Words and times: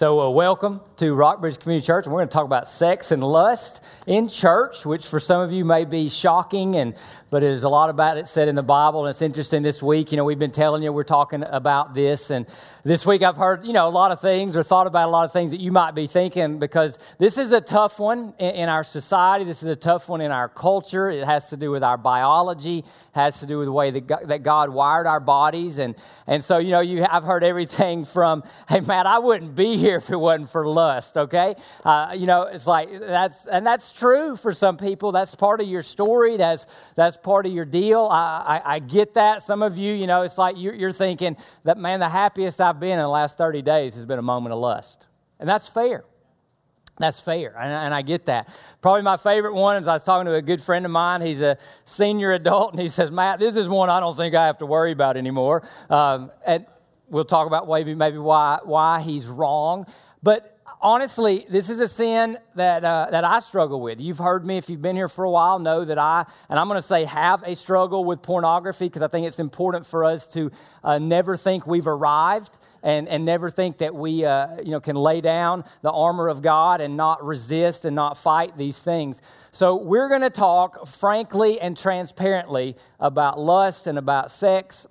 So, 0.00 0.18
uh, 0.18 0.30
welcome 0.30 0.80
to 0.96 1.14
Rockbridge 1.14 1.58
Community 1.58 1.86
Church. 1.86 2.06
And 2.06 2.14
we're 2.14 2.20
going 2.20 2.30
to 2.30 2.32
talk 2.32 2.46
about 2.46 2.68
sex 2.68 3.10
and 3.10 3.22
lust 3.22 3.82
in 4.06 4.28
church, 4.28 4.86
which 4.86 5.06
for 5.06 5.20
some 5.20 5.42
of 5.42 5.52
you 5.52 5.62
may 5.62 5.84
be 5.84 6.08
shocking, 6.08 6.76
and 6.76 6.94
but 7.28 7.40
there's 7.40 7.62
a 7.62 7.68
lot 7.68 7.90
about 7.90 8.18
it 8.18 8.26
said 8.26 8.48
in 8.48 8.54
the 8.54 8.62
Bible. 8.62 9.04
And 9.04 9.10
it's 9.10 9.22
interesting 9.22 9.62
this 9.62 9.82
week. 9.82 10.10
You 10.10 10.16
know, 10.16 10.24
we've 10.24 10.38
been 10.38 10.50
telling 10.50 10.82
you 10.82 10.90
we're 10.90 11.04
talking 11.04 11.44
about 11.44 11.94
this, 11.94 12.30
and 12.30 12.46
this 12.82 13.04
week 13.04 13.22
I've 13.22 13.36
heard 13.36 13.66
you 13.66 13.74
know 13.74 13.88
a 13.88 13.90
lot 13.90 14.10
of 14.10 14.22
things 14.22 14.56
or 14.56 14.62
thought 14.62 14.86
about 14.86 15.08
a 15.08 15.12
lot 15.12 15.26
of 15.26 15.34
things 15.34 15.50
that 15.50 15.60
you 15.60 15.70
might 15.70 15.94
be 15.94 16.06
thinking 16.06 16.58
because 16.58 16.98
this 17.18 17.36
is 17.36 17.52
a 17.52 17.60
tough 17.60 17.98
one 17.98 18.32
in, 18.38 18.54
in 18.54 18.68
our 18.70 18.84
society. 18.84 19.44
This 19.44 19.62
is 19.62 19.68
a 19.68 19.76
tough 19.76 20.08
one 20.08 20.22
in 20.22 20.30
our 20.30 20.48
culture. 20.48 21.10
It 21.10 21.24
has 21.24 21.50
to 21.50 21.58
do 21.58 21.70
with 21.70 21.84
our 21.84 21.98
biology, 21.98 22.86
has 23.12 23.38
to 23.40 23.46
do 23.46 23.58
with 23.58 23.66
the 23.66 23.72
way 23.72 23.90
that 23.90 24.06
God, 24.06 24.28
that 24.28 24.42
God 24.42 24.70
wired 24.70 25.06
our 25.06 25.20
bodies, 25.20 25.78
and 25.78 25.94
and 26.26 26.42
so 26.42 26.56
you 26.56 26.70
know 26.70 26.80
you 26.80 27.06
I've 27.08 27.24
heard 27.24 27.44
everything 27.44 28.06
from 28.06 28.44
hey 28.66 28.80
Matt, 28.80 29.06
I 29.06 29.18
wouldn't 29.18 29.54
be 29.54 29.76
here 29.76 29.89
if 29.96 30.10
it 30.10 30.16
wasn't 30.16 30.50
for 30.50 30.66
lust. 30.66 31.16
Okay, 31.16 31.54
uh, 31.84 32.14
you 32.16 32.26
know 32.26 32.42
it's 32.42 32.66
like 32.66 32.88
that's 33.00 33.46
and 33.46 33.66
that's 33.66 33.92
true 33.92 34.36
for 34.36 34.52
some 34.52 34.76
people. 34.76 35.12
That's 35.12 35.34
part 35.34 35.60
of 35.60 35.68
your 35.68 35.82
story. 35.82 36.36
That's 36.36 36.66
that's 36.94 37.16
part 37.16 37.46
of 37.46 37.52
your 37.52 37.64
deal. 37.64 38.08
I, 38.10 38.60
I, 38.64 38.74
I 38.74 38.78
get 38.78 39.14
that. 39.14 39.42
Some 39.42 39.62
of 39.62 39.76
you, 39.76 39.92
you 39.94 40.06
know, 40.06 40.22
it's 40.22 40.38
like 40.38 40.56
you're, 40.58 40.74
you're 40.74 40.92
thinking 40.92 41.36
that, 41.64 41.78
man, 41.78 42.00
the 42.00 42.08
happiest 42.08 42.60
I've 42.60 42.80
been 42.80 42.92
in 42.92 42.98
the 42.98 43.08
last 43.08 43.38
30 43.38 43.62
days 43.62 43.94
has 43.94 44.06
been 44.06 44.18
a 44.18 44.22
moment 44.22 44.52
of 44.52 44.58
lust. 44.58 45.06
And 45.38 45.48
that's 45.48 45.68
fair. 45.68 46.04
That's 46.98 47.18
fair, 47.18 47.56
and, 47.58 47.72
and, 47.72 47.94
I 47.94 48.02
get 48.02 48.26
that. 48.26 48.46
Probably 48.82 49.00
my 49.00 49.16
favorite 49.16 49.54
one 49.54 49.78
is 49.78 49.88
I 49.88 49.94
was 49.94 50.04
talking 50.04 50.26
to 50.26 50.34
a 50.34 50.42
good 50.42 50.60
friend 50.60 50.84
of 50.84 50.92
mine. 50.92 51.22
He's 51.22 51.40
a 51.40 51.56
senior 51.86 52.32
adult, 52.32 52.72
and 52.72 52.80
he 52.80 52.88
says, 52.88 53.10
Matt, 53.10 53.38
this 53.38 53.56
is 53.56 53.70
one 53.70 53.88
I 53.88 54.00
don't 54.00 54.14
think 54.14 54.34
I 54.34 54.44
have 54.44 54.58
to 54.58 54.66
worry 54.66 54.92
about 54.92 55.16
anymore. 55.16 55.66
Um, 55.88 56.30
and 56.46 56.66
we'll 57.10 57.24
talk 57.24 57.46
about 57.46 57.68
maybe, 57.68 57.94
maybe 57.94 58.18
why, 58.18 58.60
why 58.62 59.00
he's 59.00 59.26
wrong. 59.26 59.86
But 60.22 60.58
honestly, 60.80 61.46
this 61.48 61.68
is 61.68 61.80
a 61.80 61.88
sin 61.88 62.38
that, 62.54 62.84
uh, 62.84 63.08
that 63.10 63.24
I 63.24 63.40
struggle 63.40 63.80
with. 63.80 64.00
You've 64.00 64.18
heard 64.18 64.46
me, 64.46 64.56
if 64.56 64.70
you've 64.70 64.82
been 64.82 64.96
here 64.96 65.08
for 65.08 65.24
a 65.24 65.30
while, 65.30 65.58
know 65.58 65.84
that 65.84 65.98
I, 65.98 66.24
and 66.48 66.58
I'm 66.58 66.68
going 66.68 66.78
to 66.78 66.86
say 66.86 67.04
have 67.04 67.42
a 67.42 67.54
struggle 67.54 68.04
with 68.04 68.22
pornography 68.22 68.86
because 68.86 69.02
I 69.02 69.08
think 69.08 69.26
it's 69.26 69.38
important 69.38 69.86
for 69.86 70.04
us 70.04 70.26
to 70.28 70.50
uh, 70.82 70.98
never 70.98 71.36
think 71.36 71.66
we've 71.66 71.88
arrived. 71.88 72.56
And, 72.82 73.08
and 73.08 73.26
never 73.26 73.50
think 73.50 73.76
that 73.78 73.94
we 73.94 74.24
uh, 74.24 74.56
you 74.62 74.70
know, 74.70 74.80
can 74.80 74.96
lay 74.96 75.20
down 75.20 75.64
the 75.82 75.90
armor 75.90 76.28
of 76.28 76.40
God 76.40 76.80
and 76.80 76.96
not 76.96 77.22
resist 77.22 77.84
and 77.84 77.94
not 77.94 78.16
fight 78.16 78.56
these 78.56 78.80
things. 78.80 79.20
So, 79.52 79.76
we're 79.76 80.08
going 80.08 80.22
to 80.22 80.30
talk 80.30 80.86
frankly 80.86 81.60
and 81.60 81.76
transparently 81.76 82.76
about 82.98 83.38
lust 83.38 83.86
and 83.86 83.98
about 83.98 84.30
sex 84.30 84.86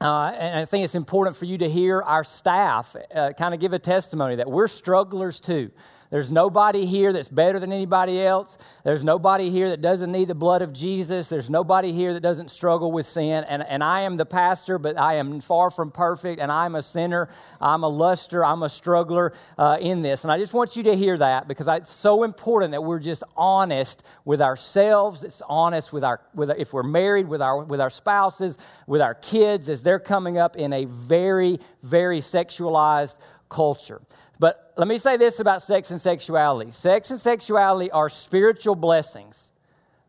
uh, 0.00 0.32
and 0.38 0.60
I 0.60 0.64
think 0.64 0.84
it's 0.84 0.94
important 0.94 1.36
for 1.36 1.44
you 1.44 1.58
to 1.58 1.68
hear 1.68 2.02
our 2.02 2.22
staff 2.22 2.94
uh, 3.14 3.32
kind 3.36 3.52
of 3.52 3.60
give 3.60 3.72
a 3.72 3.78
testimony 3.78 4.36
that 4.36 4.48
we're 4.48 4.68
strugglers 4.68 5.40
too. 5.40 5.70
There's 6.10 6.30
nobody 6.30 6.86
here 6.86 7.12
that's 7.12 7.28
better 7.28 7.60
than 7.60 7.70
anybody 7.70 8.22
else. 8.22 8.56
There's 8.82 9.04
nobody 9.04 9.50
here 9.50 9.68
that 9.70 9.82
doesn't 9.82 10.10
need 10.10 10.28
the 10.28 10.34
blood 10.34 10.62
of 10.62 10.72
Jesus. 10.72 11.28
There's 11.28 11.50
nobody 11.50 11.92
here 11.92 12.14
that 12.14 12.20
doesn't 12.20 12.50
struggle 12.50 12.90
with 12.90 13.04
sin. 13.04 13.44
And, 13.44 13.62
and 13.62 13.84
I 13.84 14.02
am 14.02 14.16
the 14.16 14.24
pastor, 14.24 14.78
but 14.78 14.98
I 14.98 15.16
am 15.16 15.40
far 15.40 15.70
from 15.70 15.90
perfect, 15.90 16.40
and 16.40 16.50
I'm 16.50 16.74
a 16.74 16.82
sinner. 16.82 17.28
I'm 17.60 17.84
a 17.84 17.88
luster. 17.88 18.42
I'm 18.42 18.62
a 18.62 18.70
struggler 18.70 19.34
uh, 19.58 19.76
in 19.80 20.00
this. 20.00 20.24
And 20.24 20.32
I 20.32 20.38
just 20.38 20.54
want 20.54 20.76
you 20.76 20.82
to 20.84 20.96
hear 20.96 21.18
that 21.18 21.46
because 21.46 21.68
it's 21.68 21.92
so 21.92 22.22
important 22.22 22.72
that 22.72 22.82
we're 22.82 23.00
just 23.00 23.22
honest 23.36 24.02
with 24.24 24.40
ourselves. 24.40 25.22
It's 25.24 25.42
honest 25.46 25.92
with 25.92 26.04
our, 26.04 26.22
with 26.34 26.50
if 26.56 26.72
we're 26.72 26.82
married, 26.82 27.28
with 27.28 27.42
our, 27.42 27.62
with 27.62 27.82
our 27.82 27.90
spouses, 27.90 28.56
with 28.86 29.02
our 29.02 29.14
kids, 29.14 29.68
as 29.68 29.82
they're 29.82 29.98
coming 29.98 30.38
up 30.38 30.56
in 30.56 30.72
a 30.72 30.86
very, 30.86 31.60
very 31.82 32.20
sexualized 32.20 33.16
culture. 33.48 34.00
But 34.38 34.72
let 34.76 34.86
me 34.86 34.98
say 34.98 35.16
this 35.16 35.40
about 35.40 35.62
sex 35.62 35.90
and 35.90 36.00
sexuality 36.00 36.70
sex 36.70 37.10
and 37.10 37.20
sexuality 37.20 37.90
are 37.90 38.08
spiritual 38.08 38.74
blessings. 38.74 39.50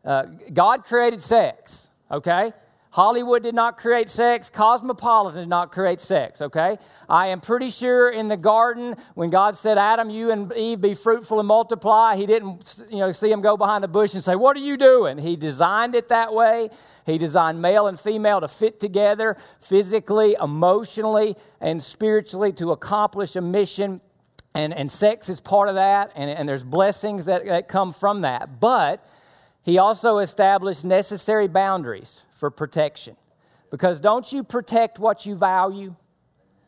Uh, 0.04 0.26
God 0.52 0.84
created 0.84 1.20
sex, 1.20 1.90
okay? 2.10 2.52
Hollywood 2.92 3.44
did 3.44 3.54
not 3.54 3.76
create 3.76 4.08
sex. 4.08 4.50
Cosmopolitan 4.50 5.40
did 5.40 5.48
not 5.48 5.70
create 5.70 6.00
sex, 6.00 6.42
okay? 6.42 6.76
I 7.08 7.28
am 7.28 7.40
pretty 7.40 7.70
sure 7.70 8.10
in 8.10 8.26
the 8.26 8.36
garden 8.36 8.96
when 9.14 9.30
God 9.30 9.56
said, 9.56 9.78
Adam, 9.78 10.10
you 10.10 10.32
and 10.32 10.52
Eve 10.52 10.80
be 10.80 10.94
fruitful 10.94 11.38
and 11.38 11.46
multiply, 11.46 12.16
he 12.16 12.26
didn't 12.26 12.82
you 12.90 12.98
know, 12.98 13.12
see 13.12 13.30
him 13.30 13.42
go 13.42 13.56
behind 13.56 13.84
the 13.84 13.88
bush 13.88 14.14
and 14.14 14.24
say, 14.24 14.34
What 14.34 14.56
are 14.56 14.60
you 14.60 14.76
doing? 14.76 15.18
He 15.18 15.36
designed 15.36 15.94
it 15.94 16.08
that 16.08 16.34
way. 16.34 16.70
He 17.06 17.16
designed 17.16 17.62
male 17.62 17.86
and 17.86 17.98
female 17.98 18.40
to 18.40 18.48
fit 18.48 18.80
together 18.80 19.36
physically, 19.60 20.36
emotionally, 20.40 21.36
and 21.60 21.80
spiritually 21.82 22.52
to 22.54 22.72
accomplish 22.72 23.36
a 23.36 23.40
mission 23.40 24.00
and, 24.54 24.74
and 24.74 24.90
sex 24.90 25.28
is 25.28 25.40
part 25.40 25.68
of 25.68 25.76
that, 25.76 26.12
and, 26.14 26.30
and 26.30 26.48
there's 26.48 26.62
blessings 26.62 27.26
that, 27.26 27.46
that 27.46 27.68
come 27.68 27.92
from 27.92 28.22
that. 28.22 28.60
But 28.60 29.06
he 29.62 29.78
also 29.78 30.18
established 30.18 30.84
necessary 30.84 31.48
boundaries 31.48 32.24
for 32.34 32.50
protection. 32.50 33.16
Because 33.70 34.00
don't 34.00 34.32
you 34.32 34.42
protect 34.42 34.98
what 34.98 35.26
you 35.26 35.36
value? 35.36 35.94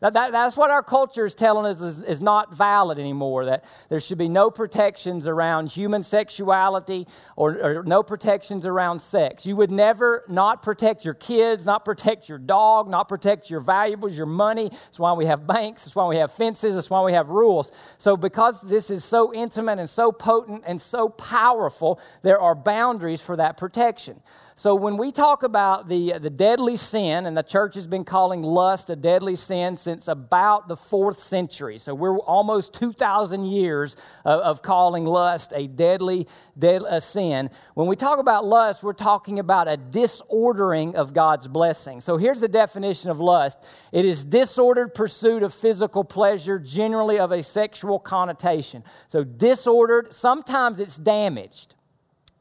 That, 0.03 0.11
that, 0.15 0.33
that's 0.33 0.57
what 0.57 0.69
our 0.69 0.83
culture 0.83 1.25
is 1.25 1.33
telling 1.33 1.65
us 1.65 1.79
is, 1.79 2.01
is, 2.01 2.21
not 2.21 2.53
valid 2.53 2.99
anymore, 2.99 3.45
that 3.45 3.63
there 3.87 4.01
should 4.01 4.17
be 4.17 4.27
no 4.27 4.51
protections 4.51 5.27
around 5.27 5.67
human 5.67 6.03
sexuality 6.03 7.07
or, 7.37 7.51
or, 7.53 7.83
no 7.83 8.03
protections 8.03 8.65
around 8.65 9.01
sex. 9.01 9.45
You 9.45 9.55
would 9.55 9.71
never 9.71 10.25
not 10.27 10.61
protect 10.61 11.05
your 11.05 11.13
kids, 11.13 11.65
not 11.65 11.85
protect 11.85 12.27
your 12.27 12.37
dog, 12.37 12.89
not 12.89 13.07
protect 13.07 13.49
your 13.49 13.61
valuables, 13.61 14.17
your 14.17 14.25
money. 14.25 14.67
That's 14.67 14.99
why 14.99 15.13
we 15.13 15.25
have 15.27 15.47
banks, 15.47 15.85
that's 15.85 15.95
why 15.95 16.05
we 16.07 16.17
have 16.17 16.33
fences, 16.33 16.75
that's 16.75 16.89
why 16.89 17.01
we 17.01 17.13
have 17.13 17.29
rules. 17.29 17.71
So, 17.97 18.17
because 18.17 18.61
this 18.61 18.89
is 18.89 19.05
so 19.05 19.33
intimate 19.33 19.79
and 19.79 19.89
so 19.89 20.11
potent 20.11 20.65
and 20.67 20.81
so 20.81 21.07
powerful, 21.07 21.97
there 22.23 22.41
are 22.41 22.55
boundaries 22.55 23.21
for 23.21 23.37
that 23.37 23.55
protection. 23.55 24.19
So, 24.55 24.75
when 24.75 24.97
we 24.97 25.11
talk 25.11 25.41
about 25.41 25.89
the, 25.89 26.19
the 26.19 26.29
deadly 26.29 26.75
sin, 26.75 27.25
and 27.25 27.35
the 27.35 27.41
church 27.41 27.73
has 27.73 27.87
been 27.87 28.03
calling 28.03 28.43
lust 28.43 28.91
a 28.91 28.95
deadly 28.95 29.35
sin 29.35 29.77
since 29.77 30.07
about 30.07 30.67
the 30.67 30.75
fourth 30.77 31.19
century. 31.19 31.79
So, 31.79 31.95
we're 31.95 32.19
almost 32.19 32.73
2,000 32.75 33.45
years 33.45 33.97
of, 34.23 34.39
of, 34.41 34.61
calling 34.61 35.05
lust 35.05 35.53
a 35.55 35.65
deadly, 35.65 36.27
deadly 36.57 36.99
sin. 36.99 37.49
When 37.73 37.87
we 37.87 37.95
talk 37.95 38.19
about 38.19 38.45
lust, 38.45 38.83
we're 38.83 38.93
talking 38.93 39.39
about 39.39 39.67
a 39.67 39.75
disordering 39.75 40.95
of 40.95 41.15
God's 41.15 41.47
blessing. 41.47 41.99
So, 41.99 42.17
here's 42.17 42.39
the 42.39 42.47
definition 42.47 43.09
of 43.09 43.19
lust 43.19 43.57
it 43.91 44.05
is 44.05 44.23
disordered 44.23 44.93
pursuit 44.93 45.41
of 45.41 45.51
physical 45.51 46.03
pleasure, 46.03 46.59
generally 46.59 47.17
of 47.17 47.31
a 47.31 47.41
sexual 47.41 47.97
connotation. 47.97 48.83
So, 49.07 49.23
disordered, 49.23 50.13
sometimes 50.13 50.79
it's 50.79 50.97
damaged. 50.97 51.73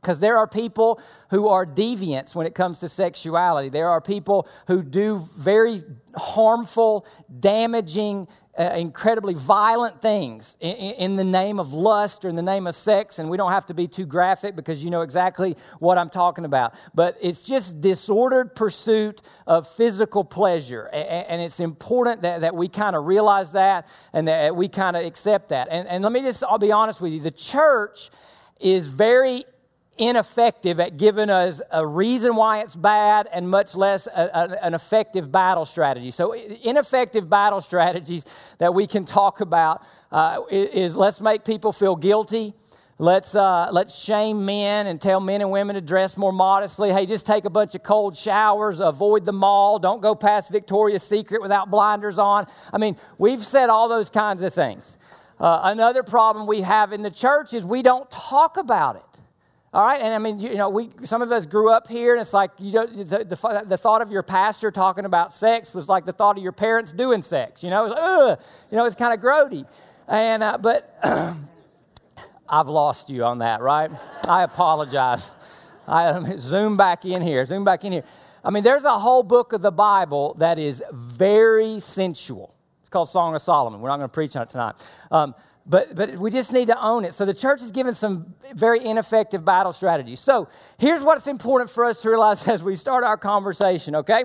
Because 0.03 0.19
there 0.19 0.37
are 0.37 0.49
people 0.49 1.01
who 1.31 1.47
are 1.47 1.65
deviants 1.65 2.35
when 2.35 2.45
it 2.45 2.57
comes 2.57 2.81
to 2.81 2.89
sexuality. 2.89 3.69
There 3.69 3.89
are 3.89 4.01
people 4.01 4.49
who 4.67 4.83
do 4.83 5.29
very 5.37 5.85
harmful, 6.17 7.07
damaging, 7.39 8.27
uh, 8.59 8.65
incredibly 8.75 9.35
violent 9.35 10.03
things 10.03 10.57
in, 10.59 10.75
in, 10.75 11.17
the 11.17 11.23
name 11.23 11.61
of 11.61 11.73
lust 11.73 12.25
or 12.25 12.29
in 12.29 12.35
the 12.35 12.43
name 12.43 12.67
of 12.67 12.75
sex. 12.75 13.21
And 13.21 13.31
we 13.31 13.37
don't 13.37 13.53
have 13.53 13.65
to 13.67 13.75
be 13.75 13.87
too 13.87 14.05
graphic 14.05 14.57
because 14.57 14.83
you 14.83 14.91
know 14.91 15.03
exactly 15.03 15.57
what 15.79 15.99
I'm 15.99 16.11
talking 16.11 16.45
about. 16.45 16.75
But 16.97 17.17
it's 17.21 17.41
just 17.41 17.81
disordered 17.81 18.57
pursuit 18.57 19.23
of 19.47 19.69
physical 19.69 20.25
pleasure. 20.25 20.87
And, 20.87 21.27
and 21.29 21.43
it's 21.43 21.61
important 21.61 22.23
that, 22.23 22.41
that 22.41 22.57
we 22.57 22.67
kind 22.67 22.97
of 22.97 23.07
realize 23.07 23.53
that 23.53 23.87
and 24.13 24.27
that 24.27 24.57
we 24.57 24.69
kind 24.69 24.97
of 24.97 25.05
accept 25.05 25.51
that. 25.51 25.69
And, 25.71 25.87
and 25.87 26.03
let 26.03 26.13
me 26.13 26.23
just, 26.23 26.43
I'll 26.43 26.59
be 26.59 26.73
honest 26.73 27.01
with 27.01 27.13
you, 27.13 27.21
the 27.21 27.31
church 27.31 28.11
is 28.59 28.89
very 28.89 29.45
ineffective 29.99 30.81
at 30.81 30.97
giving 30.97 31.31
us 31.31 31.61
a 31.71 31.87
reason 31.87 32.35
why 32.35 32.61
it's 32.61 32.75
bad 32.75 33.29
and 33.33 33.49
much 33.49 33.75
less 33.75 34.07
a, 34.07 34.31
a, 34.33 34.65
an 34.65 34.75
effective 34.75 35.31
battle 35.31 35.65
strategy. 35.65 36.11
So, 36.11 36.33
ineffective 36.33 37.29
battle 37.29 37.61
strategies 37.61 38.25
that 38.59 38.75
we 38.75 38.87
can 38.87 39.05
talk 39.05 39.41
about 39.41 39.85
uh, 40.11 40.41
is 40.51 40.97
let's 40.97 41.21
make 41.21 41.45
people 41.45 41.73
feel 41.73 41.97
guilty. 41.97 42.55
Let's, 42.99 43.35
uh, 43.35 43.69
let's 43.73 43.99
shame 43.99 44.45
men 44.45 44.87
and 44.87 45.01
tell 45.01 45.19
men 45.19 45.41
and 45.41 45.51
women 45.51 45.75
to 45.75 45.81
dress 45.81 46.17
more 46.17 46.33
modestly. 46.33 46.93
Hey, 46.93 47.05
just 47.05 47.27
take 47.27 47.45
a 47.45 47.51
bunch 47.51 47.75
of 47.75 47.83
cold 47.83 48.17
showers, 48.17 48.79
avoid 48.79 49.25
the 49.25 49.33
mall, 49.33 49.81
don't 49.81 50.01
go 50.01 50.15
past 50.15 50.51
Victoria's 50.51 51.03
Secret 51.03 51.43
without 51.43 51.69
blinders 51.71 52.19
on. 52.19 52.47
I 52.73 52.79
mean, 52.79 52.97
we've 53.19 53.45
said 53.45 53.71
all 53.71 53.89
those 53.89 54.09
kinds 54.09 54.43
of 54.43 54.55
things. 54.55 54.99
Uh, 55.41 55.63
another 55.65 56.05
problem 56.05 56.47
we 56.47 56.61
have 56.61 56.93
in 56.93 57.03
the 57.03 57.11
church 57.11 57.53
is 57.55 57.65
we 57.65 57.83
don't 57.83 58.09
talk 58.09 58.57
about 58.57 58.97
it. 58.97 59.12
All 59.75 59.83
right, 59.83 60.03
and 60.03 60.13
I 60.13 60.19
mean, 60.19 60.39
you 60.39 60.57
know, 60.57 60.69
we 60.69 60.91
some 61.05 61.23
of 61.23 61.33
us 61.33 61.47
grew 61.47 61.71
up 61.71 61.89
here, 61.89 62.13
and 62.13 62.21
it's 62.21 62.35
like 62.35 62.51
you 62.59 62.73
know, 62.73 62.87
the, 62.87 63.25
the, 63.25 63.65
the, 63.67 63.77
thought 63.79 64.03
of 64.03 64.11
your 64.11 64.23
pastor 64.23 64.71
talking 64.71 65.07
about 65.07 65.33
sex 65.33 65.73
was 65.73 65.89
like 65.89 66.05
the 66.05 66.13
thought 66.13 66.37
of 66.37 66.43
your 66.43 66.53
parents 66.53 66.93
doing 66.93 67.23
sex. 67.23 67.63
You 67.63 67.71
know, 67.71 67.87
it 67.87 67.89
was, 67.89 67.99
ugh, 67.99 68.41
you 68.71 68.77
know, 68.77 68.85
it's 68.85 68.95
kind 68.95 69.15
of 69.15 69.21
grody. 69.21 69.67
And 70.07 70.43
uh, 70.43 70.59
but 70.59 70.95
I've 72.49 72.69
lost 72.69 73.09
you 73.09 73.25
on 73.25 73.39
that, 73.39 73.63
right? 73.63 73.91
I 74.29 74.43
apologize. 74.43 75.27
I 75.89 76.37
zoom 76.37 76.77
back 76.77 77.07
in 77.07 77.23
here. 77.23 77.47
Zoom 77.47 77.65
back 77.65 77.83
in 77.85 77.93
here. 77.93 78.05
I 78.45 78.51
mean, 78.51 78.65
there's 78.65 78.85
a 78.85 78.99
whole 78.99 79.23
book 79.23 79.55
of 79.55 79.63
the 79.63 79.73
Bible 79.73 80.35
that 80.35 80.59
is 80.59 80.83
very 80.93 81.81
sensual 81.81 82.55
It's 82.83 82.91
called 82.91 83.09
Song 83.09 83.35
of 83.35 83.41
Solomon. 83.41 83.81
We're 83.81 83.89
not 83.89 83.97
going 83.97 84.09
to 84.09 84.13
preach 84.13 84.37
on 84.37 84.43
it 84.43 84.51
tonight. 84.51 84.75
Um, 85.11 85.35
but, 85.65 85.95
but 85.95 86.19
we 86.19 86.31
just 86.31 86.53
need 86.53 86.67
to 86.67 86.83
own 86.83 87.05
it. 87.05 87.15
So 87.15 87.25
the 87.25 87.35
church 87.35 87.61
has 87.61 87.71
given 87.71 87.95
some 87.95 88.35
very 88.55 88.85
ineffective 88.85 89.45
battle 89.45 89.73
strategies. 89.73 90.21
So 90.21 90.49
here's 90.79 91.03
what's 91.03 91.27
important 91.27 91.71
for 91.71 91.85
us 91.85 92.03
to 92.03 92.11
realize 92.11 92.47
as 92.49 92.63
we 92.63 92.75
start 92.75 93.05
our 93.05 93.17
conversation, 93.17 93.97
okay? 93.97 94.25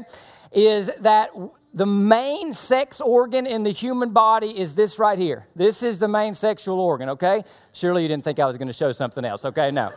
Is 0.52 0.90
that 1.00 1.30
the 1.74 1.86
main 1.86 2.54
sex 2.54 3.02
organ 3.02 3.46
in 3.46 3.64
the 3.64 3.70
human 3.70 4.10
body 4.10 4.58
is 4.58 4.74
this 4.74 4.98
right 4.98 5.20
here. 5.20 5.48
This 5.56 5.84
is 5.84 6.00
the 6.00 6.08
main 6.08 6.34
sexual 6.34 6.80
organ, 6.80 7.10
okay? 7.10 7.44
Surely 7.72 8.02
you 8.02 8.08
didn't 8.08 8.24
think 8.24 8.40
I 8.40 8.46
was 8.46 8.58
going 8.58 8.68
to 8.70 8.74
show 8.74 8.92
something 8.92 9.24
else, 9.24 9.46
okay? 9.46 9.70
No. 9.70 9.92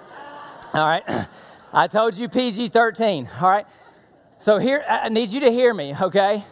All 0.75 0.87
right. 0.87 1.29
I 1.73 1.87
told 1.87 2.19
you 2.19 2.29
PG 2.29 2.69
13, 2.69 3.29
all 3.41 3.49
right? 3.49 3.67
So 4.41 4.59
here, 4.59 4.85
I 4.87 5.09
need 5.09 5.31
you 5.31 5.41
to 5.41 5.51
hear 5.51 5.73
me, 5.73 5.95
okay? 6.01 6.45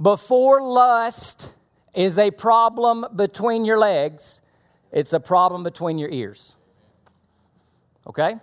Before 0.00 0.60
lust 0.60 1.54
is 1.94 2.18
a 2.18 2.30
problem 2.30 3.06
between 3.14 3.64
your 3.64 3.78
legs, 3.78 4.40
it's 4.90 5.12
a 5.12 5.20
problem 5.20 5.62
between 5.62 5.98
your 5.98 6.10
ears. 6.10 6.56
Okay? 8.06 8.36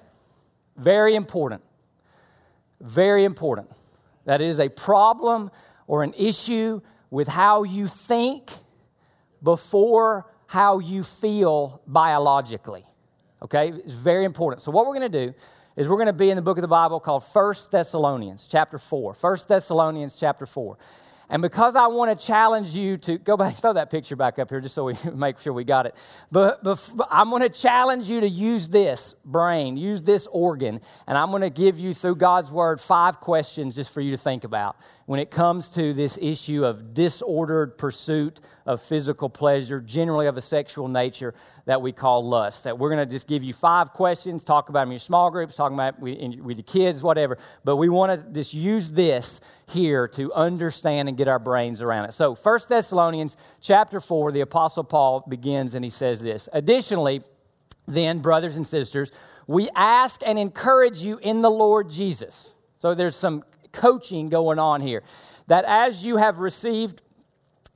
Very 0.78 1.16
important. 1.16 1.62
Very 2.81 3.25
important. 3.25 3.69
That 4.25 4.42
is 4.42 4.60
a 4.60 4.69
problem 4.69 5.51
or 5.88 6.04
an 6.04 6.13
issue 6.18 6.81
with 7.10 7.28
how 7.28 7.63
you 7.63 7.88
think 7.88 8.51
before 9.42 10.28
how 10.48 10.80
you 10.80 11.04
feel 11.04 11.81
biologically. 11.88 12.86
Okay? 13.42 13.69
It's 13.69 13.94
very 13.94 14.25
important. 14.25 14.62
So, 14.62 14.72
what 14.72 14.86
we're 14.86 14.98
going 14.98 15.12
to 15.12 15.28
do 15.28 15.34
is 15.75 15.88
we're 15.88 15.95
going 15.95 16.07
to 16.07 16.13
be 16.13 16.30
in 16.30 16.36
the 16.36 16.42
book 16.42 16.57
of 16.57 16.62
the 16.62 16.68
Bible 16.68 17.00
called 17.00 17.24
First 17.24 17.72
Thessalonians, 17.72 18.48
chapter 18.50 18.78
4. 18.78 19.13
First 19.13 19.48
Thessalonians, 19.48 20.16
chapter 20.16 20.45
4. 20.45 20.78
And 21.30 21.42
because 21.42 21.76
I 21.76 21.88
want 21.88 22.18
to 22.18 22.26
challenge 22.26 22.76
you 22.76 22.98
to 22.98 23.18
go 23.18 23.38
back, 23.38 23.56
throw 23.58 23.74
that 23.74 23.92
picture 23.92 24.16
back 24.16 24.40
up 24.40 24.50
here 24.50 24.60
just 24.60 24.74
so 24.74 24.86
we 24.86 24.96
make 25.14 25.40
sure 25.40 25.54
we 25.54 25.64
got 25.64 25.86
it. 25.86 25.96
But, 26.31 26.64
but 26.64 26.90
I'm 27.10 27.30
going 27.30 27.44
to 27.44 27.50
challenge 27.50 28.10
you 28.10 28.22
to 28.22 28.28
use 28.28 28.68
this 28.68 29.16
brain, 29.24 29.78
use 29.78 30.02
this 30.02 30.28
organ, 30.31 30.81
and 31.08 31.18
I'm 31.18 31.30
going 31.30 31.44
to 31.44 31.50
give 31.50 31.80
you 31.80 31.94
through 31.94 32.16
God's 32.16 32.50
word 32.52 32.81
five 32.81 33.20
questions 33.20 33.76
just 33.76 33.92
for 33.92 34.02
you 34.02 34.12
to 34.12 34.18
think 34.18 34.44
about 34.44 34.76
when 35.10 35.20
it 35.20 35.31
comes 35.31 35.70
to 35.70 35.92
this 35.92 36.20
issue 36.22 36.64
of 36.64 36.94
disordered 36.94 37.80
pursuit 37.80 38.40
of 38.68 38.80
physical 38.80 39.28
pleasure, 39.28 39.81
generally 39.81 40.28
of 40.28 40.38
a 40.38 40.42
sexual 40.42 40.88
nature 40.88 41.34
that 41.66 41.81
we 41.81 41.92
call 41.92 42.28
lust. 42.28 42.66
That 42.66 42.78
we're 42.78 42.92
going 42.92 43.08
to 43.08 43.12
just 43.12 43.28
give 43.28 43.44
you 43.44 43.52
five 43.52 43.92
questions, 43.92 44.44
talk 44.44 44.70
about 44.70 44.81
them 44.81 44.90
in 44.90 44.94
your 44.94 45.00
small 45.00 45.31
groups, 45.31 45.56
talk 45.56 45.72
about 45.72 46.00
with 46.00 46.20
your 46.20 46.64
kids, 46.64 47.02
whatever. 47.02 47.40
But 47.64 47.78
we 47.78 47.90
want 47.90 48.22
to 48.22 48.34
just 48.34 48.54
use 48.54 48.92
this 48.92 49.42
here 49.69 50.07
to 50.10 50.33
understand 50.33 51.07
and 51.07 51.18
get 51.18 51.27
our 51.27 51.39
brains 51.39 51.81
around 51.81 52.06
it. 52.06 52.13
So, 52.13 52.36
1 52.36 52.60
Thessalonians 52.68 53.38
chapter 53.62 54.00
4, 54.00 54.31
the 54.31 54.42
Apostle 54.42 54.83
Paul 54.83 55.24
begins 55.27 55.75
and 55.75 55.83
he 55.83 55.92
says 55.92 56.21
this 56.21 56.50
Additionally, 56.54 57.24
then, 57.88 58.19
brothers 58.19 58.57
and 58.57 58.68
sisters, 58.68 59.12
we 59.48 59.69
ask 59.75 60.21
and 60.25 60.38
encourage 60.38 61.00
you 61.00 61.18
in 61.18 61.42
the 61.42 61.50
Lord 61.50 61.89
Jesus. 61.89 62.51
So, 62.80 62.95
there's 62.95 63.16
some 63.16 63.44
coaching 63.71 64.30
going 64.30 64.60
on 64.60 64.81
here. 64.81 65.04
That 65.48 65.66
as 65.66 66.06
you 66.06 66.18
have 66.18 66.39
received 66.39 67.01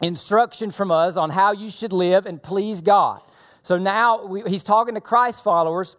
instruction 0.02 0.72
from 0.72 0.92
us 0.92 1.16
on 1.16 1.30
how 1.30 1.54
you 1.54 1.70
should 1.70 1.94
live 1.94 2.26
and 2.26 2.42
please 2.42 2.82
God. 2.82 3.22
So 3.64 3.78
now 3.78 4.26
we, 4.26 4.44
he's 4.44 4.64
talking 4.64 4.96
to 4.96 5.02
Christ 5.02 5.44
followers 5.44 5.96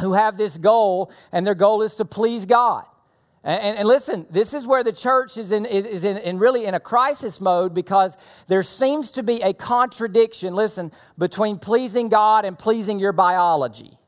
who 0.00 0.14
have 0.14 0.36
this 0.36 0.58
goal, 0.58 1.12
and 1.30 1.46
their 1.46 1.54
goal 1.54 1.82
is 1.82 1.94
to 1.96 2.04
please 2.04 2.46
God. 2.46 2.84
And, 3.44 3.76
and, 3.76 3.86
listen, 3.86 4.24
this 4.30 4.54
is 4.54 4.66
where 4.66 4.82
the 4.82 4.92
church 4.92 5.36
is, 5.36 5.52
in, 5.52 5.66
is, 5.66 5.84
is 5.84 6.02
in, 6.02 6.16
in, 6.16 6.38
really 6.38 6.64
in 6.64 6.72
a 6.72 6.80
crisis 6.80 7.42
mode 7.42 7.74
because 7.74 8.16
there 8.46 8.62
seems 8.62 9.10
to 9.12 9.22
be 9.22 9.42
a 9.42 9.52
contradiction, 9.52 10.54
listen, 10.54 10.90
between 11.18 11.58
pleasing 11.58 12.08
God 12.08 12.46
and 12.46 12.58
pleasing 12.58 12.98
your 12.98 13.12
biology. 13.12 13.98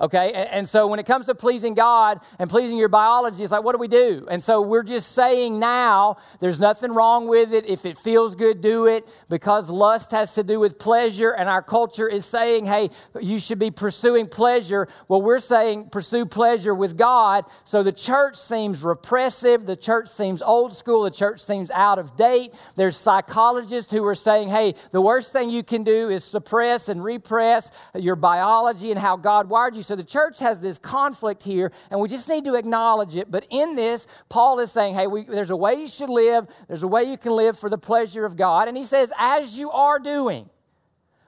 Okay, 0.00 0.32
and 0.32 0.66
so 0.66 0.86
when 0.86 0.98
it 0.98 1.04
comes 1.04 1.26
to 1.26 1.34
pleasing 1.34 1.74
God 1.74 2.20
and 2.38 2.48
pleasing 2.48 2.78
your 2.78 2.88
biology, 2.88 3.42
it's 3.42 3.52
like, 3.52 3.62
what 3.62 3.72
do 3.72 3.78
we 3.78 3.86
do? 3.86 4.26
And 4.30 4.42
so 4.42 4.62
we're 4.62 4.82
just 4.82 5.12
saying 5.12 5.58
now, 5.58 6.16
there's 6.40 6.58
nothing 6.58 6.92
wrong 6.92 7.28
with 7.28 7.52
it. 7.52 7.68
If 7.68 7.84
it 7.84 7.98
feels 7.98 8.34
good, 8.34 8.62
do 8.62 8.86
it 8.86 9.06
because 9.28 9.68
lust 9.68 10.12
has 10.12 10.34
to 10.36 10.42
do 10.42 10.58
with 10.58 10.78
pleasure, 10.78 11.32
and 11.32 11.50
our 11.50 11.60
culture 11.60 12.08
is 12.08 12.24
saying, 12.24 12.64
hey, 12.64 12.88
you 13.20 13.38
should 13.38 13.58
be 13.58 13.70
pursuing 13.70 14.26
pleasure. 14.26 14.88
Well, 15.06 15.20
we're 15.20 15.38
saying 15.38 15.90
pursue 15.90 16.24
pleasure 16.24 16.74
with 16.74 16.96
God. 16.96 17.44
So 17.64 17.82
the 17.82 17.92
church 17.92 18.36
seems 18.36 18.82
repressive, 18.82 19.66
the 19.66 19.76
church 19.76 20.08
seems 20.08 20.40
old 20.40 20.74
school, 20.74 21.02
the 21.02 21.10
church 21.10 21.44
seems 21.44 21.70
out 21.72 21.98
of 21.98 22.16
date. 22.16 22.54
There's 22.74 22.96
psychologists 22.96 23.92
who 23.92 24.02
are 24.06 24.14
saying, 24.14 24.48
hey, 24.48 24.76
the 24.92 25.02
worst 25.02 25.30
thing 25.30 25.50
you 25.50 25.62
can 25.62 25.84
do 25.84 26.08
is 26.08 26.24
suppress 26.24 26.88
and 26.88 27.04
repress 27.04 27.70
your 27.94 28.16
biology 28.16 28.90
and 28.90 28.98
how 28.98 29.18
God 29.18 29.50
wired 29.50 29.76
you. 29.76 29.89
So 29.90 29.96
the 29.96 30.04
church 30.04 30.38
has 30.38 30.60
this 30.60 30.78
conflict 30.78 31.42
here, 31.42 31.72
and 31.90 31.98
we 31.98 32.08
just 32.08 32.28
need 32.28 32.44
to 32.44 32.54
acknowledge 32.54 33.16
it. 33.16 33.28
But 33.28 33.44
in 33.50 33.74
this, 33.74 34.06
Paul 34.28 34.60
is 34.60 34.70
saying, 34.70 34.94
hey, 34.94 35.08
we, 35.08 35.24
there's 35.24 35.50
a 35.50 35.56
way 35.56 35.74
you 35.74 35.88
should 35.88 36.08
live, 36.08 36.46
there's 36.68 36.84
a 36.84 36.86
way 36.86 37.02
you 37.02 37.18
can 37.18 37.32
live 37.32 37.58
for 37.58 37.68
the 37.68 37.76
pleasure 37.76 38.24
of 38.24 38.36
God. 38.36 38.68
And 38.68 38.76
he 38.76 38.84
says, 38.84 39.12
as 39.18 39.58
you 39.58 39.68
are 39.72 39.98
doing. 39.98 40.48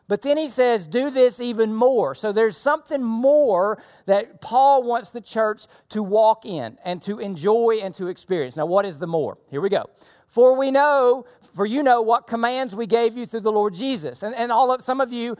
But 0.07 0.23
then 0.23 0.37
he 0.37 0.47
says, 0.47 0.87
do 0.87 1.11
this 1.11 1.41
even 1.41 1.75
more. 1.75 2.15
So 2.15 2.31
there's 2.31 2.57
something 2.57 3.03
more 3.03 3.83
that 4.07 4.41
Paul 4.41 4.85
wants 4.85 5.11
the 5.11 5.21
church 5.21 5.65
to 5.89 6.01
walk 6.01 6.47
in 6.47 6.79
and 6.85 7.03
to 7.03 7.19
enjoy 7.19 7.81
and 7.83 7.93
to 7.97 8.07
experience. 8.07 8.55
Now, 8.55 8.67
what 8.67 8.87
is 8.87 9.01
the 9.01 9.09
more? 9.09 9.39
Here 9.51 9.61
we 9.61 9.71
go. 9.71 9.87
For 10.29 10.57
we 10.57 10.71
know, 10.71 11.27
for 11.53 11.67
you 11.67 11.83
know 11.83 12.01
what 12.01 12.29
commands 12.29 12.77
we 12.77 12.87
gave 12.87 13.17
you 13.17 13.27
through 13.27 13.41
the 13.41 13.51
Lord 13.51 13.75
Jesus. 13.75 14.23
And, 14.23 14.37
and 14.37 14.53
all 14.53 14.71
of 14.71 14.83
some 14.85 15.01
of 15.01 15.13
you 15.13 15.37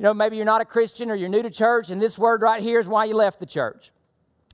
you 0.00 0.04
know, 0.04 0.14
maybe 0.14 0.36
you're 0.36 0.46
not 0.46 0.62
a 0.62 0.64
Christian 0.64 1.10
or 1.10 1.14
you're 1.14 1.28
new 1.28 1.42
to 1.42 1.50
church, 1.50 1.90
and 1.90 2.00
this 2.00 2.16
word 2.16 2.40
right 2.40 2.62
here 2.62 2.80
is 2.80 2.88
why 2.88 3.04
you 3.04 3.14
left 3.14 3.38
the 3.38 3.44
church. 3.44 3.92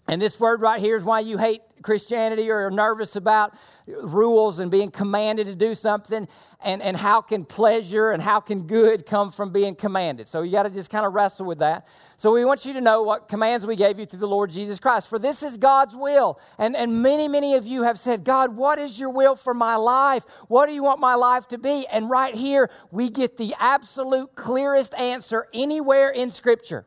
And 0.09 0.23
this 0.23 0.39
word 0.39 0.61
right 0.61 0.81
here 0.81 0.95
is 0.95 1.03
why 1.03 1.21
you 1.21 1.37
hate 1.37 1.63
Christianity 1.83 2.49
or 2.49 2.67
are 2.67 2.71
nervous 2.71 3.17
about 3.17 3.55
rules 3.89 4.61
and 4.61 4.71
being 4.71 4.91
commanded 4.91 5.47
to 5.47 5.55
do 5.55 5.75
something. 5.75 6.29
And, 6.61 6.81
and 6.81 6.97
how 6.97 7.21
can 7.21 7.45
pleasure 7.45 8.11
and 8.13 8.23
how 8.23 8.39
can 8.39 8.69
good 8.69 9.05
come 9.05 9.33
from 9.33 9.51
being 9.53 9.75
commanded? 9.75 10.29
So 10.29 10.43
you 10.43 10.53
got 10.53 10.63
to 10.63 10.71
just 10.71 10.91
kind 10.91 11.05
of 11.05 11.13
wrestle 11.13 11.45
with 11.45 11.59
that. 11.59 11.89
So 12.17 12.33
we 12.33 12.45
want 12.45 12.65
you 12.65 12.73
to 12.75 12.81
know 12.81 13.03
what 13.03 13.29
commands 13.29 13.67
we 13.67 13.75
gave 13.75 13.99
you 13.99 14.07
through 14.07 14.21
the 14.21 14.29
Lord 14.29 14.51
Jesus 14.51 14.79
Christ. 14.79 15.09
For 15.09 15.19
this 15.19 15.43
is 15.43 15.57
God's 15.57 15.97
will. 15.97 16.39
And, 16.57 16.77
and 16.77 17.03
many, 17.03 17.27
many 17.27 17.55
of 17.55 17.67
you 17.67 17.83
have 17.83 17.99
said, 17.99 18.23
God, 18.23 18.57
what 18.57 18.79
is 18.79 19.01
your 19.01 19.11
will 19.11 19.35
for 19.35 19.55
my 19.55 19.75
life? 19.75 20.25
What 20.47 20.67
do 20.67 20.73
you 20.73 20.85
want 20.85 21.01
my 21.01 21.15
life 21.15 21.49
to 21.49 21.59
be? 21.59 21.85
And 21.89 22.09
right 22.09 22.35
here, 22.35 22.71
we 22.93 23.11
get 23.11 23.37
the 23.37 23.55
absolute 23.59 24.37
clearest 24.37 24.95
answer 24.95 25.49
anywhere 25.53 26.11
in 26.11 26.31
Scripture. 26.31 26.87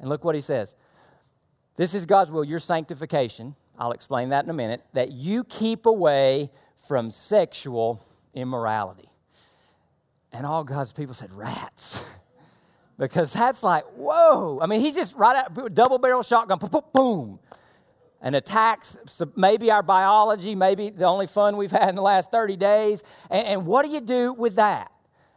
And 0.00 0.08
look 0.08 0.24
what 0.24 0.34
he 0.34 0.40
says. 0.40 0.74
This 1.78 1.94
is 1.94 2.06
God's 2.06 2.32
will, 2.32 2.44
your 2.44 2.58
sanctification. 2.58 3.54
I'll 3.78 3.92
explain 3.92 4.30
that 4.30 4.42
in 4.42 4.50
a 4.50 4.54
minute. 4.54 4.82
That 4.94 5.12
you 5.12 5.44
keep 5.44 5.86
away 5.86 6.50
from 6.86 7.12
sexual 7.12 8.02
immorality. 8.34 9.08
And 10.32 10.44
all 10.44 10.64
God's 10.64 10.92
people 10.92 11.14
said, 11.14 11.32
rats. 11.32 12.02
because 12.98 13.32
that's 13.32 13.62
like, 13.62 13.84
whoa. 13.96 14.58
I 14.60 14.66
mean, 14.66 14.80
he's 14.80 14.96
just 14.96 15.14
right 15.14 15.36
out, 15.36 15.72
double 15.72 15.98
barrel 15.98 16.24
shotgun, 16.24 16.58
boom, 16.58 16.82
boom, 16.92 17.38
and 18.20 18.34
attacks 18.34 18.98
maybe 19.36 19.70
our 19.70 19.84
biology, 19.84 20.56
maybe 20.56 20.90
the 20.90 21.06
only 21.06 21.28
fun 21.28 21.56
we've 21.56 21.70
had 21.70 21.90
in 21.90 21.94
the 21.94 22.02
last 22.02 22.32
30 22.32 22.56
days. 22.56 23.04
And, 23.30 23.46
and 23.46 23.66
what 23.66 23.86
do 23.86 23.92
you 23.92 24.00
do 24.00 24.32
with 24.32 24.56
that? 24.56 24.90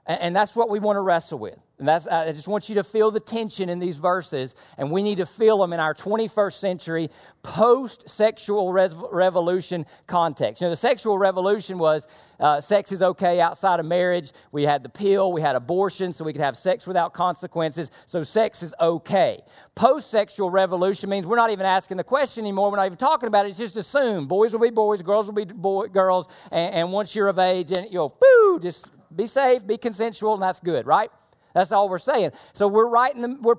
And, 0.08 0.20
and 0.22 0.36
that's 0.36 0.56
what 0.56 0.72
we 0.72 0.80
want 0.80 0.98
to 0.98 1.02
wrestle 1.02 1.38
with. 1.38 1.60
And 1.82 1.88
that's, 1.88 2.06
I 2.06 2.32
just 2.32 2.48
want 2.48 2.70
you 2.70 2.76
to 2.76 2.84
feel 2.84 3.10
the 3.10 3.20
tension 3.20 3.68
in 3.68 3.80
these 3.80 3.98
verses, 3.98 4.54
and 4.78 4.92
we 4.92 5.02
need 5.02 5.18
to 5.18 5.26
feel 5.26 5.58
them 5.58 5.74
in 5.74 5.80
our 5.80 5.96
21st 5.96 6.54
century 6.54 7.10
post 7.42 8.08
sexual 8.08 8.72
revolution 8.72 9.88
context. 10.06 10.62
You 10.62 10.68
know, 10.68 10.70
the 10.70 10.78
sexual 10.78 11.18
revolution 11.18 11.80
was 11.80 12.06
uh, 12.40 12.62
sex 12.62 12.92
is 12.92 13.02
okay 13.02 13.42
outside 13.42 13.80
of 13.80 13.88
marriage. 13.88 14.32
We 14.52 14.62
had 14.62 14.84
the 14.84 14.90
pill, 14.90 15.32
we 15.32 15.42
had 15.42 15.56
abortion, 15.56 16.14
so 16.14 16.24
we 16.24 16.34
could 16.34 16.42
have 16.44 16.56
sex 16.56 16.86
without 16.86 17.16
consequences. 17.16 17.90
So 18.06 18.22
sex 18.22 18.62
is 18.62 18.76
okay. 18.80 19.42
Post 19.74 20.12
sexual 20.12 20.52
revolution 20.52 21.10
means 21.10 21.26
we're 21.26 21.36
not 21.36 21.50
even 21.50 21.66
asking 21.66 21.98
the 21.98 22.04
question 22.04 22.44
anymore. 22.44 22.70
We're 22.70 22.78
not 22.78 22.86
even 22.86 23.00
talking 23.00 23.26
about 23.26 23.48
it. 23.48 23.50
It's 23.50 23.58
just 23.58 23.76
assumed 23.76 24.30
boys 24.30 24.54
will 24.54 24.60
be 24.60 24.70
boys, 24.70 25.02
girls 25.02 25.26
will 25.26 25.34
be 25.34 25.46
boy, 25.46 25.88
girls, 25.88 26.28
and, 26.52 26.76
and 26.76 26.92
once 26.92 27.16
you're 27.16 27.28
of 27.28 27.40
age, 27.40 27.72
and 27.76 27.88
you'll, 27.90 28.16
boo, 28.22 28.60
just 28.62 28.92
be 29.16 29.26
safe, 29.26 29.66
be 29.66 29.80
consensual, 29.80 30.36
and 30.36 30.44
that's 30.44 30.60
good, 30.60 30.86
right? 30.86 31.10
That's 31.54 31.72
all 31.72 31.90
we're 31.90 32.00
saying. 32.00 32.32
So 32.54 32.68
we're 32.68 32.88
right 32.88 33.14
in 33.14 33.22
the, 33.22 33.38
we're 33.42 33.56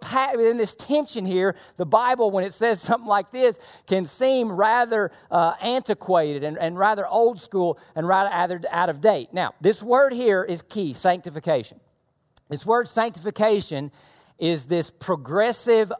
in 0.50 0.56
this 0.56 0.74
tension 0.74 1.26
here. 1.26 1.54
The 1.76 1.86
Bible, 1.86 2.30
when 2.30 2.44
it 2.44 2.54
says 2.54 2.80
something 2.82 3.08
like 3.08 3.30
this, 3.30 3.58
can 3.86 4.06
seem 4.06 4.50
rather 4.50 5.10
uh, 5.30 5.54
antiquated 5.60 6.44
and, 6.44 6.58
and 6.58 6.78
rather 6.78 7.06
old 7.06 7.40
school 7.40 7.78
and 7.94 8.06
rather 8.06 8.30
out 8.70 8.88
of 8.88 9.00
date. 9.00 9.32
Now, 9.32 9.54
this 9.60 9.82
word 9.82 10.12
here 10.12 10.42
is 10.42 10.62
key 10.62 10.92
sanctification. 10.92 11.80
This 12.48 12.66
word 12.66 12.88
sanctification 12.88 13.92
is 14.38 14.66
this 14.66 14.90
progressive 14.90 15.92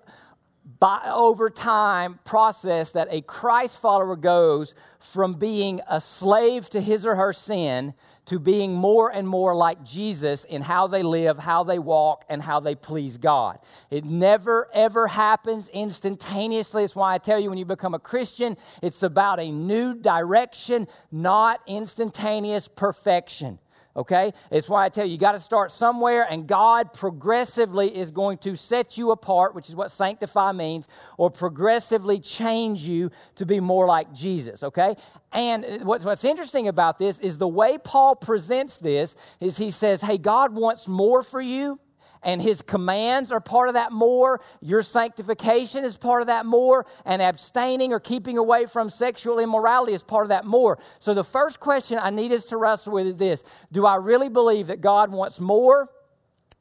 by 0.79 1.01
over 1.13 1.51
time 1.51 2.19
process 2.25 2.93
that 2.93 3.09
a 3.11 3.21
Christ 3.21 3.81
follower 3.81 4.17
goes 4.17 4.75
from 4.99 5.35
being 5.35 5.81
a 5.89 6.01
slave 6.01 6.69
to 6.71 6.81
his 6.81 7.07
or 7.07 7.15
her 7.17 7.33
sin 7.33 7.95
to 8.27 8.39
being 8.39 8.73
more 8.73 9.11
and 9.11 9.27
more 9.27 9.55
like 9.55 9.85
Jesus 9.85 10.45
in 10.45 10.63
how 10.63 10.87
they 10.87 11.03
live, 11.03 11.39
how 11.39 11.65
they 11.65 11.79
walk, 11.79 12.25
and 12.29 12.41
how 12.41 12.61
they 12.61 12.75
please 12.75 13.17
God. 13.17 13.59
It 13.91 14.05
never, 14.05 14.69
ever 14.73 15.09
happens 15.09 15.69
instantaneously. 15.71 16.85
It's 16.85 16.95
why 16.95 17.15
I 17.15 17.19
tell 17.19 17.41
you 17.41 17.49
when 17.49 17.59
you 17.59 17.65
become 17.65 17.95
a 17.95 17.99
Christian, 17.99 18.57
it's 18.81 19.03
about 19.03 19.41
a 19.41 19.51
new 19.51 19.95
direction, 19.95 20.87
not 21.11 21.61
instantaneous 21.67 22.69
perfection 22.69 23.59
okay? 23.97 24.33
It's 24.51 24.69
why 24.69 24.85
I 24.85 24.89
tell 24.89 25.05
you, 25.05 25.13
you 25.13 25.19
got 25.19 25.33
to 25.33 25.41
start 25.41 25.73
somewhere, 25.73 26.27
and 26.29 26.47
God 26.47 26.93
progressively 26.93 27.95
is 27.97 28.11
going 28.11 28.39
to 28.39 28.57
set 28.57 28.97
you 28.97 29.11
apart, 29.11 29.55
which 29.55 29.69
is 29.69 29.75
what 29.75 29.91
sanctify 29.91 30.53
means, 30.53 30.89
or 31.19 31.31
progressively 31.31 32.19
change 32.19 32.83
you 32.83 33.11
to 33.37 33.47
be 33.47 33.61
more 33.61 33.87
like 33.87 34.13
Jesus, 34.13 34.63
okay? 34.63 34.97
And 35.33 35.85
what's, 35.85 36.05
what's 36.05 36.25
interesting 36.25 36.69
about 36.69 36.99
this 36.99 37.19
is 37.19 37.39
the 37.39 37.49
way 37.49 37.79
Paul 37.79 38.17
presents 38.17 38.79
this 38.79 39.17
is 39.41 39.59
he 39.59 39.71
says, 39.71 40.03
hey, 40.03 40.19
God 40.19 40.55
wants 40.55 40.89
more 40.89 41.23
for 41.23 41.41
you 41.41 41.79
and 42.23 42.41
his 42.41 42.63
commands 42.63 43.33
are 43.33 43.41
part 43.41 43.69
of 43.69 43.75
that 43.75 43.93
more. 43.93 44.41
Your 44.61 44.83
sanctification 44.83 45.85
is 45.85 45.97
part 45.97 46.21
of 46.21 46.29
that 46.29 46.47
more. 46.47 46.87
And 47.05 47.21
abstaining 47.21 47.93
or 47.93 48.01
keeping 48.01 48.39
away 48.39 48.67
from 48.67 48.91
sexual 48.91 49.39
immorality 49.39 49.93
is 49.93 50.03
part 50.03 50.25
of 50.25 50.29
that 50.29 50.45
more. 50.45 50.79
So 50.99 51.15
the 51.15 51.25
first 51.25 51.61
question 51.61 51.99
I 52.01 52.11
need 52.11 52.33
us 52.33 52.45
to 52.47 52.57
wrestle 52.57 52.93
with 52.93 53.07
is 53.07 53.17
this 53.17 53.43
Do 53.73 53.87
I 53.87 53.97
really 53.97 54.29
believe 54.29 54.69
that 54.69 54.81
God 54.81 55.11
wants 55.11 55.41
more 55.41 55.89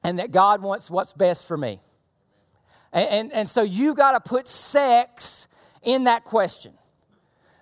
and 0.03 0.19
that 0.19 0.31
God 0.31 0.61
wants 0.61 0.89
what's 0.89 1.13
best 1.13 1.45
for 1.45 1.57
me? 1.57 1.79
And, 2.91 3.09
and, 3.09 3.33
and 3.33 3.49
so 3.49 3.61
you 3.61 3.93
got 3.93 4.13
to 4.13 4.19
put 4.19 4.47
sex 4.47 5.47
in 5.83 6.05
that 6.05 6.23
question 6.23 6.73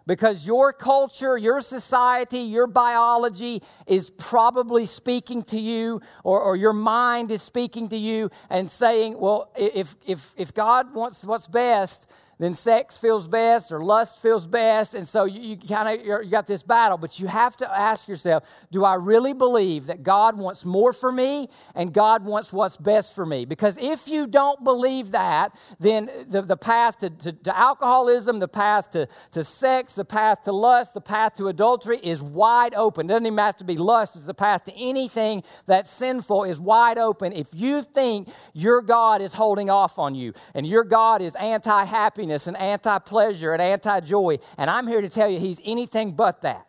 because 0.09 0.43
your 0.43 0.73
culture, 0.73 1.37
your 1.37 1.61
society, 1.61 2.39
your 2.39 2.65
biology 2.65 3.61
is 3.85 4.09
probably 4.09 4.87
speaking 4.87 5.43
to 5.43 5.59
you, 5.59 6.01
or, 6.23 6.41
or, 6.41 6.55
your 6.55 6.73
mind 6.73 7.29
is 7.29 7.43
speaking 7.43 7.87
to 7.89 7.95
you 7.95 8.31
and 8.49 8.71
saying, 8.71 9.19
Well, 9.19 9.51
if, 9.55 9.95
if, 10.07 10.33
if 10.35 10.51
God 10.51 10.95
wants 10.95 11.23
what's 11.23 11.45
best, 11.45 12.09
then 12.39 12.55
sex 12.55 12.97
feels 12.97 13.27
best 13.27 13.69
or 13.71 13.83
lust 13.83 14.21
feels 14.21 14.47
best. 14.47 14.95
And 14.95 15.05
so 15.05 15.25
you, 15.25 15.41
you 15.41 15.57
kind 15.57 15.99
of 15.99 16.05
you 16.05 16.29
got 16.31 16.47
this 16.47 16.63
battle, 16.63 16.97
but 16.97 17.19
you 17.19 17.27
have 17.27 17.57
to 17.57 17.77
ask 17.77 18.07
yourself 18.07 18.43
do 18.71 18.85
I 18.85 18.95
really 18.95 19.33
believe 19.33 19.87
that 19.87 20.03
God 20.03 20.37
wants 20.37 20.63
more 20.63 20.93
for 20.93 21.11
me 21.11 21.49
and 21.75 21.93
God 21.93 22.23
wants 22.23 22.53
what's 22.53 22.77
best 22.77 23.13
for 23.13 23.25
me? 23.25 23.43
Because 23.43 23.77
if 23.77 24.07
you 24.07 24.25
don't 24.25 24.63
believe 24.63 25.11
that, 25.11 25.53
then 25.79 26.09
the, 26.29 26.41
the 26.41 26.55
path 26.55 26.99
to, 26.99 27.09
to, 27.09 27.33
to 27.33 27.57
alcoholism, 27.57 28.39
the 28.39 28.47
path 28.47 28.89
to, 28.91 29.07
to 29.31 29.43
sex, 29.43 29.93
the 29.93 30.05
path 30.05 30.43
to 30.43 30.53
lust, 30.53 30.93
the 30.93 31.01
path 31.01 31.35
to 31.35 31.49
adultery 31.49 31.99
is 32.01 32.21
wide 32.21 32.73
open. 32.73 33.07
It 33.07 33.09
doesn't 33.09 33.25
even 33.25 33.37
have 33.37 33.57
to 33.57 33.65
be 33.65 33.75
lust, 33.75 34.15
it's 34.15 34.27
the 34.27 34.33
path 34.33 34.63
to 34.65 34.73
anything 34.73 35.43
that's 35.65 35.91
sinful 35.91 36.45
is 36.45 36.57
wide 36.59 36.97
open. 36.97 37.33
If 37.33 37.47
you 37.51 37.83
think 37.83 38.29
your 38.53 38.81
God 38.81 39.21
is 39.21 39.33
holding 39.33 39.69
off 39.69 39.99
on 39.99 40.15
you 40.15 40.33
and 40.53 40.65
your 40.65 40.85
God 40.85 41.21
is 41.21 41.35
anti 41.35 41.83
happiness, 41.83 42.28
happiness 42.29 42.47
and 42.47 42.57
anti 42.57 42.99
pleasure 42.99 43.53
and 43.53 43.61
anti 43.61 43.99
joy. 44.01 44.39
And 44.57 44.69
I'm 44.69 44.87
here 44.87 45.01
to 45.01 45.09
tell 45.09 45.29
you, 45.29 45.39
he's 45.39 45.59
anything 45.65 46.11
but 46.11 46.41
that. 46.41 46.65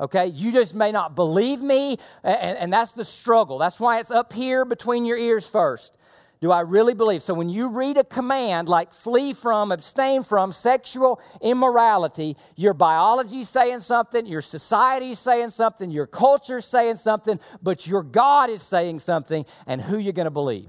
Okay? 0.00 0.26
You 0.26 0.52
just 0.52 0.74
may 0.74 0.92
not 0.92 1.14
believe 1.14 1.60
me, 1.60 1.98
and, 2.22 2.58
and 2.58 2.72
that's 2.72 2.92
the 2.92 3.04
struggle. 3.04 3.58
That's 3.58 3.78
why 3.78 4.00
it's 4.00 4.10
up 4.10 4.32
here 4.32 4.64
between 4.64 5.04
your 5.04 5.18
ears 5.18 5.46
first. 5.46 5.96
Do 6.38 6.52
I 6.52 6.60
really 6.60 6.92
believe? 6.92 7.22
So 7.22 7.32
when 7.32 7.48
you 7.48 7.68
read 7.68 7.96
a 7.96 8.04
command 8.04 8.68
like 8.68 8.92
flee 8.92 9.32
from, 9.32 9.72
abstain 9.72 10.22
from 10.22 10.52
sexual 10.52 11.18
immorality, 11.40 12.36
your 12.56 12.74
biology 12.74 13.40
is 13.40 13.48
saying 13.48 13.80
something, 13.80 14.26
your 14.26 14.42
society 14.42 15.12
is 15.12 15.18
saying 15.18 15.50
something, 15.50 15.90
your 15.90 16.06
culture 16.06 16.58
is 16.58 16.66
saying 16.66 16.96
something, 16.96 17.40
but 17.62 17.86
your 17.86 18.02
God 18.02 18.50
is 18.50 18.62
saying 18.62 18.98
something, 18.98 19.46
and 19.66 19.80
who 19.80 19.96
you're 19.96 20.12
going 20.12 20.26
to 20.26 20.30
believe. 20.30 20.68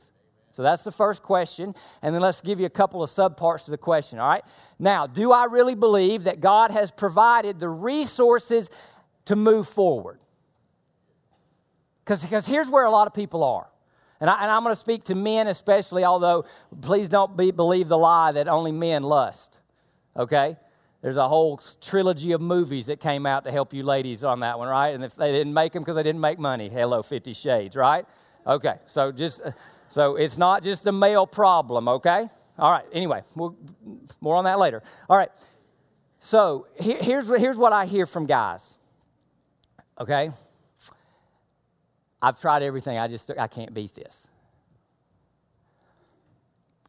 So 0.58 0.64
that's 0.64 0.84
the 0.84 0.92
first 0.92 1.22
question. 1.22 1.76
And 2.02 2.16
then 2.16 2.22
let's 2.24 2.42
give 2.42 2.60
you 2.60 2.66
a 2.66 2.72
couple 2.72 3.04
of 3.04 3.12
subparts 3.12 3.66
to 3.66 3.70
the 3.70 3.78
question, 3.78 4.18
all 4.18 4.28
right? 4.28 4.44
Now, 4.80 5.06
do 5.06 5.32
I 5.32 5.44
really 5.44 5.76
believe 5.76 6.24
that 6.24 6.40
God 6.40 6.72
has 6.72 6.90
provided 6.90 7.60
the 7.60 7.70
resources 7.70 8.72
to 9.26 9.36
move 9.36 9.68
forward? 9.68 10.18
Because 12.04 12.48
here's 12.48 12.70
where 12.70 12.86
a 12.86 12.90
lot 12.90 13.06
of 13.06 13.14
people 13.14 13.44
are. 13.44 13.68
And, 14.20 14.32
I, 14.32 14.58
am 14.58 14.64
going 14.64 14.74
to 14.74 14.80
speak 14.80 15.04
to 15.04 15.14
men 15.14 15.46
especially, 15.46 16.04
although 16.04 16.46
please 16.82 17.08
don't 17.08 17.38
be, 17.38 17.52
believe 17.52 17.88
the 17.88 17.98
lie 18.00 18.32
that 18.32 18.48
only 18.48 18.72
men 18.72 19.04
lust. 19.04 19.60
Okay? 20.18 20.58
There's 21.04 21.18
a 21.18 21.28
whole 21.28 21.62
trilogy 21.82 22.32
of 22.32 22.42
movies 22.42 22.88
that 22.88 23.00
came 23.00 23.28
out 23.28 23.44
to 23.44 23.52
help 23.52 23.76
you 23.76 23.84
ladies 23.84 24.24
on 24.24 24.40
that 24.40 24.58
one, 24.58 24.70
right? 24.70 24.96
And 24.96 25.04
if 25.04 25.16
they 25.16 25.32
didn't 25.32 25.54
make 25.54 25.74
them 25.74 25.84
because 25.84 25.98
they 25.98 26.02
didn't 26.02 26.22
make 26.22 26.40
money, 26.40 26.68
hello, 26.68 27.04
Fifty 27.04 27.34
Shades, 27.34 27.76
right? 27.76 28.08
Okay, 28.48 28.78
so 28.88 29.12
just 29.12 29.42
uh, 29.42 29.52
so 29.90 30.16
it's 30.16 30.38
not 30.38 30.64
just 30.64 30.86
a 30.88 30.92
male 30.92 31.28
problem, 31.28 31.88
okay? 31.88 32.30
All 32.60 32.72
right, 32.72 32.86
anyway, 32.92 33.24
we'll, 33.36 33.56
more 34.22 34.36
on 34.36 34.46
that 34.46 34.60
later. 34.60 34.82
All 35.10 35.18
right, 35.18 35.30
so 36.20 36.68
here, 36.80 36.98
here's, 37.00 37.28
here's 37.28 37.58
what 37.58 37.74
I 37.74 37.86
hear 37.86 38.06
from 38.06 38.26
guys, 38.26 38.74
okay? 40.00 40.32
I've 42.22 42.40
tried 42.42 42.64
everything, 42.64 42.98
I 42.98 43.08
just 43.08 43.30
I 43.38 43.48
can't 43.48 43.74
beat 43.74 43.94
this. 43.94 44.28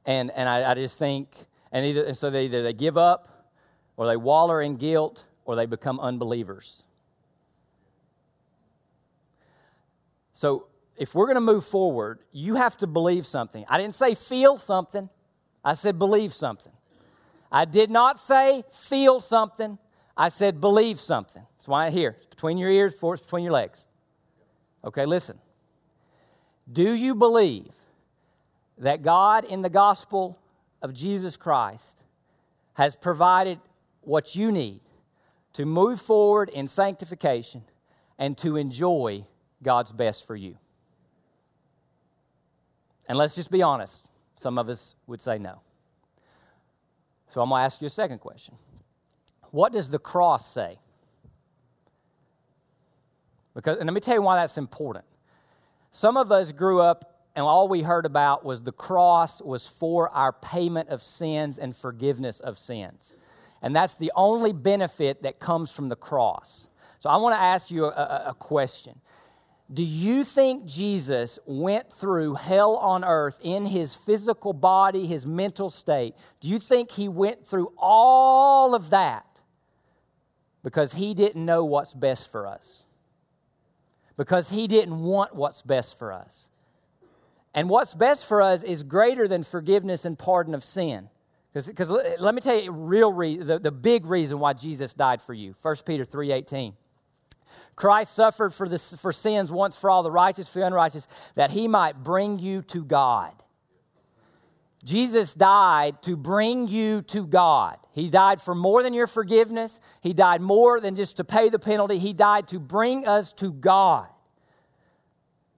And, 0.07 0.31
and 0.31 0.49
I, 0.49 0.71
I 0.71 0.75
just 0.75 0.99
think, 0.99 1.29
and, 1.71 1.85
either, 1.85 2.05
and 2.05 2.17
so 2.17 2.31
they, 2.31 2.47
either 2.47 2.63
they 2.63 2.73
give 2.73 2.97
up 2.97 3.53
or 3.99 4.07
they 4.07 4.17
waller 4.17 4.63
in 4.63 4.77
guilt 4.77 5.25
or 5.45 5.55
they 5.55 5.67
become 5.67 6.01
unbelievers. 6.01 6.83
So 10.33 10.67
if 10.99 11.15
we're 11.15 11.27
going 11.27 11.37
to 11.37 11.41
move 11.41 11.65
forward, 11.65 12.19
you 12.33 12.57
have 12.57 12.77
to 12.79 12.87
believe 12.87 13.25
something. 13.25 13.65
I 13.69 13.79
didn't 13.79 13.95
say 13.95 14.15
feel 14.15 14.57
something, 14.57 15.09
I 15.65 15.75
said 15.75 15.99
believe 15.99 16.35
something. 16.35 16.73
I 17.51 17.65
did 17.65 17.89
not 17.89 18.19
say 18.19 18.65
feel 18.71 19.21
something, 19.21 19.79
I 20.17 20.29
said 20.29 20.61
believe 20.61 21.01
something. 21.01 21.47
That's 21.57 21.69
why 21.69 21.87
I 21.87 21.91
hear. 21.91 22.17
It's 22.19 22.27
between 22.27 22.59
your 22.59 22.71
ears, 22.71 22.93
before 22.93 23.15
it's 23.15 23.23
between 23.23 23.45
your 23.45 23.53
legs. 23.53 23.87
Okay, 24.85 25.07
listen. 25.07 25.39
Do 26.71 26.93
you 26.93 27.15
believe 27.15 27.73
that 28.77 29.03
God 29.03 29.45
in 29.45 29.63
the 29.63 29.71
gospel 29.71 30.39
of 30.83 30.93
Jesus 30.93 31.37
Christ 31.37 32.03
has 32.75 32.97
provided 32.97 33.61
what 34.03 34.35
you 34.35 34.51
need 34.51 34.81
to 35.53 35.65
move 35.65 36.01
forward 36.01 36.49
in 36.51 36.67
sanctification 36.67 37.63
and 38.19 38.37
to 38.39 38.57
enjoy 38.57 39.25
God's 39.63 39.93
best 39.93 40.27
for 40.27 40.37
you? 40.37 40.59
And 43.09 43.17
let's 43.19 43.35
just 43.35 43.51
be 43.51 43.63
honest, 43.63 44.05
some 44.37 44.59
of 44.59 44.69
us 44.69 44.95
would 45.07 45.21
say 45.21 45.39
no. 45.39 45.61
So 47.29 47.41
I'm 47.41 47.49
going 47.49 47.61
to 47.61 47.65
ask 47.65 47.81
you 47.81 47.87
a 47.87 47.91
second 47.91 48.19
question. 48.19 48.55
What 49.51 49.73
does 49.73 49.89
the 49.91 49.99
cross 49.99 50.53
say? 50.53 50.79
Because, 53.55 53.79
and 53.79 53.87
let 53.87 53.95
me 53.95 54.01
tell 54.01 54.15
you 54.15 54.23
why 54.23 54.37
that's 54.37 54.59
important. 54.59 55.05
Some 55.91 56.17
of 56.17 56.31
us 56.31 56.53
grew 56.53 56.81
up 56.81 57.19
and 57.35 57.45
all 57.45 57.69
we 57.69 57.83
heard 57.83 58.05
about 58.05 58.45
was 58.45 58.63
the 58.63 58.73
cross 58.73 59.41
was 59.41 59.67
for 59.67 60.11
our 60.11 60.33
payment 60.33 60.89
of 60.89 61.03
sins 61.03 61.59
and 61.59 61.75
forgiveness 61.75 62.41
of 62.41 62.59
sins. 62.59 63.15
And 63.63 63.75
that's 63.75 63.95
the 63.95 64.13
only 64.15 64.53
benefit 64.53 65.23
that 65.23 65.39
comes 65.39 65.71
from 65.71 65.89
the 65.89 65.97
cross. 65.97 66.67
So 66.99 67.09
I 67.09 67.17
want 67.17 67.35
to 67.35 67.41
ask 67.41 67.71
you 67.71 67.85
a, 67.85 67.89
a, 67.91 68.25
a 68.31 68.35
question. 68.35 69.01
Do 69.73 69.83
you 69.83 70.25
think 70.25 70.65
Jesus 70.65 71.39
went 71.45 71.93
through 71.93 72.35
hell 72.35 72.77
on 72.77 73.05
earth 73.05 73.39
in 73.43 73.67
his 73.67 73.95
physical 73.95 74.55
body, 74.55 75.07
his 75.07 75.27
mental 75.27 75.69
state? 75.69 76.15
Do 76.41 76.49
you 76.49 76.59
think 76.59 76.91
he 76.91 77.09
went 77.09 77.47
through 77.47 77.73
all 77.77 78.75
of 78.75 78.91
that 78.91 79.27
because 80.63 80.95
he 80.95 81.13
didn't 81.13 81.45
know 81.45 81.67
what's 81.67 81.93
best 81.93 82.33
for 82.33 82.47
us? 82.47 82.85
Because 84.17 84.51
he 84.51 84.67
didn't 84.67 85.03
want 85.03 85.35
what's 85.35 85.61
best 85.61 85.99
for 85.99 86.13
us. 86.15 86.49
And 87.53 87.69
what's 87.69 87.93
best 87.93 88.25
for 88.25 88.41
us 88.41 88.63
is 88.63 88.83
greater 88.83 89.29
than 89.29 89.43
forgiveness 89.43 90.05
and 90.07 90.19
pardon 90.19 90.55
of 90.55 90.65
sin. 90.65 91.11
Because 91.53 91.91
let 91.91 92.35
me 92.35 92.41
tell 92.41 92.59
you 92.59 92.73
real 92.73 93.13
re- 93.13 93.37
the, 93.37 93.59
the 93.59 93.71
big 93.71 94.07
reason 94.07 94.39
why 94.39 94.55
Jesus 94.55 94.95
died 94.95 95.21
for 95.21 95.35
you. 95.35 95.55
1 95.61 95.77
Peter 95.85 96.05
3.18. 96.05 96.75
Christ 97.77 98.15
suffered 98.15 98.53
for, 98.55 98.69
the, 98.69 98.79
for 98.79 99.13
sins 99.13 99.51
once 99.51 99.77
for 99.77 99.91
all, 99.91 100.03
the 100.03 100.11
righteous 100.11 100.49
for 100.49 100.61
the 100.61 100.67
unrighteous, 100.67 101.07
that 101.35 101.51
he 101.51 101.69
might 101.69 102.03
bring 102.03 102.39
you 102.39 102.63
to 102.63 102.85
God. 102.85 103.33
Jesus 104.85 105.35
died 105.35 106.03
to 106.03 106.17
bring 106.17 106.69
you 106.69 107.03
to 107.03 107.27
God. 107.27 107.79
He 107.93 108.09
died 108.09 108.41
for 108.41 108.55
more 108.55 108.83
than 108.83 108.95
your 108.95 109.09
forgiveness. 109.09 109.81
He 110.01 110.13
died 110.13 110.41
more 110.41 110.81
than 110.81 110.95
just 110.95 111.17
to 111.17 111.25
pay 111.25 111.49
the 111.49 111.59
penalty. 111.59 111.99
He 111.99 112.13
died 112.13 112.49
to 112.49 112.61
bring 112.61 113.07
us 113.07 113.33
to 113.35 113.53
God. 113.53 114.07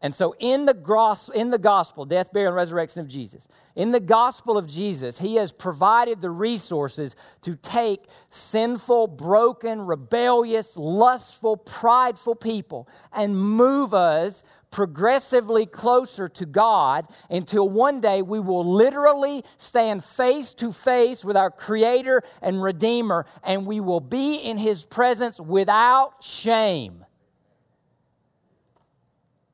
And 0.02 0.14
so, 0.14 0.34
in 0.38 0.64
the, 0.64 0.72
gros- 0.72 1.28
in 1.34 1.50
the 1.50 1.58
gospel, 1.58 2.06
death, 2.06 2.32
burial, 2.32 2.48
and 2.48 2.56
resurrection 2.56 3.02
of 3.02 3.08
Jesus, 3.08 3.46
in 3.76 3.92
the 3.92 4.00
gospel 4.00 4.56
of 4.56 4.66
Jesus, 4.66 5.18
he 5.18 5.36
has 5.36 5.52
provided 5.52 6.22
the 6.22 6.30
resources 6.30 7.14
to 7.42 7.54
take 7.54 8.06
sinful, 8.30 9.08
broken, 9.08 9.82
rebellious, 9.82 10.76
lustful, 10.78 11.58
prideful 11.58 12.34
people 12.34 12.88
and 13.12 13.38
move 13.38 13.92
us 13.92 14.42
progressively 14.70 15.66
closer 15.66 16.28
to 16.28 16.46
God 16.46 17.06
until 17.28 17.68
one 17.68 18.00
day 18.00 18.22
we 18.22 18.40
will 18.40 18.64
literally 18.64 19.44
stand 19.58 20.02
face 20.02 20.54
to 20.54 20.72
face 20.72 21.24
with 21.24 21.36
our 21.36 21.50
Creator 21.50 22.22
and 22.40 22.62
Redeemer 22.62 23.26
and 23.42 23.66
we 23.66 23.80
will 23.80 24.00
be 24.00 24.36
in 24.36 24.56
His 24.56 24.86
presence 24.86 25.38
without 25.38 26.22
shame. 26.22 27.04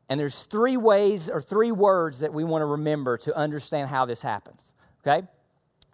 And 0.09 0.21
there's 0.21 0.43
three 0.45 0.77
ways 0.77 1.29
or 1.29 1.41
three 1.41 1.73
words 1.73 2.21
that 2.21 2.33
we 2.33 2.45
want 2.45 2.63
to 2.63 2.67
remember 2.67 3.19
to 3.19 3.37
understand 3.37 3.89
how 3.89 4.05
this 4.05 4.23
happens. 4.23 4.73
Okay? 5.07 5.27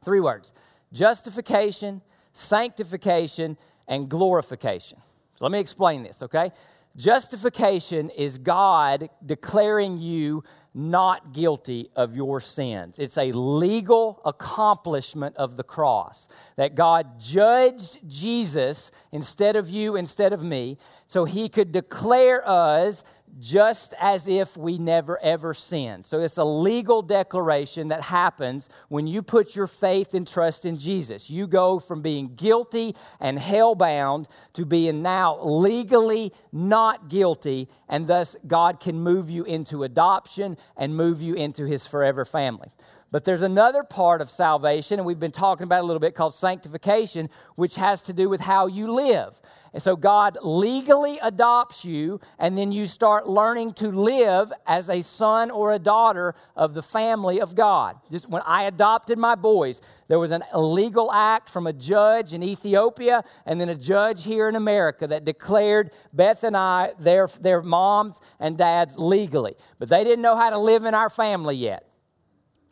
Three 0.04 0.20
words 0.20 0.52
justification, 0.92 2.02
sanctification, 2.32 3.56
and 3.88 4.08
glorification. 4.08 4.98
So 5.38 5.44
let 5.44 5.52
me 5.52 5.58
explain 5.58 6.02
this, 6.02 6.22
okay? 6.22 6.52
Justification 6.96 8.10
is 8.10 8.36
God 8.36 9.08
declaring 9.24 9.96
you 9.96 10.44
not 10.74 11.32
guilty 11.32 11.90
of 11.96 12.16
your 12.16 12.40
sins. 12.40 12.98
It's 12.98 13.18
a 13.18 13.32
legal 13.32 14.20
accomplishment 14.24 15.36
of 15.36 15.56
the 15.56 15.62
cross 15.62 16.28
that 16.56 16.74
God 16.74 17.20
judged 17.20 17.98
Jesus 18.08 18.90
instead 19.10 19.56
of 19.56 19.68
you, 19.68 19.96
instead 19.96 20.32
of 20.32 20.42
me, 20.42 20.78
so 21.06 21.24
he 21.24 21.48
could 21.48 21.72
declare 21.72 22.46
us 22.48 23.04
just 23.38 23.94
as 23.98 24.28
if 24.28 24.56
we 24.56 24.78
never 24.78 25.18
ever 25.22 25.54
sinned. 25.54 26.06
So 26.06 26.20
it's 26.20 26.36
a 26.36 26.44
legal 26.44 27.02
declaration 27.02 27.88
that 27.88 28.02
happens 28.02 28.68
when 28.88 29.06
you 29.06 29.22
put 29.22 29.56
your 29.56 29.66
faith 29.66 30.14
and 30.14 30.26
trust 30.26 30.64
in 30.64 30.76
Jesus. 30.78 31.30
You 31.30 31.46
go 31.46 31.78
from 31.78 32.02
being 32.02 32.34
guilty 32.34 32.94
and 33.20 33.38
hell 33.38 33.74
bound 33.74 34.28
to 34.54 34.64
being 34.64 35.02
now 35.02 35.42
legally 35.42 36.32
not 36.52 37.08
guilty, 37.08 37.68
and 37.88 38.06
thus 38.06 38.36
God 38.46 38.80
can 38.80 39.00
move 39.00 39.30
you 39.30 39.44
into 39.44 39.82
adoption 39.82 40.56
and 40.76 40.96
move 40.96 41.22
you 41.22 41.34
into 41.34 41.64
his 41.64 41.86
forever 41.86 42.24
family. 42.24 42.68
But 43.12 43.26
there's 43.26 43.42
another 43.42 43.82
part 43.84 44.22
of 44.22 44.30
salvation, 44.30 44.98
and 44.98 45.06
we've 45.06 45.20
been 45.20 45.30
talking 45.30 45.64
about 45.64 45.82
a 45.82 45.86
little 45.86 46.00
bit 46.00 46.14
called 46.14 46.34
sanctification, 46.34 47.28
which 47.56 47.74
has 47.74 48.00
to 48.02 48.14
do 48.14 48.30
with 48.30 48.40
how 48.40 48.66
you 48.66 48.90
live. 48.90 49.38
And 49.74 49.82
so 49.82 49.96
God 49.96 50.38
legally 50.42 51.18
adopts 51.22 51.84
you, 51.84 52.20
and 52.38 52.56
then 52.56 52.72
you 52.72 52.86
start 52.86 53.28
learning 53.28 53.74
to 53.74 53.92
live 53.92 54.50
as 54.66 54.88
a 54.88 55.02
son 55.02 55.50
or 55.50 55.74
a 55.74 55.78
daughter 55.78 56.34
of 56.56 56.72
the 56.72 56.82
family 56.82 57.38
of 57.38 57.54
God. 57.54 57.96
Just 58.10 58.30
when 58.30 58.40
I 58.46 58.62
adopted 58.62 59.18
my 59.18 59.34
boys, 59.34 59.82
there 60.08 60.18
was 60.18 60.30
an 60.30 60.42
illegal 60.54 61.12
act 61.12 61.50
from 61.50 61.66
a 61.66 61.72
judge 61.74 62.32
in 62.32 62.42
Ethiopia 62.42 63.24
and 63.44 63.60
then 63.60 63.68
a 63.68 63.74
judge 63.74 64.24
here 64.24 64.48
in 64.48 64.56
America 64.56 65.06
that 65.06 65.24
declared 65.24 65.90
Beth 66.14 66.44
and 66.44 66.56
I 66.56 66.92
their, 66.98 67.26
their 67.26 67.60
moms 67.60 68.22
and 68.40 68.56
dads 68.56 68.98
legally. 68.98 69.54
But 69.78 69.90
they 69.90 70.02
didn't 70.02 70.22
know 70.22 70.36
how 70.36 70.48
to 70.48 70.58
live 70.58 70.84
in 70.84 70.94
our 70.94 71.10
family 71.10 71.56
yet. 71.56 71.91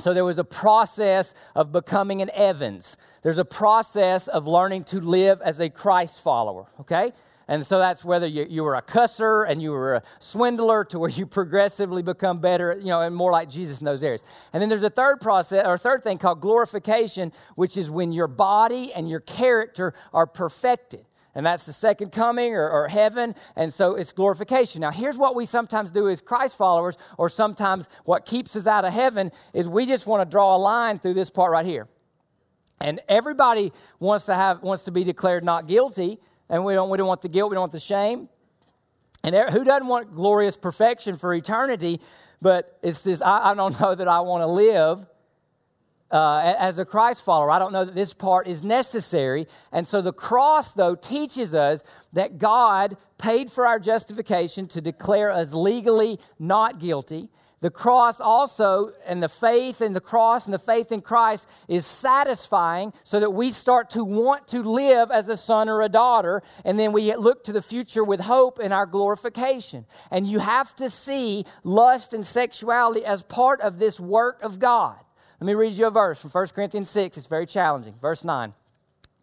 So 0.00 0.14
there 0.14 0.25
was 0.25 0.38
a 0.38 0.45
process 0.45 1.35
of 1.54 1.73
becoming 1.73 2.23
an 2.23 2.30
Evans. 2.35 2.97
There's 3.23 3.38
a 3.38 3.45
process 3.45 4.28
of 4.28 4.47
learning 4.47 4.85
to 4.85 5.00
live 5.00 5.40
as 5.42 5.61
a 5.61 5.69
Christ 5.69 6.23
follower, 6.23 6.66
okay? 6.80 7.12
And 7.50 7.66
so 7.66 7.80
that's 7.80 8.04
whether 8.04 8.28
you, 8.28 8.47
you 8.49 8.62
were 8.62 8.76
a 8.76 8.83
cusser 8.83 9.45
and 9.49 9.61
you 9.61 9.73
were 9.73 9.97
a 9.97 10.02
swindler 10.21 10.85
to 10.85 10.99
where 11.00 11.11
you 11.11 11.26
progressively 11.26 12.02
become 12.02 12.40
better, 12.40 12.76
you 12.78 12.87
know, 12.87 13.00
and 13.00 13.14
more 13.14 13.33
like 13.33 13.50
Jesus 13.50 13.80
in 13.80 13.85
those 13.85 14.04
areas. 14.04 14.23
And 14.52 14.62
then 14.62 14.69
there's 14.69 14.85
a 14.85 14.90
third 14.90 15.21
process 15.21 15.66
or 15.66 15.75
a 15.75 15.78
third 15.78 16.04
thing 16.04 16.19
called 16.19 16.40
glorification, 16.40 17.33
which 17.57 17.76
is 17.76 17.90
when 17.90 18.12
your 18.12 18.28
body 18.28 18.92
and 18.92 19.11
your 19.11 19.21
character 19.21 19.95
are 20.14 20.26
perfected 20.26 21.04
and 21.35 21.47
that's 21.47 21.67
the 21.67 21.73
second 21.73 22.11
coming 22.11 22.55
or, 22.55 22.69
or, 22.69 22.89
heaven 22.89 23.35
and 23.57 23.73
so 23.73 23.95
it's 23.95 24.13
glorification. 24.13 24.81
Now 24.81 24.91
here's 24.91 25.17
what 25.17 25.35
we 25.35 25.47
sometimes 25.47 25.91
do 25.91 26.09
as 26.09 26.21
christ 26.21 26.57
followers 26.57 26.97
or 27.19 27.29
sometimes 27.29 27.89
what 28.05 28.27
keeps 28.27 28.57
us 28.57 28.67
out 28.67 28.85
of 28.85 28.93
heaven 28.93 29.31
is 29.53 29.69
we 29.69 29.87
just 29.87 30.07
want 30.07 30.29
to 30.29 30.31
draw 30.31 30.57
a 30.57 30.59
line 30.59 30.99
through 30.99 31.15
this 31.15 31.31
part 31.31 31.53
right 31.53 31.67
here. 31.67 31.89
And 32.81 33.00
everybody 33.09 33.73
wants 33.99 34.26
to 34.26 34.35
have 34.35 34.63
wants 34.63 34.85
to 34.85 34.91
be 34.91 35.04
declared 35.04 35.45
not 35.45 35.67
guilty 35.67 36.19
and 36.49 36.65
we 36.65 36.75
don't 36.75 36.91
we 36.91 36.99
don't 36.99 37.09
want 37.09 37.23
the 37.23 37.28
guilt 37.28 37.50
we 37.50 37.54
don't 37.54 37.63
want 37.63 37.73
the 37.73 37.81
shame. 37.81 38.28
And 39.23 39.35
who 39.50 39.65
doesn't 39.65 39.87
want 39.87 40.15
glorious 40.15 40.57
perfection 40.57 41.17
for 41.17 41.35
eternity? 41.35 42.00
But 42.43 42.78
it's 42.83 43.02
this 43.02 43.23
i, 43.23 43.50
I 43.50 43.54
don't 43.54 43.78
know 43.81 43.95
that 43.95 44.09
i 44.09 44.21
want 44.21 44.43
to 44.43 44.47
live 44.47 45.07
uh, 46.11 46.55
as 46.59 46.79
a 46.79 46.85
Christ 46.85 47.25
follower. 47.25 47.51
I 47.51 47.59
don't 47.59 47.73
know 47.73 47.85
that 47.85 47.95
this 47.95 48.13
part 48.13 48.47
is 48.47 48.65
necessary. 48.65 49.47
And 49.73 49.87
so 49.87 50.03
the 50.03 50.13
cross, 50.13 50.73
though, 50.73 50.95
teaches 50.95 51.55
us 51.55 51.83
that 52.13 52.39
God 52.39 52.97
paid 53.19 53.51
for 53.51 53.67
our 53.67 53.79
justification 53.79 54.67
to 54.69 54.81
declare 54.81 55.31
us 55.31 55.53
legally 55.53 56.19
not 56.39 56.79
guilty. 56.79 57.29
The 57.61 57.71
cross 57.71 58.21
also, 58.21 58.93
and 59.05 59.23
the 59.23 59.29
faith 59.29 59.83
in 59.83 59.93
the 59.93 60.01
cross 60.01 60.47
and 60.47 60.55
the 60.55 60.59
faith 60.59 60.91
in 60.91 61.03
Christ 61.03 61.47
is 61.69 61.85
satisfying 61.85 62.95
so 63.03 63.21
that 63.21 63.33
we 63.33 63.51
start 63.51 63.91
to 63.91 64.03
want 64.03 64.49
to 64.49 64.63
live 64.63 65.11
as 65.11 65.29
a 65.29 65.37
son 65.37 65.69
or 65.69 65.83
a 65.83 65.89
daughter, 65.91 66.43
and 66.65 66.79
then 66.79 66.93
we 66.93 67.15
look 67.17 67.45
to 67.45 67.53
the 67.53 67.61
future 67.61 68.03
with 68.03 68.21
hope 68.21 68.61
in 68.61 68.73
our 68.73 68.87
glorification. 68.87 69.85
And 70.11 70.27
you 70.27 70.39
have 70.39 70.75
to 70.77 70.89
see 70.89 71.45
lust 71.63 72.15
and 72.15 72.27
sexuality 72.27 73.05
as 73.05 73.23
part 73.23 73.61
of 73.61 73.79
this 73.79 74.01
work 74.01 74.43
of 74.43 74.59
God. 74.59 74.97
Let 75.41 75.47
me 75.47 75.55
read 75.55 75.73
you 75.73 75.87
a 75.87 75.91
verse 75.91 76.21
from 76.21 76.31
1 76.31 76.49
Corinthians 76.49 76.91
6. 76.91 77.17
It's 77.17 77.26
very 77.26 77.47
challenging. 77.47 77.95
Verse 78.00 78.25
9. 78.25 78.53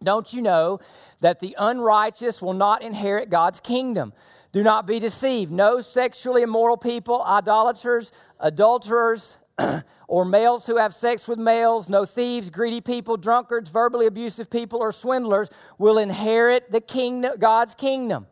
Don't 0.02 0.32
you 0.32 0.42
know 0.42 0.80
that 1.20 1.38
the 1.38 1.54
unrighteous 1.58 2.42
will 2.42 2.54
not 2.54 2.82
inherit 2.82 3.30
God's 3.30 3.60
kingdom? 3.60 4.12
Do 4.52 4.62
not 4.64 4.86
be 4.86 4.98
deceived. 4.98 5.52
No 5.52 5.80
sexually 5.80 6.42
immoral 6.42 6.76
people, 6.76 7.22
idolaters, 7.22 8.10
adulterers, 8.40 9.36
or 10.08 10.24
males 10.24 10.66
who 10.66 10.76
have 10.76 10.94
sex 10.94 11.28
with 11.28 11.38
males, 11.38 11.88
no 11.88 12.04
thieves, 12.04 12.50
greedy 12.50 12.80
people, 12.80 13.16
drunkards, 13.16 13.70
verbally 13.70 14.06
abusive 14.06 14.50
people, 14.50 14.80
or 14.80 14.90
swindlers 14.90 15.48
will 15.78 15.98
inherit 15.98 16.70
the 16.70 16.80
kingdom, 16.80 17.38
God's 17.38 17.74
kingdom. 17.74 18.26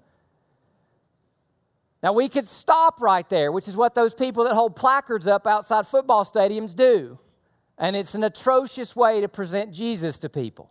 Now 2.02 2.12
we 2.12 2.28
could 2.28 2.48
stop 2.48 3.00
right 3.00 3.28
there, 3.28 3.52
which 3.52 3.68
is 3.68 3.76
what 3.76 3.94
those 3.94 4.14
people 4.14 4.44
that 4.44 4.54
hold 4.54 4.74
placards 4.76 5.26
up 5.26 5.46
outside 5.46 5.86
football 5.86 6.24
stadiums 6.24 6.74
do. 6.74 7.18
And 7.78 7.94
it's 7.94 8.14
an 8.14 8.24
atrocious 8.24 8.96
way 8.96 9.20
to 9.20 9.28
present 9.28 9.72
Jesus 9.72 10.18
to 10.18 10.28
people 10.28 10.70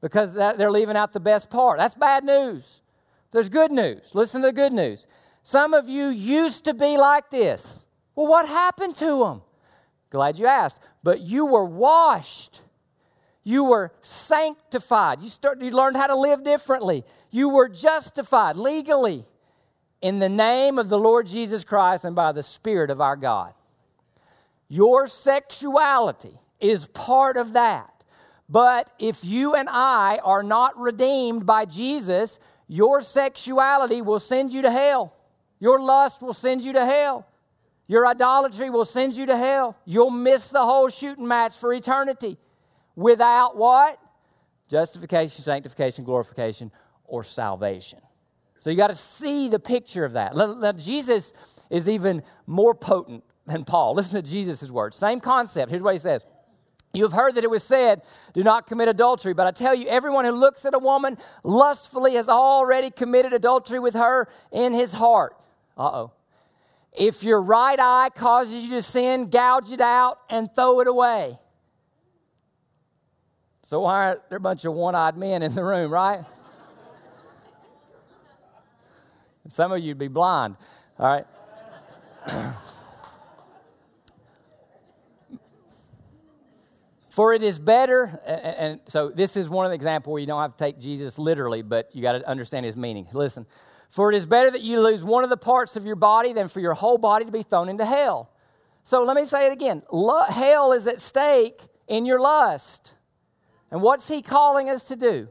because 0.00 0.34
they're 0.34 0.70
leaving 0.70 0.96
out 0.96 1.12
the 1.12 1.20
best 1.20 1.50
part. 1.50 1.78
That's 1.78 1.94
bad 1.94 2.24
news. 2.24 2.80
There's 3.32 3.48
good 3.48 3.70
news. 3.70 4.10
Listen 4.14 4.42
to 4.42 4.48
the 4.48 4.52
good 4.52 4.72
news. 4.72 5.06
Some 5.42 5.74
of 5.74 5.88
you 5.88 6.06
used 6.08 6.64
to 6.64 6.74
be 6.74 6.96
like 6.96 7.30
this. 7.30 7.84
Well, 8.14 8.26
what 8.26 8.48
happened 8.48 8.96
to 8.96 9.18
them? 9.18 9.42
Glad 10.10 10.38
you 10.38 10.46
asked. 10.46 10.80
But 11.02 11.20
you 11.20 11.46
were 11.46 11.64
washed. 11.64 12.62
You 13.44 13.64
were 13.64 13.92
sanctified. 14.00 15.22
You, 15.22 15.30
start, 15.30 15.60
you 15.60 15.70
learned 15.70 15.96
how 15.96 16.08
to 16.08 16.16
live 16.16 16.42
differently. 16.42 17.04
You 17.30 17.48
were 17.48 17.68
justified 17.68 18.56
legally 18.56 19.24
in 20.02 20.18
the 20.18 20.28
name 20.28 20.78
of 20.78 20.88
the 20.88 20.98
Lord 20.98 21.26
Jesus 21.26 21.62
Christ 21.62 22.04
and 22.04 22.16
by 22.16 22.32
the 22.32 22.42
Spirit 22.42 22.90
of 22.90 23.00
our 23.00 23.16
God. 23.16 23.54
Your 24.68 25.06
sexuality 25.06 26.38
is 26.60 26.86
part 26.88 27.36
of 27.36 27.52
that. 27.52 27.90
But 28.48 28.90
if 28.98 29.24
you 29.24 29.54
and 29.54 29.68
I 29.68 30.18
are 30.22 30.42
not 30.42 30.78
redeemed 30.78 31.46
by 31.46 31.64
Jesus, 31.64 32.38
your 32.68 33.00
sexuality 33.00 34.02
will 34.02 34.20
send 34.20 34.52
you 34.52 34.62
to 34.62 34.70
hell. 34.70 35.14
Your 35.58 35.80
lust 35.80 36.22
will 36.22 36.34
send 36.34 36.62
you 36.62 36.72
to 36.74 36.84
hell. 36.84 37.26
Your 37.88 38.06
idolatry 38.06 38.70
will 38.70 38.84
send 38.84 39.16
you 39.16 39.26
to 39.26 39.36
hell. 39.36 39.76
You'll 39.84 40.10
miss 40.10 40.48
the 40.48 40.64
whole 40.64 40.88
shooting 40.88 41.26
match 41.26 41.56
for 41.56 41.72
eternity 41.72 42.36
without 42.94 43.56
what? 43.56 43.98
Justification, 44.68 45.44
sanctification, 45.44 46.04
glorification, 46.04 46.72
or 47.04 47.22
salvation. 47.22 48.00
So 48.58 48.70
you 48.70 48.76
got 48.76 48.88
to 48.88 48.96
see 48.96 49.48
the 49.48 49.60
picture 49.60 50.04
of 50.04 50.14
that. 50.14 50.34
Now, 50.34 50.72
Jesus 50.72 51.32
is 51.70 51.88
even 51.88 52.24
more 52.46 52.74
potent 52.74 53.22
than 53.46 53.64
Paul. 53.64 53.94
Listen 53.94 54.22
to 54.22 54.28
Jesus' 54.28 54.70
words. 54.70 54.96
Same 54.96 55.20
concept. 55.20 55.70
Here's 55.70 55.82
what 55.82 55.94
he 55.94 55.98
says. 55.98 56.24
You 56.92 57.02
have 57.02 57.12
heard 57.12 57.34
that 57.34 57.44
it 57.44 57.50
was 57.50 57.62
said, 57.62 58.02
Do 58.32 58.42
not 58.42 58.66
commit 58.66 58.88
adultery. 58.88 59.34
But 59.34 59.46
I 59.46 59.50
tell 59.50 59.74
you, 59.74 59.86
everyone 59.86 60.24
who 60.24 60.32
looks 60.32 60.64
at 60.64 60.74
a 60.74 60.78
woman 60.78 61.18
lustfully 61.44 62.14
has 62.14 62.28
already 62.28 62.90
committed 62.90 63.32
adultery 63.32 63.78
with 63.78 63.94
her 63.94 64.28
in 64.50 64.72
his 64.72 64.94
heart. 64.94 65.36
Uh 65.76 65.82
oh. 65.82 66.12
If 66.92 67.22
your 67.22 67.42
right 67.42 67.78
eye 67.78 68.08
causes 68.14 68.64
you 68.64 68.70
to 68.70 68.82
sin, 68.82 69.28
gouge 69.28 69.70
it 69.70 69.82
out 69.82 70.18
and 70.30 70.48
throw 70.54 70.80
it 70.80 70.88
away. 70.88 71.38
So, 73.62 73.80
why 73.80 74.06
aren't 74.06 74.28
there 74.30 74.38
a 74.38 74.40
bunch 74.40 74.64
of 74.64 74.72
one 74.72 74.94
eyed 74.94 75.18
men 75.18 75.42
in 75.42 75.54
the 75.54 75.62
room, 75.62 75.92
right? 75.92 76.20
Some 79.50 79.72
of 79.72 79.80
you'd 79.80 79.98
be 79.98 80.08
blind, 80.08 80.56
all 80.98 81.22
right? 82.26 82.54
For 87.16 87.32
it 87.32 87.42
is 87.42 87.58
better, 87.58 88.20
and 88.26 88.78
so 88.88 89.08
this 89.08 89.38
is 89.38 89.48
one 89.48 89.64
of 89.64 89.70
the 89.70 89.74
examples 89.74 90.12
where 90.12 90.20
you 90.20 90.26
don't 90.26 90.42
have 90.42 90.54
to 90.54 90.62
take 90.62 90.78
Jesus 90.78 91.18
literally, 91.18 91.62
but 91.62 91.88
you 91.94 92.02
got 92.02 92.12
to 92.12 92.28
understand 92.28 92.66
his 92.66 92.76
meaning. 92.76 93.08
Listen, 93.14 93.46
for 93.88 94.12
it 94.12 94.16
is 94.16 94.26
better 94.26 94.50
that 94.50 94.60
you 94.60 94.82
lose 94.82 95.02
one 95.02 95.24
of 95.24 95.30
the 95.30 95.36
parts 95.38 95.76
of 95.76 95.86
your 95.86 95.96
body 95.96 96.34
than 96.34 96.48
for 96.48 96.60
your 96.60 96.74
whole 96.74 96.98
body 96.98 97.24
to 97.24 97.32
be 97.32 97.42
thrown 97.42 97.70
into 97.70 97.86
hell. 97.86 98.30
So 98.84 99.02
let 99.02 99.16
me 99.16 99.24
say 99.24 99.46
it 99.46 99.52
again 99.54 99.82
hell 100.28 100.72
is 100.72 100.86
at 100.86 101.00
stake 101.00 101.62
in 101.88 102.04
your 102.04 102.20
lust. 102.20 102.92
And 103.70 103.80
what's 103.80 104.08
he 104.08 104.20
calling 104.20 104.68
us 104.68 104.84
to 104.88 104.94
do? 104.94 105.28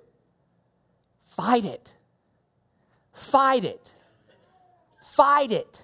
Fight 1.21 1.65
it. 1.65 1.93
Fight 3.13 3.63
it. 3.63 3.93
Fight 5.03 5.51
it. 5.51 5.83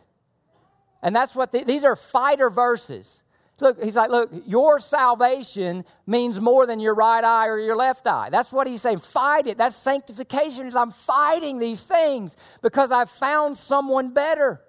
And 1.04 1.16
that's 1.16 1.36
what 1.36 1.52
the, 1.52 1.64
these 1.64 1.84
are 1.84 1.96
fighter 1.96 2.50
verses. 2.50 3.22
Look, 3.62 3.82
he's 3.82 3.96
like, 3.96 4.10
look, 4.10 4.32
your 4.46 4.80
salvation 4.80 5.86
means 6.08 6.40
more 6.40 6.66
than 6.66 6.80
your 6.80 6.94
right 6.94 7.24
eye 7.24 7.48
or 7.48 7.60
your 7.60 7.76
left 7.76 8.08
eye. 8.08 8.30
That's 8.30 8.52
what 8.52 8.68
he's 8.68 8.82
saying. 8.82 9.00
Fight 9.00 9.48
it. 9.48 9.58
That's 9.58 9.76
sanctification. 9.76 10.68
Is 10.68 10.76
I'm 10.76 10.92
fighting 10.92 11.60
these 11.60 11.84
things 11.84 12.36
because 12.62 12.92
I've 12.92 13.10
found 13.10 13.58
someone 13.58 14.14
better. 14.14 14.62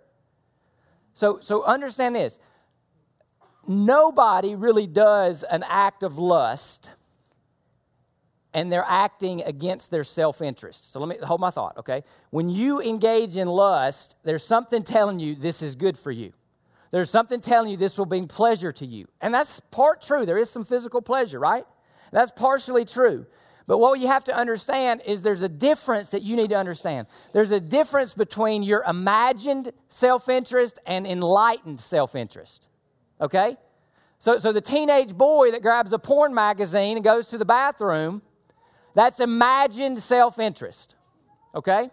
So, 1.14 1.38
so 1.40 1.62
understand 1.62 2.16
this. 2.16 2.38
Nobody 3.66 4.54
really 4.54 4.86
does 4.86 5.44
an 5.44 5.64
act 5.66 6.02
of 6.02 6.18
lust 6.18 6.90
and 8.54 8.70
they're 8.70 8.84
acting 8.86 9.42
against 9.42 9.90
their 9.90 10.04
self 10.04 10.42
interest. 10.42 10.92
So 10.92 11.00
let 11.00 11.08
me 11.08 11.24
hold 11.24 11.40
my 11.40 11.50
thought, 11.50 11.78
okay? 11.78 12.04
When 12.30 12.50
you 12.50 12.80
engage 12.80 13.36
in 13.36 13.48
lust, 13.48 14.16
there's 14.24 14.44
something 14.44 14.82
telling 14.82 15.18
you 15.18 15.34
this 15.34 15.62
is 15.62 15.74
good 15.74 15.96
for 15.98 16.10
you. 16.10 16.32
There's 16.92 17.10
something 17.10 17.40
telling 17.40 17.70
you 17.70 17.76
this 17.76 17.98
will 17.98 18.06
bring 18.06 18.28
pleasure 18.28 18.70
to 18.70 18.86
you. 18.86 19.08
And 19.20 19.34
that's 19.34 19.60
part 19.70 20.02
true. 20.02 20.24
There 20.24 20.38
is 20.38 20.50
some 20.50 20.62
physical 20.62 21.02
pleasure, 21.02 21.40
right? 21.40 21.66
That's 22.12 22.30
partially 22.30 22.84
true. 22.84 23.26
But 23.66 23.78
what 23.78 23.98
you 23.98 24.08
have 24.08 24.24
to 24.24 24.36
understand 24.36 25.00
is 25.06 25.22
there's 25.22 25.40
a 25.40 25.48
difference 25.48 26.10
that 26.10 26.22
you 26.22 26.36
need 26.36 26.50
to 26.50 26.56
understand. 26.56 27.06
There's 27.32 27.50
a 27.50 27.60
difference 27.60 28.12
between 28.12 28.62
your 28.62 28.84
imagined 28.86 29.72
self 29.88 30.28
interest 30.28 30.78
and 30.86 31.06
enlightened 31.06 31.80
self 31.80 32.14
interest. 32.14 32.68
Okay? 33.20 33.56
So, 34.18 34.38
so 34.38 34.52
the 34.52 34.60
teenage 34.60 35.14
boy 35.14 35.50
that 35.52 35.62
grabs 35.62 35.92
a 35.94 35.98
porn 35.98 36.34
magazine 36.34 36.98
and 36.98 37.04
goes 37.04 37.28
to 37.28 37.38
the 37.38 37.44
bathroom, 37.44 38.20
that's 38.94 39.20
imagined 39.20 40.02
self 40.02 40.38
interest. 40.38 40.94
Okay? 41.54 41.90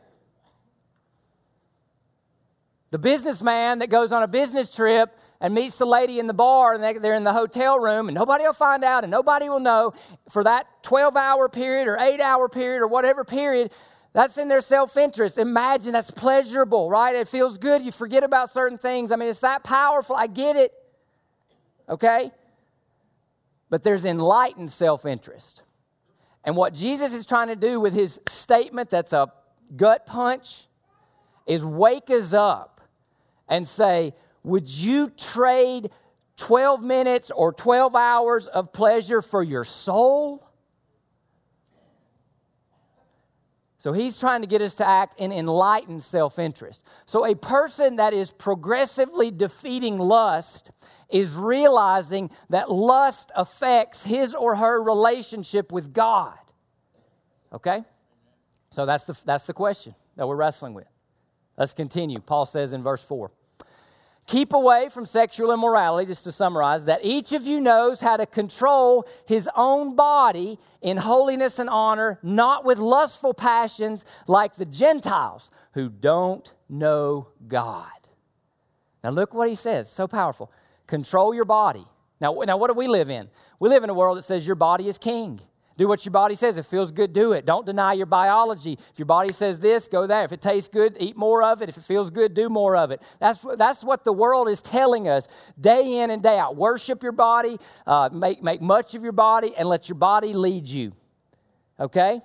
The 2.92 3.00
businessman 3.00 3.80
that 3.80 3.90
goes 3.90 4.12
on 4.12 4.24
a 4.24 4.28
business 4.28 4.70
trip 4.70 5.18
and 5.40 5.54
meets 5.54 5.76
the 5.76 5.86
lady 5.86 6.20
in 6.20 6.28
the 6.28 6.34
bar 6.34 6.74
and 6.74 7.04
they're 7.04 7.14
in 7.14 7.24
the 7.24 7.34
hotel 7.34 7.80
room 7.80 8.10
and 8.10 8.16
nobody 8.16 8.44
will 8.44 8.54
find 8.54 8.84
out 8.84 9.04
and 9.04 9.12
nobody 9.12 9.48
will 9.48 9.60
know 9.60 9.94
for 10.30 10.44
that 10.44 10.68
12 10.84 11.16
hour 11.16 11.48
period 11.48 11.88
or 11.88 11.98
8 11.98 12.20
hour 12.20 12.50
period 12.50 12.82
or 12.82 12.88
whatever 12.88 13.24
period 13.24 13.72
that's 14.14 14.38
in 14.38 14.48
their 14.48 14.62
self 14.62 14.98
interest. 14.98 15.38
Imagine 15.38 15.94
that's 15.94 16.12
pleasurable, 16.12 16.90
right? 16.90 17.16
It 17.16 17.28
feels 17.28 17.58
good. 17.58 17.84
You 17.84 17.92
forget 17.92 18.24
about 18.24 18.50
certain 18.50 18.78
things. 18.78 19.12
I 19.12 19.16
mean, 19.16 19.30
it's 19.30 19.42
that 19.42 19.64
powerful. 19.64 20.16
I 20.16 20.28
get 20.28 20.56
it. 20.56 20.74
Okay? 21.88 22.32
But 23.70 23.84
there's 23.84 24.06
enlightened 24.06 24.72
self 24.72 25.06
interest. 25.06 25.62
And 26.44 26.56
what 26.56 26.74
Jesus 26.74 27.14
is 27.14 27.26
trying 27.26 27.50
to 27.50 27.56
do 27.56 27.80
with 27.80 27.94
his 27.94 28.20
statement 28.28 28.90
that's 28.90 29.14
a 29.14 29.32
gut 29.76 30.08
punch 30.08 30.68
is 31.46 31.64
wake 31.64 32.10
us 32.10 32.34
up 32.34 32.79
and 33.50 33.68
say, 33.68 34.14
Would 34.44 34.70
you 34.70 35.10
trade 35.10 35.90
12 36.38 36.82
minutes 36.82 37.32
or 37.32 37.52
12 37.52 37.96
hours 37.96 38.48
of 38.48 38.72
pleasure 38.72 39.22
for 39.22 39.44
your 39.44 39.66
soul? 39.66 40.46
So 43.80 43.94
he's 43.94 44.20
trying 44.20 44.42
to 44.42 44.48
get 44.48 44.62
us 44.62 44.76
to 44.76 44.88
act 44.88 45.18
in 45.20 45.32
enlightened 45.32 46.04
self 46.04 46.38
interest. 46.38 46.84
So 47.06 47.26
a 47.26 47.34
person 47.34 47.96
that 47.96 48.14
is 48.14 48.32
progressively 48.32 49.32
defeating 49.32 49.98
lust 49.98 50.72
is 51.10 51.34
realizing 51.36 52.30
that 52.50 52.70
lust 52.70 53.32
affects 53.36 54.04
his 54.04 54.36
or 54.36 54.58
her 54.58 54.84
relationship 54.84 55.72
with 55.72 55.94
God. 55.94 56.38
Okay? 57.54 57.86
So 58.70 58.86
that's 58.86 59.06
the, 59.06 59.18
that's 59.26 59.46
the 59.46 59.54
question 59.54 59.96
that 60.18 60.28
we're 60.28 60.36
wrestling 60.36 60.74
with. 60.74 60.88
Let's 61.58 61.74
continue. 61.74 62.20
Paul 62.20 62.46
says 62.46 62.74
in 62.74 62.84
verse 62.84 63.02
4 63.02 63.32
Keep 64.30 64.54
away 64.54 64.90
from 64.90 65.08
sexual 65.08 65.52
immorality, 65.52 66.06
just 66.06 66.24
to 66.24 66.32
summarize, 66.32 66.86
that 66.86 67.00
each 67.04 67.32
of 67.32 67.48
you 67.48 67.60
knows 67.60 68.00
how 68.00 68.16
to 68.16 68.28
control 68.28 69.08
his 69.26 69.50
own 69.56 69.96
body 69.96 70.60
in 70.84 70.98
holiness 70.98 71.58
and 71.58 71.68
honor, 71.68 72.20
not 72.22 72.64
with 72.64 72.78
lustful 72.78 73.34
passions 73.34 74.06
like 74.28 74.54
the 74.54 74.68
Gentiles 74.68 75.50
who 75.74 75.90
don't 75.90 76.54
know 76.70 77.30
God. 77.48 77.88
Now, 79.04 79.10
look 79.10 79.34
what 79.34 79.50
he 79.50 79.56
says, 79.56 79.92
so 79.92 80.08
powerful. 80.08 80.52
Control 80.86 81.34
your 81.34 81.46
body. 81.46 81.88
Now, 82.22 82.40
now, 82.46 82.58
what 82.58 82.68
do 82.68 82.76
we 82.76 82.88
live 82.88 83.10
in? 83.10 83.30
We 83.60 83.68
live 83.68 83.84
in 83.84 83.90
a 83.90 83.96
world 83.96 84.20
that 84.20 84.26
says 84.26 84.46
your 84.46 84.56
body 84.56 84.88
is 84.88 85.00
king. 85.00 85.42
Do 85.80 85.88
what 85.88 86.04
your 86.04 86.12
body 86.12 86.36
says. 86.36 86.58
If 86.58 86.66
it 86.66 86.70
feels 86.70 86.92
good, 86.92 87.14
do 87.14 87.32
it. 87.32 87.46
Don't 87.46 87.66
deny 87.66 87.94
your 87.94 88.06
biology. 88.06 88.78
If 88.92 89.00
your 89.00 89.06
body 89.06 89.32
says 89.32 89.60
this, 89.60 89.88
go 89.88 90.08
there. 90.08 90.26
If 90.26 90.34
it 90.34 90.42
tastes 90.42 90.68
good, 90.68 90.98
eat 91.00 91.16
more 91.16 91.42
of 91.42 91.62
it. 91.62 91.70
If 91.70 91.78
it 91.78 91.86
feels 91.86 92.10
good, 92.10 92.34
do 92.34 92.50
more 92.50 92.76
of 92.76 92.92
it. 92.92 93.02
That's, 93.22 93.46
that's 93.58 93.82
what 93.82 94.04
the 94.04 94.12
world 94.12 94.50
is 94.50 94.62
telling 94.62 95.08
us 95.08 95.30
day 95.58 96.00
in 96.00 96.10
and 96.10 96.22
day 96.22 96.38
out. 96.38 96.58
Worship 96.58 97.02
your 97.02 97.14
body, 97.14 97.58
uh, 97.88 98.10
make, 98.12 98.44
make 98.44 98.62
much 98.62 98.94
of 98.94 99.04
your 99.04 99.14
body, 99.14 99.54
and 99.58 99.70
let 99.70 99.88
your 99.88 99.96
body 99.96 100.34
lead 100.34 100.68
you. 100.68 100.92
Okay? 101.80 102.20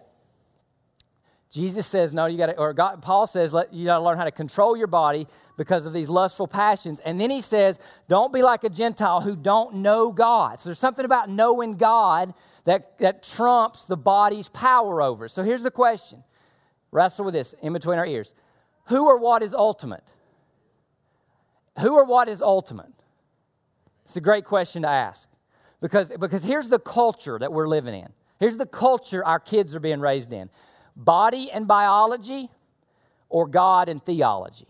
Jesus 1.48 1.86
says, 1.86 2.12
no, 2.12 2.26
you 2.26 2.36
got 2.36 2.46
to, 2.46 2.58
or 2.58 2.72
God, 2.72 3.02
Paul 3.02 3.28
says, 3.28 3.52
let, 3.52 3.72
you 3.72 3.84
got 3.84 3.98
to 3.98 4.04
learn 4.04 4.18
how 4.18 4.24
to 4.24 4.32
control 4.32 4.76
your 4.76 4.88
body 4.88 5.28
because 5.56 5.86
of 5.86 5.92
these 5.92 6.08
lustful 6.08 6.48
passions. 6.48 6.98
And 7.04 7.20
then 7.20 7.30
he 7.30 7.40
says, 7.40 7.78
don't 8.08 8.32
be 8.32 8.42
like 8.42 8.64
a 8.64 8.68
Gentile 8.68 9.20
who 9.20 9.36
don't 9.36 9.76
know 9.76 10.10
God. 10.10 10.58
So 10.58 10.70
there's 10.70 10.80
something 10.80 11.04
about 11.04 11.30
knowing 11.30 11.76
God 11.76 12.34
that, 12.64 12.98
that 12.98 13.22
trumps 13.22 13.84
the 13.84 13.96
body's 13.96 14.48
power 14.48 15.02
over. 15.02 15.28
So 15.28 15.42
here's 15.42 15.62
the 15.62 15.70
question 15.70 16.24
wrestle 16.90 17.24
with 17.24 17.34
this 17.34 17.54
in 17.60 17.72
between 17.72 17.98
our 17.98 18.06
ears. 18.06 18.34
Who 18.86 19.06
or 19.06 19.18
what 19.18 19.42
is 19.42 19.54
ultimate? 19.54 20.12
Who 21.80 21.94
or 21.94 22.04
what 22.04 22.28
is 22.28 22.40
ultimate? 22.40 22.92
It's 24.04 24.16
a 24.16 24.20
great 24.20 24.44
question 24.44 24.82
to 24.82 24.88
ask. 24.88 25.28
Because, 25.80 26.12
because 26.18 26.44
here's 26.44 26.68
the 26.68 26.78
culture 26.78 27.38
that 27.38 27.52
we're 27.52 27.66
living 27.66 27.94
in. 27.94 28.08
Here's 28.38 28.56
the 28.56 28.66
culture 28.66 29.24
our 29.24 29.40
kids 29.40 29.74
are 29.74 29.80
being 29.80 30.00
raised 30.00 30.32
in 30.32 30.50
body 30.96 31.50
and 31.50 31.66
biology, 31.66 32.48
or 33.28 33.48
God 33.48 33.88
and 33.88 34.02
theology. 34.04 34.68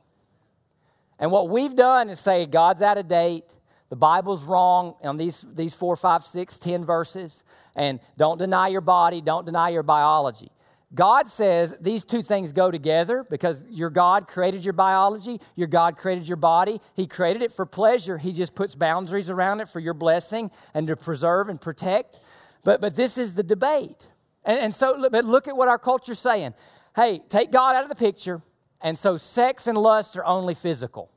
And 1.18 1.30
what 1.30 1.50
we've 1.50 1.74
done 1.76 2.08
is 2.08 2.18
say 2.18 2.46
God's 2.46 2.80
out 2.80 2.96
of 2.96 3.08
date, 3.08 3.44
the 3.90 3.96
Bible's 3.96 4.44
wrong 4.44 4.94
on 5.02 5.18
these, 5.18 5.44
these 5.54 5.74
four, 5.74 5.96
five, 5.96 6.24
six, 6.24 6.58
ten 6.58 6.84
verses 6.84 7.44
and 7.76 8.00
don't 8.16 8.38
deny 8.38 8.68
your 8.68 8.80
body, 8.80 9.20
don't 9.20 9.44
deny 9.44 9.70
your 9.70 9.82
biology. 9.82 10.50
God 10.94 11.26
says 11.26 11.74
these 11.80 12.04
two 12.04 12.22
things 12.22 12.52
go 12.52 12.70
together 12.70 13.26
because 13.28 13.64
your 13.68 13.90
God 13.90 14.28
created 14.28 14.64
your 14.64 14.74
biology, 14.74 15.40
your 15.56 15.66
God 15.66 15.96
created 15.96 16.28
your 16.28 16.36
body. 16.36 16.80
He 16.94 17.06
created 17.06 17.42
it 17.42 17.50
for 17.50 17.66
pleasure. 17.66 18.16
He 18.16 18.32
just 18.32 18.54
puts 18.54 18.76
boundaries 18.76 19.28
around 19.28 19.60
it 19.60 19.68
for 19.68 19.80
your 19.80 19.94
blessing 19.94 20.52
and 20.72 20.86
to 20.86 20.96
preserve 20.96 21.48
and 21.48 21.60
protect. 21.60 22.20
But, 22.62 22.80
but 22.80 22.94
this 22.94 23.18
is 23.18 23.34
the 23.34 23.42
debate. 23.42 24.08
And, 24.44 24.58
and 24.58 24.74
so, 24.74 25.08
but 25.10 25.24
look 25.24 25.48
at 25.48 25.56
what 25.56 25.68
our 25.68 25.78
culture's 25.78 26.20
saying. 26.20 26.54
Hey, 26.94 27.22
take 27.28 27.50
God 27.50 27.74
out 27.74 27.82
of 27.82 27.88
the 27.88 27.96
picture, 27.96 28.40
and 28.80 28.96
so 28.96 29.16
sex 29.16 29.66
and 29.66 29.76
lust 29.76 30.16
are 30.16 30.24
only 30.24 30.54
physical. 30.54 31.10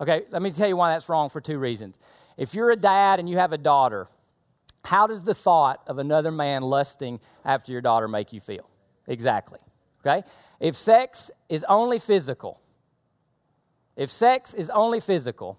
Okay, 0.00 0.22
let 0.30 0.40
me 0.40 0.52
tell 0.52 0.68
you 0.68 0.76
why 0.76 0.92
that's 0.92 1.08
wrong 1.08 1.28
for 1.28 1.40
two 1.40 1.58
reasons. 1.58 1.98
If 2.36 2.54
you're 2.54 2.70
a 2.70 2.76
dad 2.76 3.18
and 3.18 3.28
you 3.28 3.38
have 3.38 3.52
a 3.52 3.58
daughter, 3.58 4.06
how 4.88 5.06
does 5.06 5.22
the 5.22 5.34
thought 5.34 5.82
of 5.86 5.98
another 5.98 6.32
man 6.32 6.62
lusting 6.62 7.20
after 7.44 7.72
your 7.72 7.82
daughter 7.82 8.08
make 8.08 8.32
you 8.32 8.40
feel? 8.40 8.66
Exactly. 9.06 9.58
Okay? 10.00 10.26
If 10.60 10.76
sex 10.76 11.30
is 11.50 11.62
only 11.68 11.98
physical, 11.98 12.58
if 13.96 14.10
sex 14.10 14.54
is 14.54 14.70
only 14.70 15.00
physical, 15.00 15.58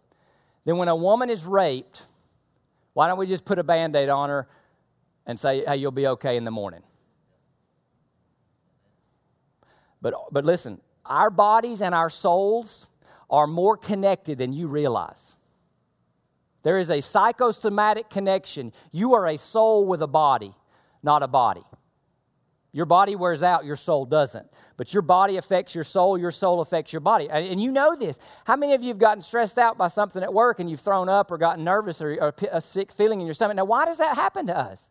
then 0.66 0.78
when 0.78 0.88
a 0.88 0.96
woman 0.96 1.30
is 1.30 1.46
raped, 1.46 2.08
why 2.94 3.08
don't 3.08 3.20
we 3.20 3.28
just 3.28 3.46
put 3.46 3.60
a 3.60 3.64
band 3.64 3.96
aid 3.96 4.10
on 4.10 4.30
her 4.30 4.48
and 5.28 5.40
say, 5.40 5.64
hey, 5.64 5.78
you'll 5.78 5.92
be 5.92 6.08
okay 6.08 6.36
in 6.36 6.44
the 6.44 6.52
morning? 6.52 6.82
But, 10.02 10.16
but 10.32 10.44
listen, 10.44 10.82
our 11.06 11.30
bodies 11.30 11.84
and 11.84 11.94
our 11.94 12.10
souls 12.10 12.88
are 13.30 13.46
more 13.46 13.78
connected 13.78 14.40
than 14.40 14.54
you 14.54 14.68
realize. 14.68 15.36
There 16.64 16.78
is 16.78 16.90
a 16.90 17.02
psychosomatic 17.02 18.10
connection. 18.10 18.74
You 18.92 19.14
are 19.14 19.28
a 19.28 19.38
soul 19.38 19.86
with 19.86 20.02
a 20.02 20.08
body, 20.08 20.54
not 21.02 21.24
a 21.24 21.28
body. 21.28 21.64
Your 22.72 22.86
body 22.86 23.16
wears 23.16 23.42
out, 23.42 23.66
your 23.66 23.76
soul 23.76 24.06
doesn't. 24.06 24.48
But 24.78 24.94
your 24.94 25.02
body 25.02 25.38
affects 25.38 25.74
your 25.74 25.84
soul, 25.84 26.18
your 26.18 26.32
soul 26.32 26.62
affects 26.62 26.94
your 26.94 27.00
body. 27.00 27.28
And 27.30 27.62
you 27.62 27.72
know 27.72 27.96
this. 27.96 28.20
How 28.46 28.56
many 28.56 28.74
of 28.74 28.84
you 28.84 28.90
have 28.90 29.00
gotten 29.00 29.22
stressed 29.22 29.58
out 29.58 29.78
by 29.78 29.88
something 29.88 30.22
at 30.22 30.34
work 30.34 30.60
and 30.60 30.70
you've 30.70 30.80
thrown 30.80 31.10
up 31.10 31.32
or 31.32 31.38
gotten 31.38 31.64
nervous 31.64 32.02
or, 32.02 32.14
or 32.22 32.34
a 32.52 32.62
sick 32.62 32.92
feeling 32.92 33.22
in 33.22 33.26
your 33.26 33.34
stomach? 33.34 33.56
Now, 33.56 33.66
why 33.66 33.86
does 33.86 33.98
that 33.98 34.16
happen 34.16 34.48
to 34.48 34.58
us? 34.58 34.90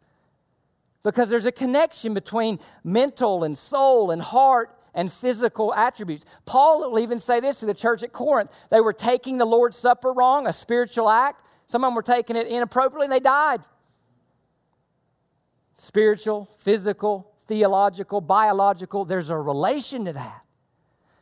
Because 1.05 1.29
there's 1.29 1.47
a 1.47 1.53
connection 1.53 2.15
between 2.15 2.59
mental 2.83 3.45
and 3.45 3.57
soul 3.57 4.11
and 4.11 4.21
heart 4.21 4.77
and 4.93 5.13
physical 5.13 5.73
attributes. 5.73 6.25
Paul 6.45 6.91
will 6.91 6.99
even 6.99 7.21
say 7.21 7.39
this 7.39 7.61
to 7.61 7.67
the 7.67 7.75
church 7.75 8.03
at 8.03 8.13
Corinth. 8.13 8.51
They 8.71 8.81
were 8.81 8.93
taking 8.93 9.39
the 9.39 9.45
Lord's 9.45 9.77
Supper 9.77 10.13
wrong, 10.13 10.49
a 10.49 10.53
spiritual 10.53 11.09
act. 11.09 11.45
Some 11.69 11.85
of 11.85 11.89
them 11.89 11.95
were 11.95 12.03
taking 12.03 12.35
it 12.35 12.47
inappropriately 12.47 13.05
and 13.05 13.13
they 13.13 13.21
died. 13.21 13.61
Spiritual, 15.77 16.49
physical, 16.59 17.31
theological, 17.47 18.21
biological, 18.21 19.05
there's 19.05 19.31
a 19.31 19.37
relation 19.37 20.07
to 20.07 20.13
that. 20.15 20.43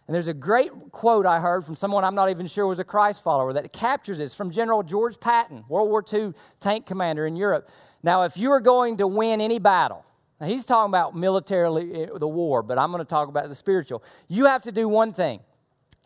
And 0.06 0.14
there's 0.14 0.28
a 0.28 0.34
great 0.34 0.70
quote 0.92 1.26
I 1.26 1.40
heard 1.40 1.66
from 1.66 1.74
someone 1.74 2.04
I'm 2.04 2.14
not 2.14 2.30
even 2.30 2.46
sure 2.46 2.66
was 2.66 2.78
a 2.78 2.84
Christ 2.84 3.24
follower 3.24 3.52
that 3.54 3.72
captures 3.72 4.18
this 4.18 4.34
from 4.34 4.52
General 4.52 4.84
George 4.84 5.18
Patton, 5.18 5.64
World 5.68 5.90
War 5.90 6.04
II 6.10 6.32
tank 6.60 6.86
commander 6.86 7.26
in 7.26 7.34
Europe. 7.34 7.68
Now, 8.04 8.22
if 8.22 8.36
you 8.36 8.52
are 8.52 8.60
going 8.60 8.98
to 8.98 9.06
win 9.08 9.40
any 9.40 9.58
battle, 9.58 10.04
now 10.40 10.46
he's 10.46 10.64
talking 10.64 10.90
about 10.90 11.16
militarily 11.16 12.04
eh, 12.04 12.06
the 12.14 12.28
war, 12.28 12.62
but 12.62 12.78
I'm 12.78 12.92
going 12.92 13.04
to 13.04 13.08
talk 13.08 13.28
about 13.28 13.48
the 13.48 13.54
spiritual. 13.56 14.04
You 14.28 14.46
have 14.46 14.62
to 14.62 14.72
do 14.72 14.88
one 14.88 15.12
thing. 15.12 15.40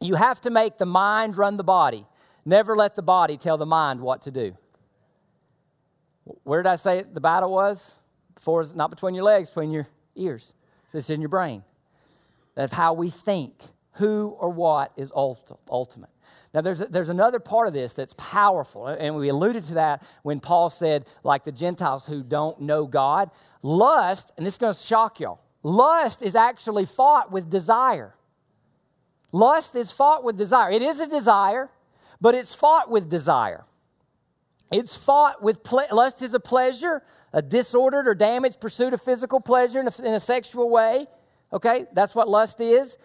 You 0.00 0.14
have 0.14 0.40
to 0.42 0.50
make 0.50 0.79
the 0.79 0.87
mind 0.87 1.37
run 1.37 1.59
the 1.59 1.64
body. 1.64 2.07
Never 2.44 2.76
let 2.76 2.96
the 2.96 3.03
body 3.03 3.37
tell 3.37 3.59
the 3.59 3.66
mind 3.66 4.00
what 4.00 4.22
to 4.22 4.31
do. 4.31 4.57
Where 6.44 6.62
did 6.62 6.68
I 6.68 6.76
say 6.76 7.03
the 7.03 7.20
battle 7.20 7.53
was? 7.53 7.94
Before, 8.35 8.64
not 8.74 8.90
between 8.90 9.14
your 9.14 9.24
legs, 9.24 9.50
between 9.50 9.70
your 9.70 9.88
ears. 10.16 10.55
It's 10.92 11.11
in 11.11 11.20
your 11.20 11.29
brain. 11.29 11.62
That's 12.55 12.72
how 12.72 12.94
we 12.94 13.11
think. 13.11 13.55
Who 13.94 14.37
or 14.38 14.48
what 14.50 14.92
is 14.96 15.12
ultimate. 15.14 16.11
Now, 16.55 16.62
there's, 16.62 16.79
there's 16.79 17.09
another 17.09 17.38
part 17.38 17.68
of 17.68 17.74
this 17.74 17.94
that's 17.94 18.14
powerful, 18.16 18.87
and 18.87 19.14
we 19.14 19.29
alluded 19.29 19.64
to 19.64 19.74
that 19.74 20.03
when 20.22 20.40
Paul 20.40 20.70
said, 20.70 21.07
like 21.22 21.44
the 21.44 21.53
Gentiles 21.53 22.07
who 22.07 22.22
don't 22.22 22.61
know 22.61 22.87
God. 22.87 23.31
Lust, 23.62 24.33
and 24.37 24.46
this 24.46 24.55
is 24.55 24.59
going 24.59 24.74
to 24.74 24.81
shock 24.81 25.20
y'all, 25.20 25.40
lust 25.62 26.22
is 26.22 26.35
actually 26.35 26.87
fought 26.87 27.31
with 27.31 27.50
desire. 27.50 28.14
Lust 29.33 29.76
is 29.76 29.92
fought 29.92 30.24
with 30.24 30.37
desire. 30.37 30.70
It 30.70 30.83
is 30.83 30.98
a 30.98 31.07
desire, 31.07 31.70
but 32.20 32.35
it's 32.35 32.54
fought 32.54 32.90
with 32.90 33.09
desire. 33.09 33.64
It's 34.70 34.96
fought 34.96 35.42
with 35.42 35.62
ple- 35.64 35.88
lust 35.90 36.22
is 36.22 36.35
a 36.35 36.40
pleasure, 36.40 37.02
a 37.33 37.42
disordered 37.42 38.06
or 38.06 38.14
damaged 38.14 38.61
pursuit 38.61 38.92
of 38.94 39.02
physical 39.02 39.40
pleasure 39.40 39.80
in 39.80 39.88
a, 39.88 40.02
in 40.02 40.14
a 40.14 40.20
sexual 40.20 40.70
way. 40.70 41.06
Okay, 41.52 41.87
that's 41.92 42.14
what 42.14 42.28
lust 42.28 42.61
is. 42.61 42.96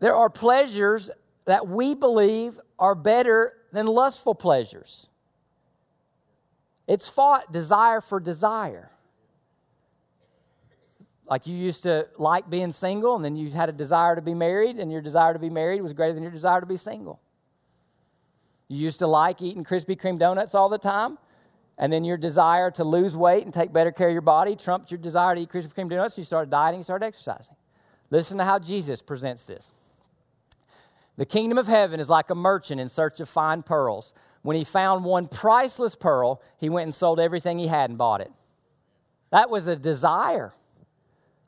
There 0.00 0.14
are 0.14 0.28
pleasures 0.28 1.10
that 1.44 1.68
we 1.68 1.94
believe 1.94 2.58
are 2.78 2.94
better 2.94 3.52
than 3.72 3.86
lustful 3.86 4.34
pleasures. 4.34 5.06
It's 6.88 7.08
fought 7.08 7.52
desire 7.52 8.00
for 8.00 8.18
desire. 8.18 8.90
Like 11.28 11.46
you 11.46 11.56
used 11.56 11.84
to 11.84 12.08
like 12.18 12.50
being 12.50 12.72
single, 12.72 13.14
and 13.14 13.24
then 13.24 13.36
you 13.36 13.50
had 13.50 13.68
a 13.68 13.72
desire 13.72 14.16
to 14.16 14.22
be 14.22 14.34
married, 14.34 14.78
and 14.80 14.90
your 14.90 15.00
desire 15.00 15.32
to 15.32 15.38
be 15.38 15.50
married 15.50 15.80
was 15.82 15.92
greater 15.92 16.12
than 16.12 16.24
your 16.24 16.32
desire 16.32 16.60
to 16.60 16.66
be 16.66 16.76
single. 16.76 17.20
You 18.70 18.78
used 18.78 19.00
to 19.00 19.08
like 19.08 19.42
eating 19.42 19.64
Krispy 19.64 20.00
Kreme 20.00 20.16
donuts 20.16 20.54
all 20.54 20.68
the 20.68 20.78
time, 20.78 21.18
and 21.76 21.92
then 21.92 22.04
your 22.04 22.16
desire 22.16 22.70
to 22.70 22.84
lose 22.84 23.16
weight 23.16 23.44
and 23.44 23.52
take 23.52 23.72
better 23.72 23.90
care 23.90 24.06
of 24.06 24.12
your 24.12 24.22
body 24.22 24.54
trumped 24.54 24.92
your 24.92 24.98
desire 24.98 25.34
to 25.34 25.40
eat 25.40 25.48
Krispy 25.48 25.74
Kreme 25.74 25.90
donuts. 25.90 26.16
You 26.16 26.22
started 26.22 26.50
dieting, 26.50 26.78
you 26.78 26.84
started 26.84 27.04
exercising. 27.04 27.56
Listen 28.10 28.38
to 28.38 28.44
how 28.44 28.60
Jesus 28.60 29.02
presents 29.02 29.42
this. 29.42 29.72
The 31.16 31.26
kingdom 31.26 31.58
of 31.58 31.66
heaven 31.66 31.98
is 31.98 32.08
like 32.08 32.30
a 32.30 32.34
merchant 32.36 32.80
in 32.80 32.88
search 32.88 33.18
of 33.18 33.28
fine 33.28 33.64
pearls. 33.64 34.14
When 34.42 34.56
he 34.56 34.62
found 34.62 35.04
one 35.04 35.26
priceless 35.26 35.96
pearl, 35.96 36.40
he 36.56 36.68
went 36.68 36.84
and 36.84 36.94
sold 36.94 37.18
everything 37.18 37.58
he 37.58 37.66
had 37.66 37.90
and 37.90 37.98
bought 37.98 38.20
it. 38.20 38.30
That 39.30 39.50
was 39.50 39.66
a 39.66 39.74
desire. 39.74 40.54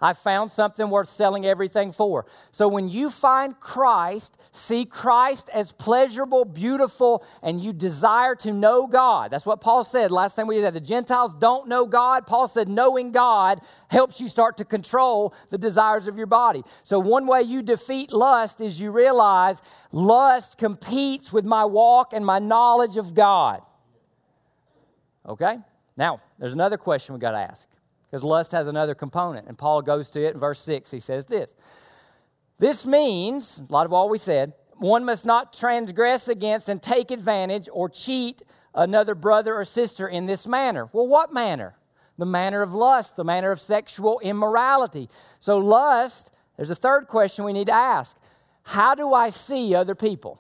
I 0.03 0.15
found 0.15 0.51
something 0.51 0.91
worth 0.91 1.09
selling 1.09 1.47
everything 1.47 1.93
for. 1.93 2.27
So 2.51 2.67
when 2.67 2.89
you 2.89 3.09
find 3.09 3.59
Christ, 3.61 4.37
see 4.51 4.85
Christ 4.85 5.49
as 5.55 5.71
pleasurable, 5.71 6.45
beautiful, 6.45 7.25
and 7.41 7.61
you 7.61 7.73
desire 7.73 8.35
to 8.37 8.53
know 8.53 8.89
God. 8.89 9.31
That's 9.31 9.47
what 9.47 9.61
Paul 9.61 9.85
said 9.85 10.11
last 10.11 10.35
time 10.35 10.49
we 10.49 10.57
did 10.57 10.65
that. 10.65 10.75
The 10.75 10.81
Gentiles 10.81 11.35
don't 11.35 11.69
know 11.69 11.87
God. 11.87 12.27
Paul 12.27 12.49
said 12.49 12.69
knowing 12.69 13.13
God 13.13 13.61
helps 13.89 14.21
you 14.21 14.27
start 14.27 14.57
to 14.57 14.65
control 14.65 15.33
the 15.51 15.59
desires 15.59 16.09
of 16.09 16.17
your 16.17 16.27
body. 16.27 16.65
So 16.83 16.99
one 16.99 17.29
way 17.29 17.43
you 17.43 17.63
defeat 17.63 18.11
lust 18.11 18.61
is 18.61 18.81
you 18.81 18.91
realize 18.91 19.63
lust 19.93 20.59
competes 20.59 21.33
with 21.33 21.45
my 21.45 21.65
walk 21.65 22.13
and 22.13 22.27
my 22.27 22.41
knowledge 22.41 22.97
of 22.97 23.15
God. 23.15 23.63
Okay? 25.29 25.59
Now, 25.97 26.21
there's 26.41 26.55
another 26.55 26.77
question 26.77 27.15
we 27.15 27.21
got 27.21 27.33
to 27.33 27.39
ask 27.39 27.69
because 28.13 28.23
lust 28.23 28.53
has 28.53 28.69
another 28.69 28.95
component. 28.95 29.49
And 29.49 29.57
Paul 29.57 29.81
goes 29.81 30.11
to 30.11 30.23
it 30.23 30.35
in 30.35 30.41
verse 30.41 30.61
6. 30.61 30.91
He 30.91 31.01
says 31.01 31.25
this 31.25 31.55
This 32.59 32.85
means, 32.85 33.63
a 33.67 33.73
lot 33.73 33.87
of 33.87 33.93
all 33.95 34.11
we 34.11 34.19
said, 34.19 34.53
one 34.77 35.05
must 35.05 35.25
not 35.25 35.55
transgress 35.55 36.29
against 36.29 36.69
and 36.69 36.83
take 36.83 37.11
advantage 37.11 37.71
or 37.73 37.89
cheat 37.89 38.43
another 38.75 39.15
brother 39.15 39.55
or 39.57 39.65
sister 39.65 40.07
in 40.07 40.27
this 40.27 40.47
manner. 40.47 40.91
Well, 40.93 41.07
what 41.07 41.33
manner? 41.33 41.77
The 42.19 42.27
manner 42.27 42.61
of 42.61 42.75
lust, 42.75 43.17
the 43.17 43.25
manner 43.25 43.51
of 43.51 43.61
sexual 43.61 44.21
immorality. 44.21 45.09
So, 45.41 45.57
lust, 45.57 46.31
there's 46.57 46.71
a 46.71 46.75
third 46.75 47.07
question 47.07 47.47
we 47.47 47.55
need 47.55 47.69
to 47.69 47.73
ask 47.73 48.19
How 48.65 48.95
do 48.95 49.15
I 49.15 49.31
see 49.31 49.75
other 49.75 49.95
people? 49.95 50.39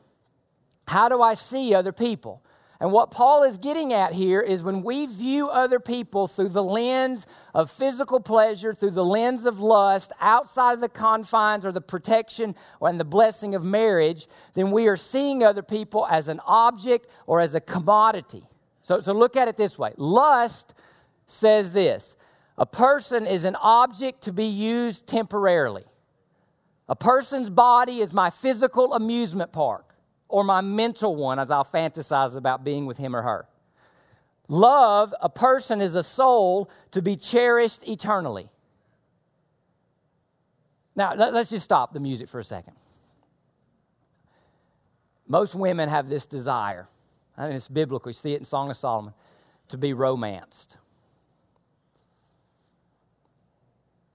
How 0.88 1.08
do 1.08 1.22
I 1.22 1.32
see 1.32 1.74
other 1.74 1.92
people? 1.92 2.42
And 2.82 2.90
what 2.90 3.12
Paul 3.12 3.44
is 3.44 3.58
getting 3.58 3.92
at 3.92 4.12
here 4.12 4.40
is 4.40 4.64
when 4.64 4.82
we 4.82 5.06
view 5.06 5.48
other 5.48 5.78
people 5.78 6.26
through 6.26 6.48
the 6.48 6.64
lens 6.64 7.28
of 7.54 7.70
physical 7.70 8.18
pleasure, 8.18 8.74
through 8.74 8.90
the 8.90 9.04
lens 9.04 9.46
of 9.46 9.60
lust, 9.60 10.10
outside 10.20 10.72
of 10.72 10.80
the 10.80 10.88
confines 10.88 11.64
or 11.64 11.70
the 11.70 11.80
protection 11.80 12.56
and 12.80 12.98
the 12.98 13.04
blessing 13.04 13.54
of 13.54 13.62
marriage, 13.62 14.26
then 14.54 14.72
we 14.72 14.88
are 14.88 14.96
seeing 14.96 15.44
other 15.44 15.62
people 15.62 16.08
as 16.10 16.26
an 16.26 16.40
object 16.44 17.06
or 17.28 17.40
as 17.40 17.54
a 17.54 17.60
commodity. 17.60 18.42
So, 18.80 19.00
so 19.00 19.12
look 19.12 19.36
at 19.36 19.46
it 19.46 19.56
this 19.56 19.78
way 19.78 19.92
lust 19.96 20.74
says 21.28 21.70
this 21.70 22.16
a 22.58 22.66
person 22.66 23.28
is 23.28 23.44
an 23.44 23.54
object 23.62 24.22
to 24.22 24.32
be 24.32 24.46
used 24.46 25.06
temporarily. 25.06 25.84
A 26.88 26.96
person's 26.96 27.48
body 27.48 28.00
is 28.00 28.12
my 28.12 28.28
physical 28.28 28.92
amusement 28.92 29.52
park 29.52 29.91
or 30.32 30.42
my 30.42 30.62
mental 30.62 31.14
one 31.14 31.38
as 31.38 31.50
I'll 31.50 31.64
fantasize 31.64 32.36
about 32.36 32.64
being 32.64 32.86
with 32.86 32.96
him 32.96 33.14
or 33.14 33.20
her. 33.20 33.46
Love, 34.48 35.14
a 35.20 35.28
person 35.28 35.82
is 35.82 35.94
a 35.94 36.02
soul 36.02 36.70
to 36.90 37.02
be 37.02 37.16
cherished 37.16 37.86
eternally. 37.86 38.48
Now, 40.96 41.14
let's 41.14 41.50
just 41.50 41.64
stop 41.64 41.92
the 41.92 42.00
music 42.00 42.30
for 42.30 42.40
a 42.40 42.44
second. 42.44 42.72
Most 45.28 45.54
women 45.54 45.90
have 45.90 46.08
this 46.08 46.24
desire. 46.24 46.88
I 47.36 47.48
mean, 47.48 47.56
it's 47.56 47.68
biblical. 47.68 48.08
You 48.08 48.14
see 48.14 48.32
it 48.32 48.38
in 48.38 48.44
Song 48.46 48.70
of 48.70 48.76
Solomon 48.76 49.12
to 49.68 49.76
be 49.76 49.92
romanced. 49.92 50.78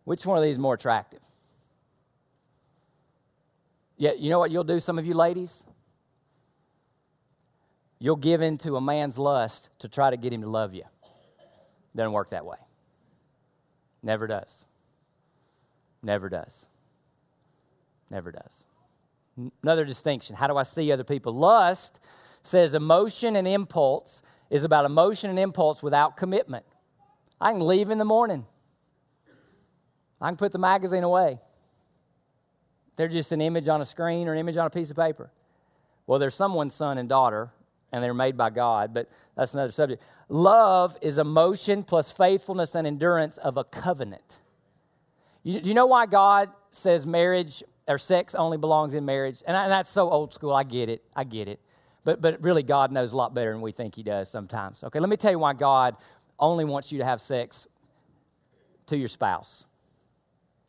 Which 0.03 0.25
one 0.25 0.37
of 0.37 0.43
these 0.43 0.55
is 0.55 0.59
more 0.59 0.73
attractive? 0.73 1.21
Yeah, 3.97 4.13
you 4.13 4.31
know 4.31 4.39
what 4.39 4.49
you'll 4.49 4.63
do, 4.63 4.79
some 4.79 4.97
of 4.97 5.05
you 5.05 5.13
ladies? 5.13 5.63
You'll 7.99 8.15
give 8.15 8.41
in 8.41 8.57
to 8.59 8.75
a 8.75 8.81
man's 8.81 9.17
lust 9.17 9.69
to 9.79 9.89
try 9.89 10.09
to 10.09 10.17
get 10.17 10.31
him 10.31 10.41
to 10.41 10.49
love 10.49 10.73
you. 10.73 10.83
Doesn't 11.95 12.11
work 12.11 12.29
that 12.29 12.45
way. 12.45 12.57
Never 14.03 14.27
does. 14.27 14.65
Never 16.03 16.29
does. 16.29 16.67
Never 18.09 18.31
does. 18.31 18.63
Another 19.63 19.85
distinction 19.85 20.35
how 20.35 20.47
do 20.47 20.57
I 20.57 20.63
see 20.63 20.91
other 20.91 21.03
people? 21.03 21.33
Lust 21.33 21.99
says 22.43 22.73
emotion 22.73 23.35
and 23.35 23.47
impulse 23.47 24.21
is 24.49 24.63
about 24.63 24.85
emotion 24.85 25.29
and 25.29 25.37
impulse 25.37 25.83
without 25.83 26.17
commitment. 26.17 26.65
I 27.39 27.51
can 27.51 27.65
leave 27.65 27.89
in 27.89 27.97
the 27.97 28.05
morning, 28.05 28.45
I 30.21 30.29
can 30.29 30.37
put 30.37 30.51
the 30.51 30.59
magazine 30.59 31.03
away. 31.03 31.39
They're 32.95 33.07
just 33.07 33.31
an 33.31 33.41
image 33.41 33.67
on 33.67 33.79
a 33.79 33.85
screen 33.85 34.27
or 34.27 34.33
an 34.33 34.39
image 34.39 34.57
on 34.57 34.65
a 34.65 34.71
piece 34.71 34.89
of 34.89 34.97
paper. 34.97 35.31
Well, 36.07 36.17
there's 36.17 36.33
someone's 36.33 36.73
son 36.73 36.97
and 36.97 37.07
daughter 37.07 37.51
and 37.91 38.03
they're 38.03 38.13
made 38.13 38.37
by 38.37 38.49
God, 38.49 38.93
but 38.93 39.09
that's 39.35 39.53
another 39.53 39.71
subject. 39.71 40.03
Love 40.29 40.97
is 41.01 41.17
emotion 41.17 41.83
plus 41.83 42.11
faithfulness 42.11 42.75
and 42.75 42.85
endurance 42.85 43.37
of 43.37 43.57
a 43.57 43.63
covenant. 43.63 44.39
You, 45.43 45.61
do 45.61 45.69
you 45.69 45.73
know 45.73 45.85
why 45.85 46.05
God 46.05 46.49
says 46.71 47.05
marriage 47.05 47.63
or 47.87 47.97
sex 47.97 48.35
only 48.35 48.57
belongs 48.57 48.93
in 48.93 49.05
marriage? 49.05 49.41
And, 49.47 49.55
I, 49.55 49.63
and 49.63 49.71
that's 49.71 49.89
so 49.89 50.09
old 50.09 50.33
school. 50.33 50.53
I 50.53 50.63
get 50.63 50.89
it. 50.89 51.03
I 51.15 51.23
get 51.23 51.47
it. 51.47 51.59
But, 52.03 52.21
but 52.21 52.41
really, 52.41 52.63
God 52.63 52.91
knows 52.91 53.13
a 53.13 53.17
lot 53.17 53.33
better 53.33 53.51
than 53.51 53.61
we 53.61 53.71
think 53.71 53.95
He 53.95 54.03
does 54.03 54.29
sometimes. 54.29 54.83
Okay, 54.83 54.99
let 54.99 55.09
me 55.09 55.17
tell 55.17 55.31
you 55.31 55.39
why 55.39 55.53
God 55.53 55.95
only 56.39 56.65
wants 56.65 56.91
you 56.91 56.99
to 56.99 57.05
have 57.05 57.21
sex 57.21 57.67
to 58.87 58.97
your 58.97 59.07
spouse. 59.07 59.65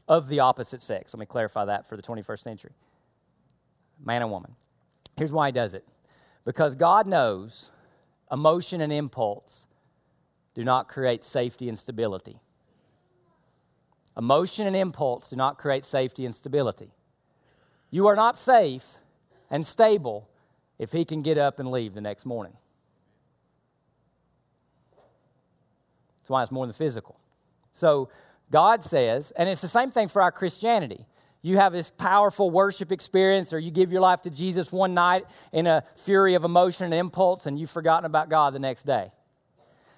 of 0.06 0.28
the 0.28 0.40
opposite 0.40 0.82
sex. 0.82 1.12
Let 1.12 1.20
me 1.20 1.26
clarify 1.26 1.66
that 1.66 1.88
for 1.88 1.96
the 1.96 2.02
21st 2.02 2.40
century 2.40 2.72
man 4.04 4.22
and 4.22 4.30
woman. 4.30 4.54
Here's 5.16 5.32
why 5.32 5.48
he 5.48 5.52
does 5.52 5.74
it 5.74 5.84
because 6.44 6.74
God 6.74 7.06
knows 7.06 7.70
emotion 8.30 8.80
and 8.80 8.92
impulse 8.92 9.66
do 10.54 10.64
not 10.64 10.88
create 10.88 11.24
safety 11.24 11.68
and 11.68 11.78
stability. 11.78 12.40
Emotion 14.16 14.66
and 14.66 14.74
impulse 14.74 15.30
do 15.30 15.36
not 15.36 15.58
create 15.58 15.84
safety 15.84 16.24
and 16.26 16.34
stability. 16.34 16.90
You 17.90 18.08
are 18.08 18.16
not 18.16 18.36
safe 18.36 18.84
and 19.50 19.64
stable 19.64 20.28
if 20.78 20.92
he 20.92 21.04
can 21.04 21.22
get 21.22 21.38
up 21.38 21.60
and 21.60 21.70
leave 21.70 21.94
the 21.94 22.00
next 22.00 22.26
morning. 22.26 22.54
That's 26.18 26.30
why 26.30 26.42
it's 26.42 26.52
more 26.52 26.66
than 26.66 26.74
physical. 26.74 27.18
So 27.72 28.08
God 28.50 28.82
says, 28.82 29.30
and 29.36 29.48
it's 29.48 29.60
the 29.60 29.68
same 29.68 29.90
thing 29.90 30.08
for 30.08 30.20
our 30.20 30.32
Christianity. 30.32 31.06
You 31.42 31.56
have 31.58 31.72
this 31.72 31.90
powerful 31.90 32.50
worship 32.50 32.90
experience, 32.90 33.52
or 33.52 33.58
you 33.58 33.70
give 33.70 33.92
your 33.92 34.00
life 34.00 34.22
to 34.22 34.30
Jesus 34.30 34.72
one 34.72 34.94
night 34.94 35.24
in 35.52 35.66
a 35.66 35.84
fury 35.96 36.34
of 36.34 36.44
emotion 36.44 36.86
and 36.86 36.94
impulse, 36.94 37.46
and 37.46 37.58
you've 37.58 37.70
forgotten 37.70 38.04
about 38.04 38.28
God 38.28 38.54
the 38.54 38.58
next 38.58 38.84
day. 38.84 39.12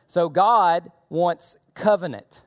So 0.07 0.29
God 0.29 0.91
wants 1.09 1.57
covenant. 1.75 2.43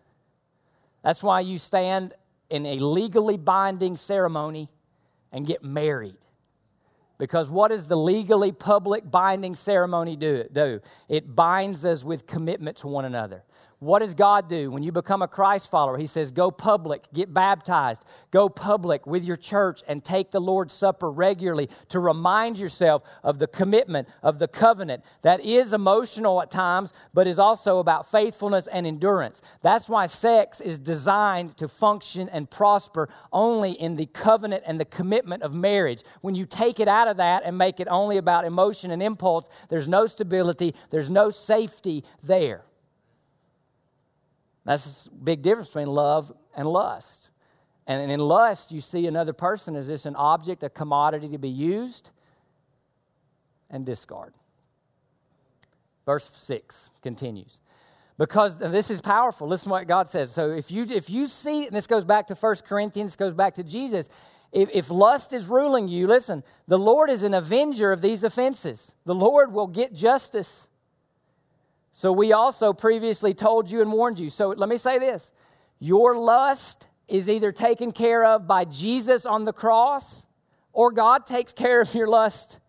That's 1.02 1.24
why 1.24 1.40
you 1.42 1.58
stand 1.58 2.14
in 2.50 2.66
a 2.66 2.78
legally 2.78 3.38
binding 3.38 3.96
ceremony 3.96 4.70
and 5.32 5.48
get 5.48 5.64
married. 5.64 6.16
Because 7.18 7.50
what 7.50 7.70
does 7.70 7.88
the 7.88 7.96
legally 7.96 8.52
public 8.52 9.10
binding 9.10 9.56
ceremony 9.56 10.16
do? 10.16 10.46
do? 10.52 10.82
It 11.08 11.36
binds 11.36 11.86
us 11.86 12.04
with 12.04 12.28
commitment 12.28 12.78
to 12.78 12.88
one 12.88 13.06
another. 13.06 13.44
What 13.84 14.00
does 14.00 14.14
God 14.14 14.48
do 14.48 14.72
when 14.72 14.82
you 14.82 14.94
become 14.94 15.22
a 15.22 15.28
Christ 15.28 15.70
follower? 15.70 15.98
He 15.98 16.06
says, 16.06 16.32
Go 16.32 16.52
public, 16.52 17.04
get 17.14 17.34
baptized, 17.34 18.06
go 18.32 18.48
public 18.48 19.06
with 19.06 19.26
your 19.26 19.36
church, 19.36 19.84
and 19.90 20.02
take 20.02 20.32
the 20.32 20.40
Lord's 20.40 20.74
Supper 20.74 21.12
regularly 21.12 21.68
to 21.90 22.00
remind 22.00 22.58
yourself 22.58 23.04
of 23.24 23.40
the 23.40 23.48
commitment, 23.48 24.08
of 24.22 24.40
the 24.40 24.48
covenant 24.48 25.04
that 25.22 25.42
is 25.42 25.74
emotional 25.74 26.42
at 26.42 26.50
times, 26.50 26.94
but 27.14 27.28
is 27.28 27.38
also 27.38 27.80
about 27.80 28.10
faithfulness 28.10 28.68
and 28.68 28.88
endurance. 28.88 29.42
That's 29.62 29.90
why 29.90 30.06
sex 30.06 30.62
is 30.62 30.80
designed 30.80 31.58
to 31.58 31.68
function 31.68 32.30
and 32.30 32.50
prosper 32.50 33.10
only 33.34 33.74
in 33.74 33.98
the 33.98 34.06
covenant 34.06 34.64
and 34.66 34.80
the 34.80 34.86
commitment 34.86 35.44
of 35.44 35.54
marriage. 35.54 36.04
When 36.22 36.36
you 36.36 36.46
take 36.46 36.80
it 36.80 36.88
out 36.88 37.10
of 37.10 37.18
that 37.18 37.44
and 37.44 37.58
make 37.58 37.82
it 37.82 37.90
only 37.92 38.16
about 38.16 38.46
emotion 38.46 38.92
and 38.92 39.04
impulse, 39.04 39.50
there's 39.68 39.90
no 39.90 40.08
stability, 40.08 40.74
there's 40.90 41.10
no 41.10 41.32
safety 41.32 42.06
there. 42.24 42.64
That's 44.66 45.08
a 45.08 45.12
big 45.12 45.42
difference 45.42 45.70
between 45.70 45.88
love 45.88 46.32
and 46.56 46.68
lust. 46.68 47.30
And 47.86 48.10
in 48.10 48.20
lust, 48.20 48.72
you 48.72 48.80
see 48.80 49.08
another 49.08 49.34
person 49.34 49.76
as 49.76 49.88
just 49.88 50.06
an 50.06 50.16
object, 50.16 50.64
a 50.64 50.70
commodity 50.70 51.30
to 51.30 51.38
be 51.38 51.50
used 51.50 52.12
and 53.70 53.86
discard. 53.86 54.34
Verse 56.06 56.30
6 56.34 56.90
continues. 57.02 57.60
Because 58.18 58.58
this 58.58 58.90
is 58.90 59.02
powerful. 59.02 59.48
Listen 59.48 59.72
what 59.72 59.88
God 59.88 60.08
says. 60.08 60.32
So 60.32 60.52
if 60.52 60.70
you 60.70 60.84
if 60.84 61.10
you 61.10 61.28
see, 61.28 61.66
and 61.66 61.76
this 61.76 61.88
goes 61.88 62.06
back 62.06 62.28
to 62.28 62.36
1 62.36 62.56
Corinthians, 62.66 63.16
goes 63.16 63.34
back 63.34 63.56
to 63.56 63.64
Jesus. 63.64 64.08
If, 64.52 64.70
if 64.72 64.92
lust 64.92 65.34
is 65.34 65.48
ruling 65.48 65.88
you, 65.88 66.08
listen, 66.08 66.44
the 66.68 66.78
Lord 66.78 67.10
is 67.10 67.24
an 67.24 67.34
avenger 67.34 67.92
of 67.92 68.02
these 68.02 68.24
offenses. 68.24 68.94
The 69.04 69.16
Lord 69.16 69.52
will 69.52 69.66
get 69.66 69.94
justice. 69.94 70.68
So 71.96 72.12
we 72.12 72.34
also 72.34 72.74
previously 72.74 73.36
told 73.36 73.70
you 73.72 73.80
and 73.80 73.92
warned 73.92 74.20
you. 74.20 74.32
So 74.32 74.50
let 74.50 74.68
me 74.68 74.78
say 74.78 74.98
this 75.00 75.32
your 75.80 76.18
lust 76.18 76.88
is 77.08 77.30
either 77.30 77.52
taken 77.52 77.92
care 77.92 78.26
of 78.26 78.48
by 78.48 78.66
Jesus 78.66 79.26
on 79.26 79.46
the 79.46 79.54
cross, 79.54 80.26
or 80.74 80.92
God 80.92 81.28
takes 81.28 81.54
care 81.54 81.80
of 81.82 81.94
your 81.94 82.08
lust 82.08 82.60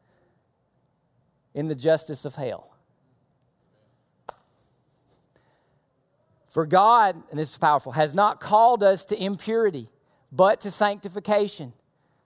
in 1.54 1.68
the 1.68 1.74
justice 1.74 2.26
of 2.26 2.34
hell. 2.34 2.76
For 6.50 6.66
God, 6.66 7.20
and 7.30 7.38
this 7.38 7.50
is 7.50 7.58
powerful, 7.58 7.92
has 7.92 8.14
not 8.14 8.40
called 8.40 8.82
us 8.82 9.06
to 9.06 9.20
impurity, 9.20 9.88
but 10.30 10.60
to 10.60 10.70
sanctification. 10.70 11.72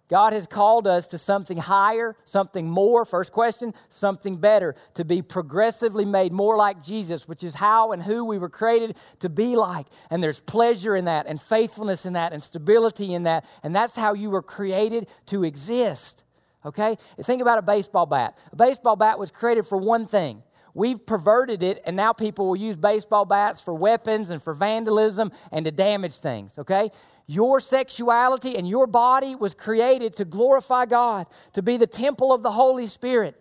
God 0.09 0.33
has 0.33 0.47
called 0.47 0.87
us 0.87 1.07
to 1.09 1.19
something 1.19 1.59
higher, 1.59 2.17
something 2.25 2.69
more. 2.69 3.05
First 3.05 3.31
question, 3.31 3.75
something 3.91 4.39
better, 4.39 4.75
to 4.95 5.05
be 5.05 5.21
progressively 5.21 6.07
made 6.07 6.33
more 6.33 6.57
like 6.57 6.83
Jesus, 6.83 7.29
which 7.29 7.45
is 7.45 7.55
how 7.55 7.93
and 7.93 8.03
who 8.03 8.25
we 8.25 8.39
were 8.39 8.49
created 8.49 8.97
to 9.21 9.29
be 9.29 9.55
like. 9.55 9.87
And 10.11 10.23
there's 10.23 10.41
pleasure 10.41 10.97
in 10.97 11.05
that, 11.05 11.27
and 11.27 11.41
faithfulness 11.41 12.07
in 12.07 12.15
that, 12.15 12.33
and 12.33 12.43
stability 12.43 13.13
in 13.13 13.25
that. 13.25 13.45
And 13.63 13.77
that's 13.77 13.97
how 13.97 14.15
you 14.15 14.31
were 14.31 14.43
created 14.43 15.09
to 15.27 15.45
exist. 15.45 16.25
Okay? 16.65 16.97
Think 17.23 17.43
about 17.43 17.59
a 17.59 17.63
baseball 17.63 18.07
bat. 18.07 18.37
A 18.51 18.57
baseball 18.57 18.97
bat 18.97 19.19
was 19.19 19.31
created 19.31 19.67
for 19.67 19.77
one 19.77 20.07
thing. 20.07 20.43
We've 20.75 21.05
perverted 21.05 21.63
it, 21.63 21.83
and 21.85 21.97
now 21.97 22.13
people 22.13 22.47
will 22.47 22.57
use 22.57 22.77
baseball 22.77 23.25
bats 23.25 23.61
for 23.61 23.75
weapons 23.75 24.31
and 24.31 24.43
for 24.43 24.55
vandalism 24.55 25.33
and 25.53 25.65
to 25.65 25.71
damage 25.71 26.19
things. 26.19 26.59
Okay? 26.59 26.93
Your 27.31 27.61
sexuality 27.61 28.57
and 28.57 28.67
your 28.67 28.87
body 28.87 29.35
was 29.35 29.53
created 29.53 30.15
to 30.15 30.25
glorify 30.25 30.87
God, 30.87 31.27
to 31.53 31.63
be 31.63 31.77
the 31.77 31.87
temple 31.87 32.33
of 32.33 32.43
the 32.43 32.51
Holy 32.51 32.87
Spirit. 32.87 33.39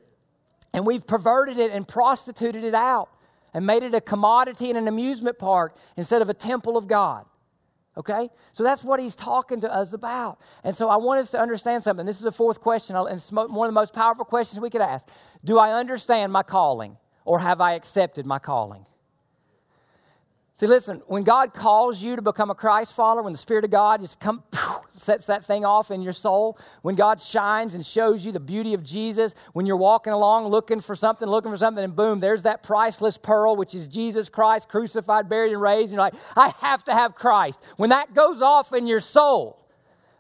And 0.74 0.86
we've 0.86 1.08
perverted 1.08 1.58
it 1.58 1.72
and 1.72 1.88
prostituted 1.88 2.66
it 2.66 2.74
out 2.74 3.08
and 3.54 3.66
made 3.66 3.84
it 3.84 3.96
a 3.96 4.02
commodity 4.02 4.70
in 4.70 4.76
an 4.76 4.90
amusement 4.90 5.40
park 5.40 5.78
instead 5.96 6.22
of 6.22 6.28
a 6.28 6.34
temple 6.34 6.76
of 6.76 6.86
God. 6.86 7.26
Okay? 7.96 8.30
So 8.52 8.62
that's 8.62 8.84
what 8.84 9.00
he's 9.00 9.16
talking 9.16 9.62
to 9.62 9.74
us 9.74 9.94
about. 9.94 10.40
And 10.66 10.76
so 10.76 10.90
I 10.90 10.98
want 10.98 11.22
us 11.22 11.32
to 11.32 11.40
understand 11.40 11.82
something. 11.82 12.06
This 12.06 12.20
is 12.20 12.26
a 12.26 12.32
fourth 12.32 12.60
question, 12.60 12.98
and 12.98 13.08
it's 13.10 13.32
one 13.32 13.50
of 13.50 13.54
the 13.54 13.72
most 13.72 13.94
powerful 13.94 14.26
questions 14.26 14.60
we 14.60 14.70
could 14.70 14.82
ask. 14.82 15.08
Do 15.46 15.60
I 15.60 15.72
understand 15.72 16.34
my 16.34 16.44
calling, 16.44 16.98
or 17.24 17.40
have 17.40 17.62
I 17.62 17.74
accepted 17.74 18.26
my 18.26 18.38
calling? 18.38 18.86
See, 20.60 20.66
listen, 20.66 21.04
when 21.06 21.22
God 21.22 21.54
calls 21.54 22.02
you 22.02 22.16
to 22.16 22.22
become 22.24 22.50
a 22.50 22.56
Christ 22.56 22.96
follower, 22.96 23.22
when 23.22 23.32
the 23.32 23.38
Spirit 23.38 23.64
of 23.64 23.70
God 23.70 24.02
just 24.02 24.20
come, 24.20 24.42
sets 24.98 25.28
that 25.28 25.46
thing 25.46 25.64
off 25.64 25.92
in 25.92 26.02
your 26.02 26.14
soul, 26.14 26.58
when 26.82 26.96
God 26.96 27.22
shines 27.22 27.76
and 27.76 27.86
shows 27.86 28.26
you 28.26 28.32
the 28.32 28.40
beauty 28.40 28.74
of 28.74 28.84
Jesus, 28.84 29.36
when 29.54 29.68
you're 29.68 29.78
walking 29.78 30.14
along 30.14 30.48
looking 30.48 30.80
for 30.80 30.96
something, 30.96 31.28
looking 31.28 31.52
for 31.52 31.58
something, 31.58 31.84
and 31.84 31.96
boom, 31.96 32.20
there's 32.20 32.42
that 32.42 32.64
priceless 32.64 33.20
pearl, 33.20 33.56
which 33.56 33.76
is 33.76 33.88
Jesus 33.88 34.30
Christ, 34.30 34.68
crucified, 34.68 35.30
buried, 35.30 35.52
and 35.54 35.62
raised. 35.62 35.92
And 35.92 35.98
you're 35.98 36.02
like, 36.02 36.16
I 36.36 36.50
have 36.62 36.84
to 36.86 36.94
have 36.94 37.14
Christ. 37.14 37.62
When 37.76 37.92
that 37.92 38.16
goes 38.16 38.42
off 38.42 38.74
in 38.74 38.88
your 38.88 39.00
soul, 39.00 39.64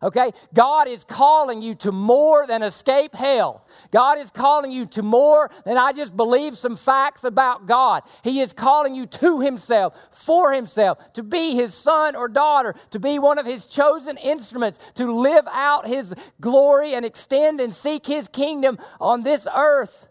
Okay? 0.02 0.32
God 0.54 0.88
is 0.88 1.04
calling 1.04 1.62
you 1.62 1.74
to 1.76 1.92
more 1.92 2.46
than 2.46 2.62
escape 2.62 3.16
hell. 3.16 3.66
God 3.92 4.20
is 4.20 4.30
calling 4.30 4.72
you 4.72 4.86
to 4.88 5.02
more 5.02 5.50
than 5.66 5.78
I 5.78 5.92
just 5.92 6.16
believe 6.16 6.56
some 6.58 6.76
facts 6.76 7.24
about 7.24 7.66
God. 7.66 8.04
He 8.24 8.40
is 8.40 8.54
calling 8.54 8.94
you 8.94 9.08
to 9.08 9.40
Himself, 9.40 9.96
for 10.12 10.54
Himself, 10.54 11.00
to 11.14 11.24
be 11.24 11.56
His 11.56 11.74
son 11.74 12.16
or 12.16 12.28
daughter, 12.28 12.76
to 12.92 13.00
be 13.00 13.18
one 13.18 13.40
of 13.40 13.48
His 13.48 13.66
chosen 13.66 14.18
instruments, 14.18 14.78
to 14.96 15.12
live 15.12 15.48
out 15.52 15.88
His 15.88 16.14
glory 16.40 16.94
and 16.94 17.04
extend 17.04 17.60
and 17.60 17.74
seek 17.74 18.06
His 18.06 18.28
kingdom 18.28 18.78
on 19.02 19.24
this 19.24 19.48
earth. 19.56 20.08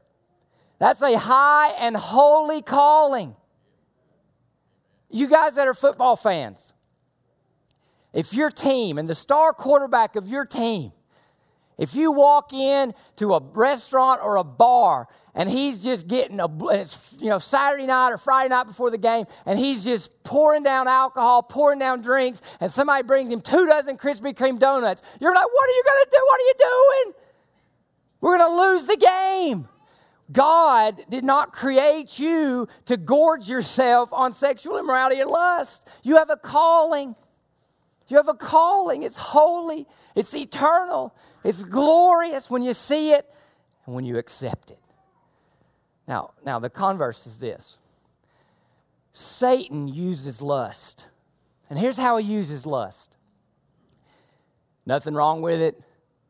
That's 0.79 1.01
a 1.01 1.17
high 1.17 1.71
and 1.79 1.97
holy 1.97 2.61
calling. 2.61 3.37
You 5.11 5.29
guys 5.29 5.55
that 5.55 5.69
are 5.69 5.75
football 5.75 6.17
fans, 6.17 6.75
if 8.17 8.33
your 8.33 8.51
team 8.51 8.97
and 8.97 9.07
the 9.07 9.15
star 9.15 9.53
quarterback 9.53 10.17
of 10.17 10.27
your 10.27 10.47
team, 10.47 10.91
if 11.77 11.95
you 11.95 12.11
walk 12.11 12.55
in 12.55 12.95
to 13.17 13.35
a 13.35 13.43
restaurant 13.53 14.23
or 14.25 14.37
a 14.37 14.45
bar 14.45 15.07
and 15.35 15.51
he's 15.51 15.81
just 15.81 16.09
getting 16.09 16.41
a 16.41 16.49
it's 16.73 17.15
you 17.21 17.29
know 17.29 17.39
Saturday 17.39 17.85
night 17.85 18.11
or 18.11 18.17
Friday 18.17 18.49
night 18.49 18.67
before 18.67 18.91
the 18.91 18.97
game 18.97 19.27
and 19.45 19.59
he's 19.59 19.85
just 19.85 20.23
pouring 20.25 20.63
down 20.63 20.89
alcohol, 20.89 21.43
pouring 21.43 21.79
down 21.79 22.01
drinks, 22.01 22.41
and 22.59 22.73
somebody 22.73 23.03
brings 23.03 23.31
him 23.31 23.43
two 23.43 23.67
dozen 23.67 23.99
Krispy 23.99 24.35
Kreme 24.35 24.59
donuts, 24.59 25.03
you're 25.21 25.35
like, 25.35 25.45
what 25.45 25.69
are 25.69 25.75
you 25.75 25.85
gonna 25.85 26.11
do? 26.11 26.27
What 26.27 26.41
are 26.41 26.45
you 26.45 26.55
doing? 26.59 27.15
We're 28.23 28.39
gonna 28.39 28.57
lose 28.57 28.87
the 28.87 28.97
game. 28.97 29.69
God 30.33 31.05
did 31.11 31.23
not 31.23 31.53
create 31.53 32.19
you 32.19 32.67
to 32.87 32.97
gorge 32.97 33.47
yourself 33.47 34.11
on 34.11 34.33
sexual 34.33 34.79
immorality 34.79 35.21
and 35.21 35.31
lust. 35.31 35.87
You 36.03 36.17
have 36.17 36.31
a 36.31 36.37
calling. 36.39 37.15
You 38.09 38.17
have 38.17 38.29
a 38.29 38.35
calling. 38.35 39.03
It's 39.03 39.19
holy, 39.19 39.87
it's 40.15 40.35
eternal, 40.35 41.15
it's 41.45 41.65
glorious 41.65 42.49
when 42.49 42.63
you 42.63 42.73
see 42.73 43.13
it 43.13 43.29
and 43.85 43.95
when 43.95 44.05
you 44.05 44.19
accept 44.19 44.71
it. 44.71 44.79
Now, 46.07 46.33
now 46.45 46.59
the 46.59 46.71
converse 46.71 47.27
is 47.27 47.39
this 47.39 47.79
Satan 49.13 49.89
uses 49.89 50.41
lust. 50.41 51.07
And 51.69 51.79
here's 51.79 51.97
how 51.97 52.17
he 52.19 52.33
uses 52.33 52.65
lust 52.65 53.17
nothing 54.85 55.15
wrong 55.15 55.43
with 55.43 55.61
it, 55.61 55.81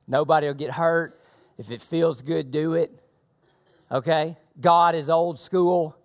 nobody 0.08 0.46
will 0.46 0.54
get 0.54 0.70
hurt. 0.70 1.20
If 1.58 1.70
it 1.70 1.80
feels 1.80 2.22
good, 2.22 2.50
do 2.50 2.74
it. 2.74 2.92
Okay? 3.90 4.36
God 4.60 4.94
is 4.94 5.08
old 5.08 5.38
school. 5.38 5.96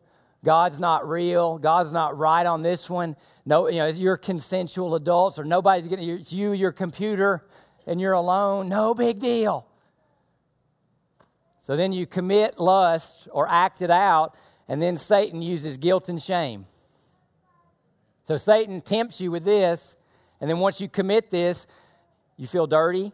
God's 0.44 0.80
not 0.80 1.08
real. 1.08 1.58
God's 1.58 1.92
not 1.92 2.18
right 2.18 2.46
on 2.46 2.64
this 2.64 2.90
one. 2.90 3.16
No, 3.46 3.68
you 3.68 3.78
know, 3.78 3.88
you're 3.88 4.18
consensual 4.18 4.96
adults, 4.96 5.40
or 5.40 5.44
nobody's 5.44 5.88
getting 5.88 6.08
it's 6.08 6.32
you, 6.32 6.54
your 6.54 6.72
computer, 6.72 7.46
and 7.88 8.00
you're 8.00 8.14
alone. 8.14 8.70
No 8.70 8.94
big 8.94 9.20
deal. 9.20 9.66
So 11.62 11.76
then 11.76 11.92
you 11.92 12.06
commit 12.06 12.60
lust 12.60 13.28
or 13.32 13.48
act 13.48 13.82
it 13.82 13.92
out, 13.92 14.36
and 14.68 14.82
then 14.82 14.98
Satan 14.98 15.42
uses 15.42 15.78
guilt 15.78 16.10
and 16.10 16.22
shame. 16.22 16.66
So 18.26 18.38
Satan 18.38 18.82
tempts 18.82 19.20
you 19.20 19.32
with 19.32 19.44
this, 19.44 19.96
and 20.40 20.50
then 20.50 20.60
once 20.60 20.80
you 20.80 20.88
commit 20.88 21.32
this, 21.32 21.68
you 22.38 22.48
feel 22.48 22.68
dirty, 22.68 23.12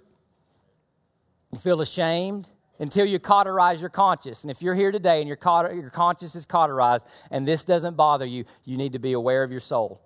you 1.52 1.58
feel 1.60 1.82
ashamed, 1.82 2.50
until 2.80 3.06
you 3.06 3.20
cauterize 3.20 3.82
your 3.82 3.90
conscience. 3.90 4.44
And 4.44 4.52
if 4.52 4.62
you're 4.62 4.76
here 4.76 4.92
today 4.92 5.20
and 5.20 5.28
your, 5.28 5.38
your 5.74 5.90
conscience 5.90 6.36
is 6.36 6.46
cauterized 6.46 7.06
and 7.32 7.48
this 7.48 7.64
doesn't 7.64 7.96
bother 7.98 8.26
you, 8.26 8.46
you 8.66 8.78
need 8.78 8.94
to 8.94 9.00
be 9.00 9.14
aware 9.14 9.44
of 9.44 9.52
your 9.52 9.60
soul. 9.60 10.02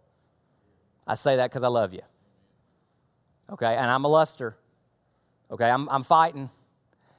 I 1.12 1.16
say 1.16 1.36
that 1.36 1.50
because 1.50 1.64
I 1.64 1.68
love 1.68 1.94
you. 1.94 2.04
Okay, 3.52 3.76
and 3.76 3.92
I'm 3.92 4.06
a 4.06 4.08
luster. 4.08 4.56
Okay, 5.52 5.70
I'm, 5.70 5.90
I'm 5.90 6.04
fighting. 6.04 6.50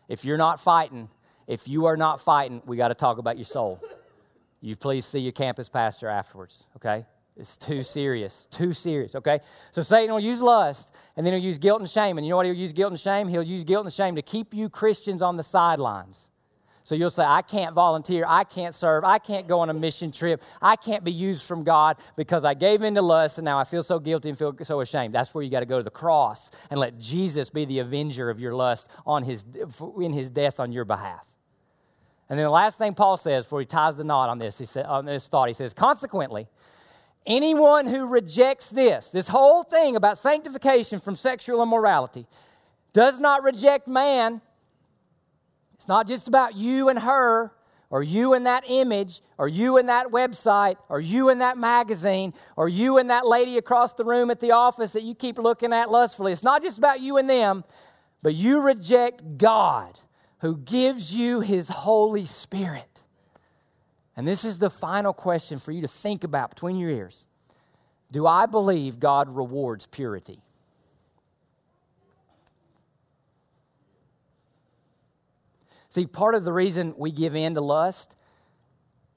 If 0.09 0.25
you're 0.25 0.39
not 0.39 0.61
fighting, 0.61 1.11
if 1.47 1.69
you 1.69 1.85
are 1.85 1.97
not 1.99 2.19
fighting, 2.19 2.63
we 2.65 2.79
got 2.79 2.89
to 2.89 2.95
talk 2.95 3.19
about 3.19 3.37
your 3.37 3.45
soul. 3.45 3.83
You 4.63 4.77
please 4.77 5.05
see 5.05 5.19
your 5.19 5.33
campus 5.33 5.69
pastor 5.69 6.09
afterwards, 6.09 6.65
okay? 6.77 7.05
It's 7.37 7.59
too 7.59 7.83
serious, 7.83 8.49
too 8.51 8.73
serious, 8.73 9.15
okay? 9.15 9.41
So 9.73 9.83
Satan 9.83 10.15
will 10.15 10.21
use 10.21 10.41
lust, 10.41 10.91
and 11.15 11.27
then 11.27 11.35
he'll 11.35 11.43
use 11.43 11.59
guilt 11.59 11.81
and 11.81 11.91
shame. 11.91 12.17
And 12.17 12.27
you 12.27 12.31
know 12.31 12.39
what 12.39 12.47
he'll 12.47 12.55
use 12.55 12.73
guilt 12.73 12.93
and 12.93 13.01
shame? 13.01 13.29
He'll 13.29 13.43
use 13.43 13.63
guilt 13.63 13.85
and 13.85 13.93
shame 13.93 14.17
to 14.17 14.23
keep 14.23 14.55
you 14.55 14.71
Christians 14.71 15.21
on 15.21 15.37
the 15.37 15.43
sidelines. 15.43 16.31
So 16.85 16.95
you'll 16.95 17.11
say, 17.11 17.25
I 17.25 17.43
can't 17.43 17.75
volunteer, 17.75 18.25
I 18.27 18.45
can't 18.45 18.75
serve, 18.75 19.05
I 19.05 19.19
can't 19.19 19.47
go 19.47 19.61
on 19.61 19.71
a 19.71 19.75
mission 19.75 20.11
trip, 20.11 20.43
I 20.61 20.77
can't 20.77 21.05
be 21.05 21.13
used 21.13 21.45
from 21.45 21.63
God 21.63 21.97
because 22.17 22.45
I 22.45 22.55
gave 22.55 22.83
in 22.83 22.95
to 22.97 23.03
lust 23.03 23.39
and 23.39 23.45
now 23.45 23.59
I 23.59 23.65
feel 23.65 23.83
so 23.83 23.99
guilty 23.99 24.29
and 24.29 24.39
feel 24.39 24.55
so 24.63 24.81
ashamed. 24.81 25.15
That's 25.15 25.35
where 25.35 25.45
you 25.45 25.51
got 25.51 25.61
to 25.61 25.67
go 25.67 25.79
to 25.79 25.85
the 25.85 25.91
cross 25.91 26.51
and 26.71 26.81
let 26.81 26.99
Jesus 26.99 27.51
be 27.51 27.65
the 27.65 27.79
avenger 27.79 28.31
of 28.31 28.41
your 28.41 28.55
lust 28.55 28.89
on 29.07 29.23
his, 29.23 29.47
in 30.01 30.13
his 30.13 30.31
death 30.31 30.59
on 30.59 30.73
your 30.73 30.85
behalf. 30.85 31.25
And 32.29 32.39
then 32.39 32.45
the 32.45 32.51
last 32.51 32.79
thing 32.79 32.95
Paul 32.95 33.17
says 33.17 33.45
before 33.45 33.61
he 33.61 33.67
ties 33.67 33.97
the 33.97 34.05
knot 34.05 34.29
on 34.29 34.39
this, 34.39 34.59
he 34.59 34.65
said, 34.65 34.87
on 34.87 35.05
this 35.05 35.29
thought, 35.29 35.49
he 35.49 35.55
says, 35.55 35.75
consequently, 35.75 36.49
Anyone 37.25 37.87
who 37.87 38.07
rejects 38.07 38.69
this, 38.69 39.11
this 39.11 39.29
whole 39.29 39.63
thing 39.63 39.95
about 39.95 40.19
sanctification 40.19 40.99
from 40.99 41.15
sexual 41.15 41.63
immorality, 41.63 42.27
does 42.93 43.21
not 43.21 43.45
reject 43.45 43.87
man. 43.87 44.41
It's 45.83 45.89
not 45.89 46.07
just 46.07 46.29
about 46.29 46.55
you 46.55 46.91
and 46.91 47.01
her, 47.01 47.51
or 47.91 48.05
you 48.05 48.35
and 48.35 48.47
that 48.47 48.63
image, 48.69 49.21
or 49.37 49.49
you 49.49 49.79
and 49.79 49.89
that 49.89 50.13
website, 50.13 50.77
or 50.89 51.01
you 51.01 51.29
and 51.29 51.41
that 51.41 51.59
magazine, 51.59 52.35
or 52.55 52.69
you 52.69 52.99
and 52.99 53.11
that 53.11 53.27
lady 53.27 53.59
across 53.59 53.93
the 53.95 54.05
room 54.05 54.31
at 54.31 54.39
the 54.39 54.53
office 54.53 54.93
that 54.93 55.03
you 55.03 55.13
keep 55.17 55.39
looking 55.39 55.73
at 55.73 55.91
lustfully. 55.91 56.31
It's 56.31 56.45
not 56.45 56.63
just 56.63 56.79
about 56.79 57.01
you 57.01 57.17
and 57.17 57.29
them, 57.29 57.65
but 58.23 58.37
you 58.37 58.61
reject 58.61 59.39
God 59.39 59.99
who 60.39 60.57
gives 60.57 61.17
you 61.17 61.41
his 61.41 61.69
Holy 61.69 62.27
Spirit. 62.27 63.03
And 64.17 64.25
this 64.25 64.45
is 64.45 64.61
the 64.61 64.71
final 64.71 65.13
question 65.13 65.59
for 65.59 65.73
you 65.73 65.83
to 65.83 65.89
think 65.89 66.23
about 66.23 66.51
between 66.51 66.77
your 66.77 66.91
ears. 66.91 67.27
Do 68.13 68.25
I 68.29 68.47
believe 68.47 69.01
God 69.01 69.35
rewards 69.35 69.87
purity? 69.87 70.45
See, 75.93 76.07
part 76.07 76.35
of 76.35 76.43
the 76.43 76.55
reason 76.55 76.95
we 76.97 77.11
give 77.11 77.37
in 77.37 77.55
to 77.55 77.61
lust 77.61 78.15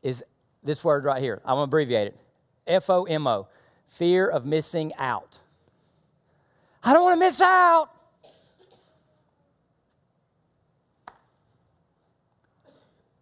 is 0.04 0.26
this 0.62 0.84
word 0.84 1.06
right 1.06 1.22
here. 1.22 1.42
I'm 1.46 1.56
going 1.56 1.60
to 1.60 1.70
abbreviate 1.70 2.08
it 2.08 2.18
F 2.68 2.90
O 2.90 3.06
M 3.06 3.26
O, 3.28 3.48
fear 3.88 4.28
of 4.28 4.46
missing 4.46 4.92
out. 4.98 5.40
I 6.84 6.92
don't 6.92 7.02
want 7.02 7.16
to 7.16 7.26
miss 7.26 7.40
out. 7.40 7.92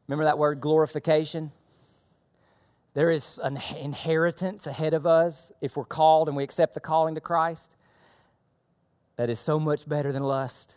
Remember 0.08 0.26
that 0.26 0.40
word 0.40 0.60
glorification? 0.60 1.52
There 2.96 3.12
is 3.12 3.40
an 3.44 3.60
inheritance 3.78 4.66
ahead 4.66 4.96
of 4.96 5.06
us 5.06 5.52
if 5.62 5.78
we're 5.78 5.86
called 5.86 6.28
and 6.28 6.36
we 6.36 6.44
accept 6.44 6.74
the 6.74 6.80
calling 6.80 7.14
to 7.14 7.22
Christ 7.22 7.76
that 9.16 9.30
is 9.30 9.40
so 9.40 9.60
much 9.60 9.88
better 9.88 10.12
than 10.12 10.24
lust, 10.24 10.76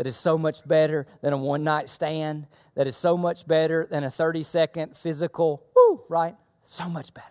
that 0.00 0.06
is 0.06 0.16
so 0.16 0.38
much 0.38 0.66
better 0.66 1.06
than 1.20 1.34
a 1.34 1.36
one 1.36 1.62
night 1.62 1.86
stand, 1.86 2.46
that 2.74 2.86
is 2.86 2.96
so 2.96 3.18
much 3.18 3.46
better 3.46 3.86
than 3.90 4.02
a 4.02 4.10
30 4.10 4.42
second 4.42 4.96
physical, 4.96 5.62
woo, 5.76 6.02
right? 6.08 6.34
So 6.64 6.88
much 6.88 7.12
better. 7.12 7.26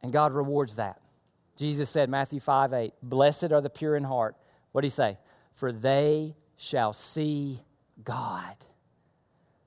And 0.00 0.12
God 0.12 0.32
rewards 0.32 0.76
that. 0.76 1.00
Jesus 1.56 1.90
said, 1.90 2.08
Matthew 2.08 2.38
5 2.38 2.72
8, 2.72 2.92
Blessed 3.02 3.50
are 3.50 3.60
the 3.60 3.68
pure 3.68 3.96
in 3.96 4.04
heart. 4.04 4.36
What 4.70 4.82
did 4.82 4.86
he 4.86 4.90
say? 4.90 5.18
For 5.54 5.72
they 5.72 6.36
shall 6.56 6.92
see 6.92 7.60
God. 8.04 8.54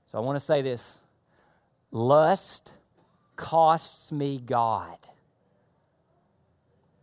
So 0.06 0.16
I 0.16 0.22
want 0.22 0.36
to 0.36 0.44
say 0.44 0.62
this 0.62 1.00
Lust 1.90 2.72
costs 3.36 4.10
me 4.10 4.38
God. 4.38 4.96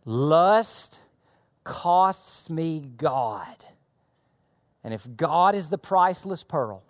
Lust 0.04 0.98
costs 1.64 2.48
me 2.48 2.90
God. 2.96 3.64
And 4.84 4.92
if 4.92 5.06
God 5.16 5.54
is 5.54 5.70
the 5.70 5.78
priceless 5.78 6.44
pearl, 6.44 6.82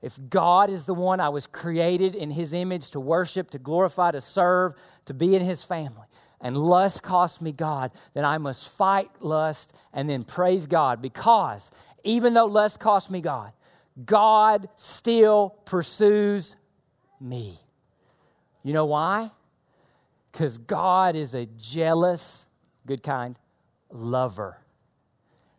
if 0.00 0.18
God 0.30 0.70
is 0.70 0.84
the 0.84 0.94
one 0.94 1.18
I 1.18 1.30
was 1.30 1.46
created 1.46 2.14
in 2.14 2.30
His 2.30 2.52
image 2.52 2.90
to 2.90 3.00
worship, 3.00 3.50
to 3.50 3.58
glorify, 3.58 4.12
to 4.12 4.20
serve, 4.20 4.74
to 5.06 5.14
be 5.14 5.34
in 5.34 5.44
His 5.44 5.62
family, 5.62 6.06
and 6.40 6.56
lust 6.56 7.02
costs 7.02 7.40
me 7.40 7.50
God, 7.50 7.90
then 8.14 8.24
I 8.24 8.38
must 8.38 8.68
fight 8.68 9.10
lust 9.20 9.72
and 9.92 10.08
then 10.08 10.22
praise 10.22 10.66
God 10.66 11.02
because 11.02 11.70
even 12.04 12.34
though 12.34 12.46
lust 12.46 12.78
costs 12.78 13.10
me 13.10 13.20
God, 13.20 13.52
God 14.04 14.68
still 14.76 15.56
pursues 15.64 16.54
me. 17.20 17.58
You 18.62 18.72
know 18.72 18.86
why? 18.86 19.32
Because 20.30 20.58
God 20.58 21.16
is 21.16 21.34
a 21.34 21.46
jealous, 21.46 22.46
good 22.86 23.02
kind, 23.02 23.36
lover. 23.90 24.58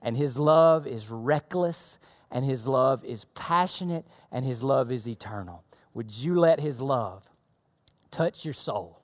And 0.02 0.16
his 0.16 0.38
love 0.38 0.88
is 0.88 1.10
reckless, 1.10 1.98
and 2.32 2.46
his 2.46 2.68
love 2.68 3.04
is 3.04 3.26
passionate, 3.36 4.06
and 4.32 4.46
his 4.46 4.64
love 4.64 4.92
is 4.92 5.08
eternal. 5.08 5.64
Would 5.94 6.12
you 6.12 6.40
let 6.40 6.60
his 6.60 6.80
love 6.80 7.24
touch 8.12 8.46
your 8.46 8.54
soul, 8.54 9.02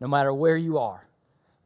no 0.00 0.06
matter 0.06 0.32
where 0.32 0.56
you 0.56 0.78
are? 0.78 1.06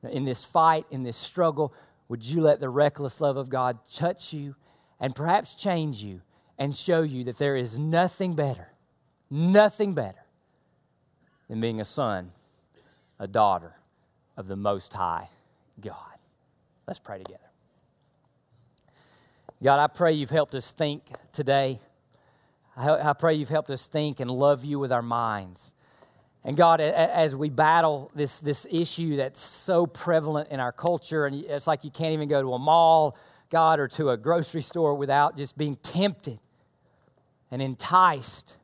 In 0.03 0.24
this 0.24 0.45
fight, 0.45 0.87
in 0.91 1.03
this 1.03 1.16
struggle, 1.16 1.74
would 2.09 2.22
you 2.22 2.41
let 2.41 2.61
the 2.61 2.68
reckless 2.68 3.20
love 3.20 3.37
of 3.37 3.49
God 3.49 3.78
touch 3.93 4.32
you 4.32 4.55
and 5.01 5.14
perhaps 5.14 5.55
change 5.55 6.03
you 6.03 6.22
and 6.59 6.74
show 6.74 7.03
you 7.03 7.24
that 7.24 7.39
there 7.39 7.57
is 7.57 7.76
nothing 7.76 8.34
better, 8.34 8.72
nothing 9.28 9.93
better 9.93 10.24
than 11.49 11.61
being 11.61 11.80
a 11.80 11.84
son, 11.84 12.32
a 13.18 13.26
daughter 13.26 13.74
of 14.37 14.47
the 14.47 14.57
Most 14.57 14.93
High 14.93 15.28
God. 15.80 16.15
Let's 16.87 16.99
pray 16.99 17.18
together. 17.18 17.41
God, 19.62 19.78
I 19.78 19.87
pray 19.87 20.12
you've 20.12 20.30
helped 20.30 20.55
us 20.55 20.72
think 20.72 21.03
today. 21.32 21.80
I 22.76 23.14
pray 23.14 23.34
you've 23.34 23.49
helped 23.49 23.70
us 23.70 23.87
think 23.87 24.20
and 24.20 24.30
love 24.30 24.64
you 24.64 24.78
with 24.78 24.93
our 24.93 25.03
minds. 25.03 25.72
And 26.45 26.57
God, 26.57 26.80
as 26.80 27.34
we 27.34 27.49
battle 27.49 28.11
this, 28.14 28.39
this 28.39 28.66
issue 28.70 29.16
that's 29.16 29.41
so 29.41 29.87
prevalent 29.87 30.51
in 30.51 30.61
our 30.61 30.72
culture, 30.72 31.26
and 31.26 31.45
it's 31.45 31.66
like 31.66 31.84
you 31.84 31.91
can't 31.91 32.12
even 32.12 32.28
go 32.28 32.43
to 32.43 32.53
a 32.53 32.59
mall, 32.59 33.16
God, 33.51 33.80
or 33.80 33.89
to 33.89 34.11
a 34.11 34.16
grocery 34.16 34.62
store 34.62 34.95
without 34.95 35.37
just 35.37 35.57
being 35.57 35.76
tempted 35.76 36.39
and 37.51 37.62
enticed 37.62 38.57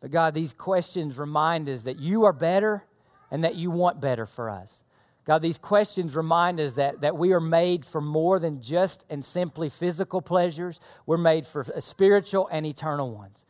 but 0.00 0.10
God, 0.10 0.34
these 0.34 0.52
questions 0.52 1.18
remind 1.18 1.68
us 1.68 1.82
that 1.82 1.98
you 1.98 2.24
are 2.24 2.32
better 2.32 2.84
and 3.30 3.44
that 3.44 3.54
you 3.54 3.70
want 3.70 4.00
better 4.00 4.26
for 4.26 4.48
us. 4.48 4.82
God, 5.30 5.42
these 5.42 5.58
questions 5.58 6.16
remind 6.16 6.58
us 6.58 6.72
that, 6.72 7.02
that 7.02 7.16
we 7.16 7.32
are 7.32 7.38
made 7.38 7.84
for 7.84 8.00
more 8.00 8.40
than 8.40 8.60
just 8.60 9.04
and 9.08 9.24
simply 9.24 9.68
physical 9.68 10.20
pleasures. 10.20 10.80
We're 11.06 11.18
made 11.18 11.46
for 11.46 11.64
spiritual 11.78 12.48
and 12.50 12.66
eternal 12.66 13.12
ones. 13.12 13.46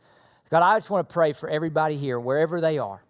God, 0.51 0.61
I 0.61 0.77
just 0.77 0.91
want 0.91 1.09
to 1.09 1.11
pray 1.11 1.33
for 1.33 1.49
everybody 1.49 1.97
here, 1.97 2.19
wherever 2.19 2.61
they 2.61 2.77
are, 2.77 3.03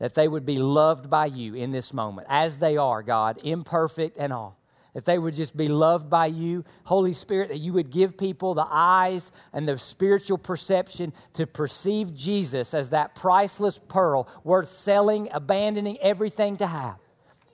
that 0.00 0.14
they 0.14 0.26
would 0.26 0.44
be 0.44 0.58
loved 0.58 1.10
by 1.10 1.26
you 1.26 1.54
in 1.54 1.70
this 1.70 1.92
moment, 1.92 2.26
as 2.28 2.58
they 2.58 2.76
are, 2.76 3.04
God, 3.04 3.38
imperfect 3.44 4.16
and 4.18 4.32
all 4.32 4.58
that 4.94 5.04
they 5.04 5.18
would 5.18 5.34
just 5.34 5.56
be 5.56 5.68
loved 5.68 6.10
by 6.10 6.26
you. 6.26 6.64
Holy 6.84 7.12
Spirit, 7.12 7.48
that 7.48 7.58
you 7.58 7.72
would 7.72 7.90
give 7.90 8.18
people 8.18 8.54
the 8.54 8.66
eyes 8.68 9.32
and 9.52 9.66
the 9.66 9.78
spiritual 9.78 10.38
perception 10.38 11.12
to 11.34 11.46
perceive 11.46 12.14
Jesus 12.14 12.74
as 12.74 12.90
that 12.90 13.14
priceless 13.14 13.78
pearl 13.78 14.28
worth 14.44 14.70
selling, 14.70 15.28
abandoning 15.32 15.98
everything 16.00 16.56
to 16.58 16.66
have, 16.66 16.96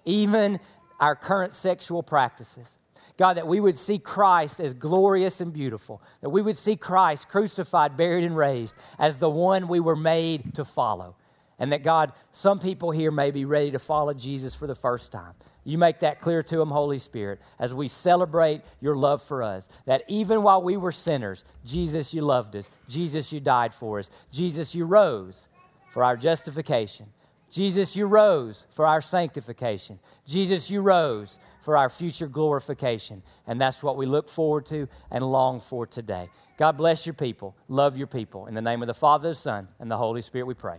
even 0.09 0.59
our 0.99 1.15
current 1.15 1.55
sexual 1.55 2.03
practices. 2.03 2.79
God, 3.17 3.37
that 3.37 3.47
we 3.47 3.61
would 3.61 3.77
see 3.77 3.99
Christ 3.99 4.61
as 4.61 4.75
glorious 4.75 5.41
and 5.41 5.53
beautiful, 5.53 6.01
that 6.21 6.31
we 6.31 6.41
would 6.41 6.57
see 6.57 6.77
Christ 6.77 7.29
crucified, 7.29 7.97
buried, 7.97 8.25
and 8.25 8.37
raised 8.37 8.75
as 8.99 9.19
the 9.19 9.29
one 9.29 9.69
we 9.69 9.81
were 9.81 9.97
made 9.97 10.55
to 10.55 10.65
follow. 10.65 11.17
And 11.59 11.73
that, 11.73 11.83
God, 11.83 12.13
some 12.31 12.61
people 12.61 12.93
here 12.93 13.11
may 13.11 13.33
be 13.33 13.45
ready 13.45 13.73
to 13.73 13.81
follow 13.81 14.15
Jesus 14.15 14.55
for 14.55 14.69
the 14.69 14.77
first 14.77 15.11
time. 15.11 15.35
You 15.65 15.77
make 15.77 15.99
that 15.99 16.21
clear 16.21 16.45
to 16.45 16.57
them, 16.57 16.71
Holy 16.71 17.01
Spirit, 17.01 17.41
as 17.59 17.75
we 17.75 17.89
celebrate 17.89 18.63
your 18.81 18.97
love 18.97 19.23
for 19.23 19.43
us. 19.43 19.69
That 19.85 20.05
even 20.07 20.45
while 20.45 20.63
we 20.63 20.77
were 20.77 20.93
sinners, 20.93 21.45
Jesus, 21.65 22.15
you 22.15 22.23
loved 22.23 22.55
us. 22.55 22.71
Jesus, 22.89 23.33
you 23.33 23.41
died 23.41 23.75
for 23.75 23.99
us. 23.99 24.09
Jesus, 24.31 24.75
you 24.77 24.85
rose 24.85 25.49
for 25.91 26.05
our 26.05 26.17
justification. 26.17 27.07
Jesus, 27.51 27.97
you 27.97 28.07
rose 28.07 28.67
for 28.75 28.87
our 28.87 29.01
sanctification. 29.01 29.99
Jesus, 30.27 30.71
you 30.71 30.81
rose 30.81 31.39
for 31.63 31.77
our 31.77 31.89
future 31.89 32.27
glorification. 32.27 33.23
And 33.47 33.61
that's 33.61 33.83
what 33.83 33.97
we 33.97 34.07
look 34.07 34.29
forward 34.29 34.67
to 34.67 34.89
and 35.11 35.25
long 35.25 35.61
for 35.61 35.87
today. 35.87 36.29
God 36.59 36.77
bless 36.77 37.07
your 37.07 37.15
people. 37.15 37.57
Love 37.69 37.97
your 37.97 38.07
people. 38.07 38.47
In 38.47 38.55
the 38.55 38.63
name 38.63 38.83
of 38.83 38.89
the 38.89 38.95
Father, 38.95 39.29
the 39.31 39.35
Son, 39.35 39.69
and 39.79 39.91
the 39.91 39.97
Holy 39.97 40.23
Spirit, 40.23 40.47
we 40.47 40.55
pray. 40.55 40.79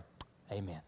Amen. 0.52 0.80